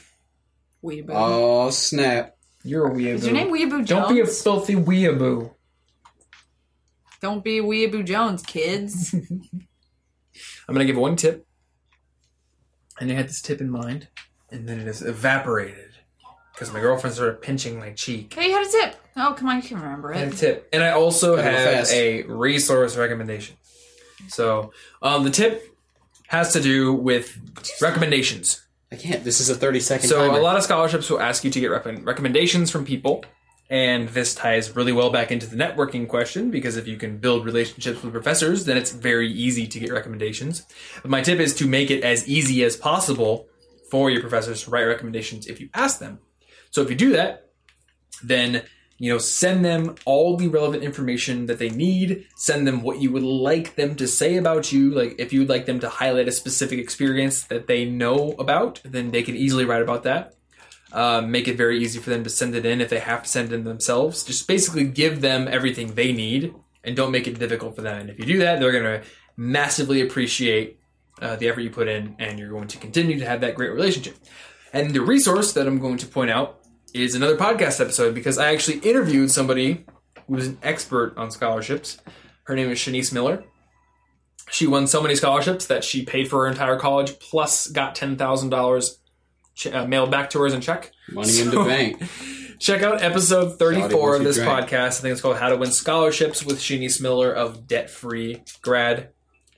Weeaboo. 0.85 1.11
Oh 1.11 1.71
snap! 1.71 2.37
You're 2.63 2.87
a 2.87 2.91
weeaboo. 2.95 3.15
Is 3.15 3.25
your 3.27 3.35
name 3.35 3.49
Weeaboo 3.51 3.85
Jones? 3.85 3.89
Don't 3.89 4.15
be 4.15 4.21
a 4.21 4.27
filthy 4.27 4.75
weeaboo. 4.77 5.53
Don't 7.21 7.43
be 7.43 7.61
Weeaboo 7.61 8.05
Jones, 8.05 8.43
kids. 8.43 9.15
I'm 10.69 10.75
gonna 10.75 10.85
give 10.85 10.97
one 10.97 11.17
tip, 11.17 11.47
and 13.01 13.09
you 13.11 13.17
had 13.17 13.29
this 13.29 13.43
tip 13.43 13.61
in 13.61 13.71
mind, 13.71 14.09
and 14.51 14.69
then 14.69 14.81
it 14.81 14.87
has 14.87 15.03
evaporated 15.03 15.91
because 16.55 16.73
my 16.73 16.81
girlfriend 16.81 17.15
started 17.15 17.41
pinching 17.43 17.79
my 17.79 17.91
cheek. 17.93 18.35
hey, 18.35 18.49
you 18.49 18.53
had 18.53 18.67
a 18.67 18.71
tip. 18.71 18.97
Oh, 19.17 19.35
come 19.37 19.49
on, 19.49 19.57
you 19.57 19.63
can 19.63 19.79
remember 19.81 20.15
I 20.15 20.19
had 20.19 20.29
a 20.29 20.31
it. 20.33 20.37
tip, 20.37 20.69
and 20.73 20.83
I 20.83 20.91
also 20.91 21.37
Gotta 21.37 21.51
go 21.51 21.57
have 21.57 21.75
fast. 21.75 21.93
a 21.93 22.23
resource 22.25 22.97
recommendation. 22.97 23.57
So, 24.29 24.73
um, 25.03 25.25
the 25.25 25.31
tip 25.31 25.77
has 26.29 26.53
to 26.53 26.61
do 26.61 26.93
with 26.95 27.37
recommendations. 27.81 28.65
I 28.91 28.97
can't. 28.97 29.25
This 29.25 29.41
is 29.41 29.49
a 29.51 29.55
thirty 29.55 29.81
second 29.81 30.09
So 30.09 30.27
timer. 30.29 30.39
a 30.39 30.43
lot 30.43 30.57
of 30.57 30.63
scholarships 30.63 31.09
will 31.11 31.21
ask 31.21 31.45
you 31.45 31.51
to 31.51 31.61
get 31.61 31.67
rec- 31.69 32.05
recommendations 32.07 32.71
from 32.71 32.85
people, 32.85 33.25
and 33.73 34.11
this 34.11 34.35
ties 34.35 34.77
really 34.77 34.93
well 34.93 35.09
back 35.09 35.33
into 35.33 35.47
the 35.47 35.57
networking 35.57 36.07
question 36.07 36.51
because 36.51 36.77
if 36.77 36.87
you 36.87 36.99
can 36.99 37.17
build 37.17 37.47
relationships 37.47 38.03
with 38.03 38.13
professors, 38.13 38.67
then 38.67 38.77
it's 38.77 38.93
very 38.93 39.33
easy 39.33 39.67
to 39.67 39.81
get 39.81 39.91
recommendations. 39.91 40.67
But 41.01 41.11
my 41.11 41.23
tip 41.23 41.41
is 41.41 41.55
to 41.55 41.67
make 41.67 41.91
it 41.91 42.05
as 42.05 42.29
easy 42.29 42.63
as 42.65 42.77
possible 42.77 43.49
for 43.91 44.11
your 44.11 44.21
professors 44.21 44.65
to 44.65 44.71
write 44.71 44.83
recommendations 44.85 45.47
if 45.47 45.59
you 45.59 45.71
ask 45.73 46.01
them. 46.01 46.19
So 46.71 46.83
if 46.83 46.91
you 46.91 46.97
do 46.97 47.13
that, 47.13 47.49
then 48.23 48.65
you 48.99 49.11
know 49.11 49.17
send 49.17 49.65
them 49.65 49.95
all 50.05 50.37
the 50.37 50.49
relevant 50.49 50.83
information 50.83 51.47
that 51.47 51.59
they 51.59 51.71
need 51.71 52.27
send 52.37 52.69
them 52.69 52.83
what 52.83 53.01
you 53.01 53.11
would 53.11 53.23
like 53.23 53.75
them 53.75 53.97
to 53.97 54.07
say 54.07 54.37
about 54.37 54.71
you 54.71 54.91
like 54.91 55.17
if 55.19 55.33
you 55.33 55.41
would 55.41 55.49
like 55.49 55.67
them 55.67 55.81
to 55.81 55.89
highlight 55.89 56.29
a 56.29 56.33
specific 56.33 56.79
experience 56.79 57.43
that 57.45 57.67
they 57.67 57.85
know 57.85 58.33
about 58.39 58.81
then 58.85 59.11
they 59.11 59.23
can 59.23 59.35
easily 59.35 59.65
write 59.65 59.83
about 59.83 60.05
that 60.05 60.37
uh, 60.93 61.23
make 61.23 61.49
it 61.49 61.57
very 61.57 61.79
easy 61.83 61.99
for 61.99 62.11
them 62.11 62.23
to 62.25 62.31
send 62.31 62.55
it 62.55 62.67
in 62.67 62.81
if 62.81 62.91
they 62.91 62.99
have 62.99 63.23
to 63.23 63.29
send 63.29 63.51
it 63.51 63.55
in 63.55 63.65
themselves. 63.65 64.23
Just 64.25 64.47
basically 64.47 64.85
give 64.85 65.21
them 65.21 65.49
everything 65.49 65.95
they 65.95 66.13
need 66.13 66.55
and 66.85 66.95
don't 66.95 67.11
make 67.11 67.27
it 67.27 67.39
difficult 67.39 67.75
for 67.75 67.83
them. 67.83 68.01
And 68.01 68.11
if 68.11 68.19
you 68.19 68.27
do 68.27 68.39
that, 68.41 68.61
they're 68.61 68.73
going 68.73 69.01
to 69.01 69.03
massively 69.37 70.03
appreciate 70.03 70.79
uh, 71.21 71.37
the 71.37 71.49
effort 71.49 71.61
you 71.61 71.71
put 71.71 71.89
in 71.89 72.17
and 72.19 72.39
you're 72.39 72.51
going 72.51 72.69
to 72.69 72.79
continue 72.79 73.19
to 73.19 73.27
have 73.27 73.41
that 73.41 73.55
great 73.55 73.73
relationship. 73.73 74.17
And 74.73 74.93
the 74.93 75.01
resource 75.01 75.53
that 75.55 75.67
I'm 75.67 75.79
going 75.79 75.99
to 75.99 76.07
point 76.07 76.31
out 76.31 76.61
is 76.95 77.15
another 77.15 77.37
podcast 77.37 77.81
episode 77.81 78.15
because 78.15 78.39
I 78.39 78.53
actually 78.53 78.79
interviewed 78.79 79.31
somebody 79.31 79.87
who 80.27 80.35
was 80.35 80.49
an 80.49 80.59
expert 80.63 81.17
on 81.17 81.31
scholarships. 81.31 81.99
Her 82.45 82.55
name 82.55 82.71
is 82.71 82.79
Shanice 82.79 83.13
Miller. 83.13 83.45
She 84.51 84.67
won 84.67 84.87
so 84.87 85.01
many 85.01 85.15
scholarships 85.15 85.67
that 85.69 85.85
she 85.85 86.05
paid 86.05 86.29
for 86.29 86.45
her 86.45 86.49
entire 86.49 86.79
college 86.79 87.19
plus 87.19 87.69
got 87.69 87.95
$10,000 87.95 88.97
ch- 89.55 89.69
uh, 89.69 89.87
mail 89.87 90.07
back 90.07 90.31
to 90.31 90.41
her 90.41 90.61
check. 90.61 90.93
Money 91.11 91.29
so, 91.29 91.43
in 91.43 91.51
the 91.51 91.65
bank. 91.65 92.03
Check 92.63 92.85
out 92.85 93.03
episode 93.03 93.59
34 93.59 94.15
of 94.15 94.23
this 94.23 94.39
podcast. 94.39 94.71
I 94.71 94.91
think 94.91 95.13
it's 95.13 95.21
called 95.21 95.37
How 95.37 95.49
to 95.49 95.57
Win 95.57 95.73
Scholarships 95.73 96.47
with 96.47 96.61
Shanice 96.61 97.01
Miller 97.01 97.33
of 97.33 97.67
Debt 97.67 97.91
Free 97.91 98.41
Grad. 98.61 99.09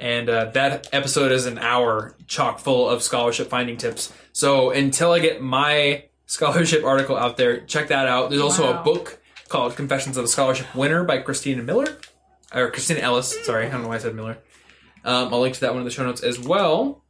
And 0.01 0.31
uh, 0.31 0.47
that 0.53 0.89
episode 0.91 1.31
is 1.31 1.45
an 1.45 1.59
hour 1.59 2.17
chock 2.27 2.61
full 2.61 2.89
of 2.89 3.03
scholarship 3.03 3.51
finding 3.51 3.77
tips. 3.77 4.11
So 4.33 4.71
until 4.71 5.13
I 5.13 5.19
get 5.19 5.43
my 5.43 6.05
scholarship 6.25 6.83
article 6.87 7.15
out 7.15 7.37
there, 7.37 7.61
check 7.61 7.89
that 7.89 8.09
out. 8.09 8.31
There's 8.31 8.41
also 8.41 8.73
wow. 8.73 8.81
a 8.81 8.83
book 8.83 9.21
called 9.51 9.77
Confessions 9.77 10.17
of 10.17 10.25
a 10.25 10.29
Scholarship 10.29 10.75
Winner 10.75 11.05
by 11.05 11.19
Kristina 11.19 11.63
Miller. 11.63 11.99
Or 12.55 12.71
Kristina 12.71 13.01
Ellis. 13.01 13.37
Sorry, 13.45 13.67
I 13.67 13.69
don't 13.69 13.83
know 13.83 13.89
why 13.89 13.97
I 13.97 13.99
said 13.99 14.15
Miller. 14.15 14.39
Um, 15.05 15.35
I'll 15.35 15.41
link 15.41 15.57
to 15.57 15.61
that 15.61 15.73
one 15.73 15.81
in 15.81 15.85
the 15.85 15.91
show 15.91 16.05
notes 16.05 16.23
as 16.23 16.41
well 16.41 17.03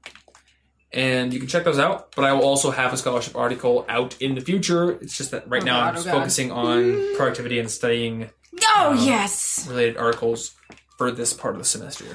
and 0.95 1.35
you 1.35 1.39
can 1.41 1.49
check 1.49 1.65
those 1.65 1.79
out. 1.79 2.15
But 2.17 2.25
I 2.25 2.33
will 2.33 2.45
also 2.45 2.71
have 2.71 2.93
a 2.93 2.97
scholarship 2.97 3.37
article 3.37 3.85
out 3.89 4.17
in 4.23 4.35
the 4.35 4.41
future. 4.41 4.93
It's 5.03 5.17
just 5.19 5.33
that 5.33 5.47
right 5.49 5.63
Oh 5.63 5.67
now 5.67 5.81
God, 5.81 5.87
I'm 5.89 5.93
oh 5.93 5.97
just 5.97 6.07
God. 6.07 6.13
focusing 6.19 6.51
on 6.53 7.17
productivity 7.17 7.59
and 7.59 7.71
studying 7.71 8.31
Oh, 8.77 8.91
Um, 8.93 9.05
yes. 9.05 9.67
related 9.69 9.97
articles 9.99 10.55
for 10.97 11.11
this 11.11 11.33
part 11.35 11.55
of 11.57 11.59
the 11.61 11.65
semester. 11.67 12.07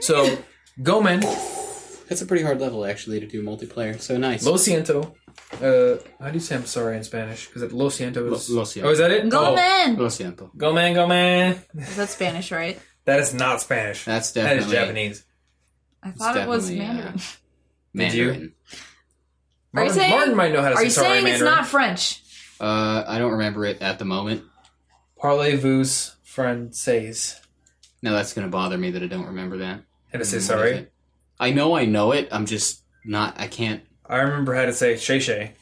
So, 0.00 0.38
Gomen, 0.82 1.20
That's 2.08 2.22
a 2.22 2.26
pretty 2.26 2.42
hard 2.42 2.60
level 2.60 2.84
actually 2.86 3.20
to 3.20 3.26
do 3.26 3.42
multiplayer. 3.42 4.00
So 4.00 4.16
nice. 4.16 4.44
Lo 4.44 4.54
Siento. 4.54 5.14
Uh, 5.60 6.00
how 6.20 6.28
do 6.30 6.34
you 6.34 6.40
say 6.40 6.56
I'm 6.56 6.66
sorry 6.66 6.96
in 6.96 7.04
Spanish? 7.04 7.46
Because 7.46 7.72
Lo 7.72 7.88
Siento 7.88 8.32
is. 8.32 8.48
Lo- 8.50 8.60
lo 8.60 8.64
siento. 8.64 8.84
Oh, 8.84 8.90
is 8.90 8.98
that 8.98 9.10
it? 9.12 9.28
Go, 9.28 9.50
oh. 9.52 9.54
man. 9.54 9.96
Lo 9.96 10.06
siento. 10.06 10.50
Gomen, 10.56 10.94
Gomen. 10.94 11.60
Is 11.76 11.96
that 11.96 12.08
Spanish, 12.08 12.50
right? 12.52 12.78
That 13.04 13.20
is 13.20 13.32
not 13.34 13.60
Spanish. 13.60 14.04
That's 14.04 14.32
definitely 14.32 14.64
is 14.64 14.70
Japanese. 14.72 15.24
I 16.02 16.10
thought 16.12 16.36
it 16.36 16.48
was 16.48 16.68
uh, 16.70 16.74
Mandarin. 16.74 17.12
Did 17.12 17.20
you? 17.20 17.26
Mandarin. 17.94 18.28
Are 18.36 18.42
you 18.42 18.52
Martin, 19.72 19.94
saying- 19.94 20.10
Martin 20.10 20.36
might 20.36 20.52
know 20.52 20.62
how 20.62 20.68
to 20.70 20.74
Are 20.74 20.78
say 20.78 20.84
you 20.84 20.90
sorry 20.90 21.08
saying 21.08 21.26
in 21.26 21.32
it's 21.32 21.40
Mandarin. 21.42 21.56
not 21.58 21.66
French? 21.68 22.22
Uh, 22.60 23.04
I 23.06 23.18
don't 23.18 23.32
remember 23.32 23.64
it 23.64 23.80
at 23.80 23.98
the 23.98 24.04
moment. 24.04 24.44
Parlez-vous 25.22 26.12
français? 26.26 27.38
Now 28.02 28.12
that's 28.12 28.32
gonna 28.32 28.48
bother 28.48 28.78
me 28.78 28.90
that 28.92 29.02
I 29.02 29.06
don't 29.06 29.26
remember 29.26 29.58
that. 29.58 29.82
How 30.12 30.18
to 30.18 30.24
say 30.24 30.36
Mm, 30.36 30.40
what 30.40 30.40
is 30.40 30.46
sorry? 30.46 30.70
it? 30.72 30.92
I 31.38 31.50
know 31.50 31.74
I 31.76 31.84
know 31.84 32.12
it. 32.12 32.28
I'm 32.32 32.46
just 32.46 32.82
not. 33.04 33.38
I 33.38 33.46
can't. 33.46 33.82
I 34.06 34.16
remember 34.18 34.54
how 34.54 34.64
to 34.64 34.72
say 34.72 34.96
shay 34.96 35.20
shay. 35.20 35.52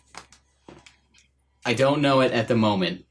I 1.64 1.74
don't 1.74 2.00
know 2.00 2.20
it 2.20 2.32
at 2.32 2.48
the 2.48 2.54
moment. 2.56 3.04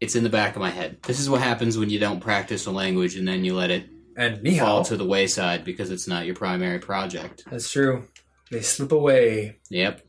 It's 0.00 0.14
in 0.16 0.22
the 0.24 0.30
back 0.30 0.54
of 0.56 0.60
my 0.60 0.70
head. 0.70 0.98
This 1.02 1.20
is 1.20 1.28
what 1.30 1.40
happens 1.42 1.76
when 1.78 1.90
you 1.90 1.98
don't 1.98 2.20
practice 2.20 2.66
a 2.66 2.70
language 2.70 3.16
and 3.16 3.26
then 3.26 3.44
you 3.44 3.54
let 3.54 3.70
it 3.70 3.88
And 4.16 4.36
fall 4.58 4.78
hao. 4.78 4.82
to 4.84 4.96
the 4.96 5.04
wayside 5.04 5.64
because 5.64 5.90
it's 5.90 6.06
not 6.08 6.24
your 6.26 6.34
primary 6.34 6.78
project. 6.78 7.44
That's 7.50 7.70
true. 7.70 8.04
They 8.50 8.62
slip 8.62 8.92
away. 8.92 9.58
Yep. 9.70 10.02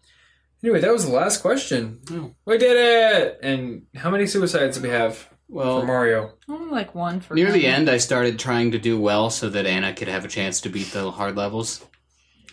Anyway, 0.63 0.81
that 0.81 0.91
was 0.91 1.05
the 1.05 1.13
last 1.13 1.41
question. 1.41 2.01
Oh. 2.11 2.31
We 2.45 2.57
did 2.57 2.75
it! 2.75 3.39
And 3.41 3.83
how 3.95 4.09
many 4.09 4.27
suicides 4.27 4.77
do 4.77 4.83
we 4.83 4.89
have 4.89 5.29
well, 5.47 5.65
for 5.65 5.77
Well, 5.79 5.85
Mario? 5.85 6.33
Only 6.49 6.69
like 6.69 6.93
one 6.93 7.21
for 7.21 7.33
near 7.33 7.51
the 7.51 7.65
end, 7.65 7.89
I 7.89 7.97
started 7.97 8.37
trying 8.37 8.71
to 8.71 8.79
do 8.79 8.99
well 8.99 9.29
so 9.29 9.49
that 9.49 9.65
Anna 9.65 9.93
could 9.93 10.09
have 10.09 10.25
a 10.25 10.29
chance 10.29 10.61
to 10.61 10.69
beat 10.69 10.91
the 10.91 11.11
hard 11.11 11.37
levels. 11.37 11.85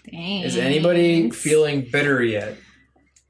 Thanks. 0.08 0.48
Is 0.48 0.56
anybody 0.56 1.30
feeling 1.30 1.88
bitter 1.90 2.22
yet? 2.22 2.56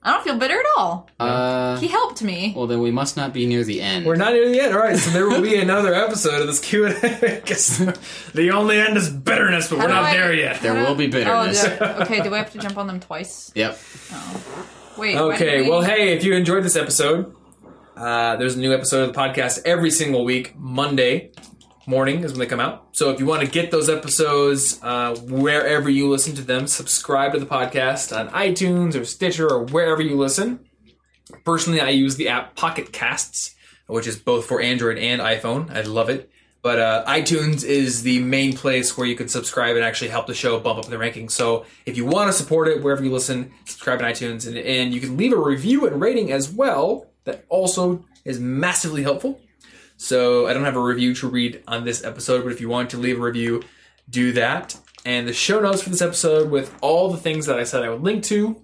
I 0.06 0.12
don't 0.12 0.22
feel 0.22 0.36
bitter 0.38 0.54
at 0.58 0.64
all. 0.76 1.08
Uh, 1.18 1.78
He 1.78 1.88
helped 1.88 2.22
me. 2.22 2.52
well, 2.56 2.68
then 2.68 2.80
we 2.80 2.92
must 2.92 3.16
not 3.16 3.32
be 3.34 3.44
near 3.44 3.64
the 3.64 3.80
end. 3.82 4.06
We're 4.06 4.14
not 4.14 4.34
near 4.34 4.48
the 4.48 4.60
end. 4.60 4.72
All 4.72 4.78
right, 4.78 4.96
so 4.96 5.10
there 5.10 5.28
will 5.28 5.42
be 5.42 5.56
another 5.56 5.92
episode 5.94 6.40
of 6.40 6.46
this 6.46 6.60
Q 6.60 6.86
and 6.86 6.94
A. 7.02 7.42
The 8.32 8.50
only 8.52 8.78
end 8.78 8.96
is 8.96 9.10
bitterness, 9.10 9.68
but 9.68 9.78
How 9.80 9.86
we're 9.86 9.92
not 9.92 10.04
I- 10.04 10.12
there 10.16 10.32
yet. 10.32 10.60
There 10.62 10.74
will 10.74 10.94
be 10.94 11.06
Oh, 11.06 11.10
bitterness. 11.10 11.64
do 11.64 11.68
I- 11.84 12.02
okay, 12.04 12.22
do 12.22 12.32
I 12.34 12.38
have 12.38 12.52
to 12.52 12.58
jump 12.58 12.78
on 12.78 12.86
them 12.86 13.00
twice? 13.00 13.50
Yep. 13.56 13.78
Oh. 14.12 14.42
Wait. 14.96 15.16
Okay, 15.16 15.62
wait, 15.62 15.70
well, 15.70 15.82
hey, 15.82 16.16
if 16.16 16.22
you 16.24 16.34
enjoyed 16.34 16.62
this 16.62 16.76
episode, 16.76 17.34
uh, 17.96 18.36
there's 18.36 18.54
a 18.56 18.60
new 18.60 18.72
episode 18.72 19.08
of 19.08 19.12
the 19.14 19.18
podcast 19.20 19.60
every 19.66 19.90
single 19.90 20.24
week. 20.24 20.54
Monday 20.56 21.32
morning 21.86 22.24
is 22.24 22.32
when 22.32 22.40
they 22.40 22.46
come 22.46 22.60
out. 22.60 22.88
So 22.92 23.10
if 23.10 23.20
you 23.20 23.26
want 23.26 23.42
to 23.42 23.50
get 23.50 23.70
those 23.70 23.88
episodes 23.88 24.80
uh, 24.82 25.16
wherever 25.16 25.88
you 25.88 26.08
listen 26.08 26.34
to 26.34 26.42
them, 26.42 26.66
subscribe 26.66 27.32
to 27.32 27.38
the 27.38 27.46
podcast 27.46 28.16
on 28.16 28.28
iTunes 28.30 29.00
or 29.00 29.04
Stitcher 29.04 29.48
or 29.48 29.64
wherever 29.64 30.02
you 30.02 30.16
listen. 30.16 30.60
Personally, 31.44 31.80
I 31.80 31.90
use 31.90 32.16
the 32.16 32.28
app 32.28 32.56
Pocket 32.56 32.92
Casts, 32.92 33.54
which 33.86 34.06
is 34.06 34.18
both 34.18 34.46
for 34.46 34.60
Android 34.60 34.98
and 34.98 35.20
iPhone. 35.20 35.70
I 35.74 35.82
love 35.82 36.08
it. 36.08 36.30
But 36.62 36.80
uh, 36.80 37.04
iTunes 37.06 37.62
is 37.62 38.02
the 38.02 38.18
main 38.20 38.52
place 38.52 38.96
where 38.98 39.06
you 39.06 39.14
can 39.14 39.28
subscribe 39.28 39.76
and 39.76 39.84
actually 39.84 40.08
help 40.08 40.26
the 40.26 40.34
show 40.34 40.58
bump 40.58 40.80
up 40.80 40.86
the 40.86 40.96
rankings. 40.96 41.30
So 41.30 41.64
if 41.84 41.96
you 41.96 42.04
want 42.04 42.28
to 42.28 42.32
support 42.32 42.66
it 42.66 42.82
wherever 42.82 43.04
you 43.04 43.12
listen, 43.12 43.52
subscribe 43.64 44.00
on 44.02 44.10
iTunes, 44.10 44.48
and, 44.48 44.58
and 44.58 44.92
you 44.92 45.00
can 45.00 45.16
leave 45.16 45.32
a 45.32 45.40
review 45.40 45.86
and 45.86 46.00
rating 46.00 46.32
as 46.32 46.50
well. 46.50 47.06
That 47.22 47.44
also 47.48 48.04
is 48.24 48.40
massively 48.40 49.04
helpful. 49.04 49.40
So 49.96 50.46
I 50.46 50.52
don't 50.52 50.64
have 50.64 50.76
a 50.76 50.80
review 50.80 51.14
to 51.16 51.28
read 51.28 51.62
on 51.66 51.84
this 51.84 52.04
episode, 52.04 52.44
but 52.44 52.52
if 52.52 52.60
you 52.60 52.68
want 52.68 52.90
to 52.90 52.98
leave 52.98 53.18
a 53.18 53.22
review, 53.22 53.62
do 54.08 54.30
that. 54.32 54.78
And 55.04 55.26
the 55.26 55.32
show 55.32 55.58
notes 55.60 55.82
for 55.82 55.90
this 55.90 56.02
episode 56.02 56.50
with 56.50 56.72
all 56.80 57.10
the 57.10 57.16
things 57.16 57.46
that 57.46 57.58
I 57.58 57.64
said 57.64 57.82
I 57.82 57.88
would 57.90 58.02
link 58.02 58.22
to, 58.24 58.62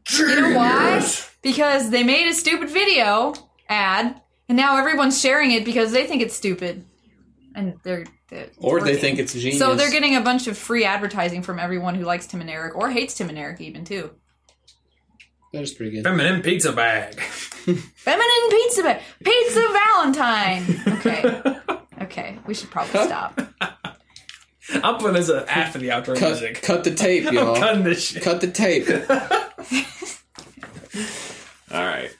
genius. 0.04 0.34
You 0.34 0.40
know 0.40 0.58
why? 0.58 1.08
Because 1.42 1.90
they 1.90 2.02
made 2.02 2.28
a 2.28 2.34
stupid 2.34 2.68
video 2.68 3.34
ad, 3.68 4.20
and 4.48 4.56
now 4.56 4.76
everyone's 4.76 5.20
sharing 5.20 5.52
it 5.52 5.64
because 5.64 5.92
they 5.92 6.06
think 6.06 6.20
it's 6.20 6.34
stupid, 6.34 6.84
and 7.54 7.78
they're, 7.82 8.04
they're 8.28 8.50
Or 8.58 8.80
they 8.80 8.96
think 8.96 9.18
it's 9.18 9.32
genius. 9.32 9.58
So 9.58 9.74
they're 9.74 9.90
getting 9.90 10.16
a 10.16 10.20
bunch 10.20 10.48
of 10.48 10.58
free 10.58 10.84
advertising 10.84 11.42
from 11.42 11.58
everyone 11.58 11.94
who 11.94 12.04
likes 12.04 12.26
Tim 12.26 12.40
and 12.40 12.50
Eric 12.50 12.76
or 12.76 12.90
hates 12.90 13.14
Tim 13.14 13.28
and 13.28 13.38
Eric 13.38 13.60
even 13.60 13.84
too. 13.84 14.10
That 15.52 15.62
is 15.62 15.72
pretty 15.72 15.92
good. 15.92 16.04
Feminine 16.04 16.42
pizza 16.42 16.72
bag. 16.72 17.20
Feminine 17.96 18.50
pizza, 18.50 18.82
ba- 18.82 19.00
pizza 19.24 19.68
Valentine. 19.72 20.82
Okay, 20.98 21.42
okay, 22.02 22.38
we 22.46 22.54
should 22.54 22.70
probably 22.70 23.04
stop. 23.04 23.40
I'm 24.82 24.98
putting 24.98 25.14
this 25.14 25.28
uh, 25.28 25.44
after 25.48 25.78
the 25.78 25.88
outro 25.88 26.16
cut, 26.16 26.30
music. 26.30 26.62
Cut 26.62 26.84
the 26.84 26.94
tape, 26.94 27.24
y'all. 27.32 27.54
I'm 27.54 27.60
cutting 27.60 27.84
this 27.84 28.04
shit. 28.08 28.22
Cut 28.22 28.40
the 28.40 28.50
tape. 28.50 28.88
All 31.72 31.84
right. 31.84 32.10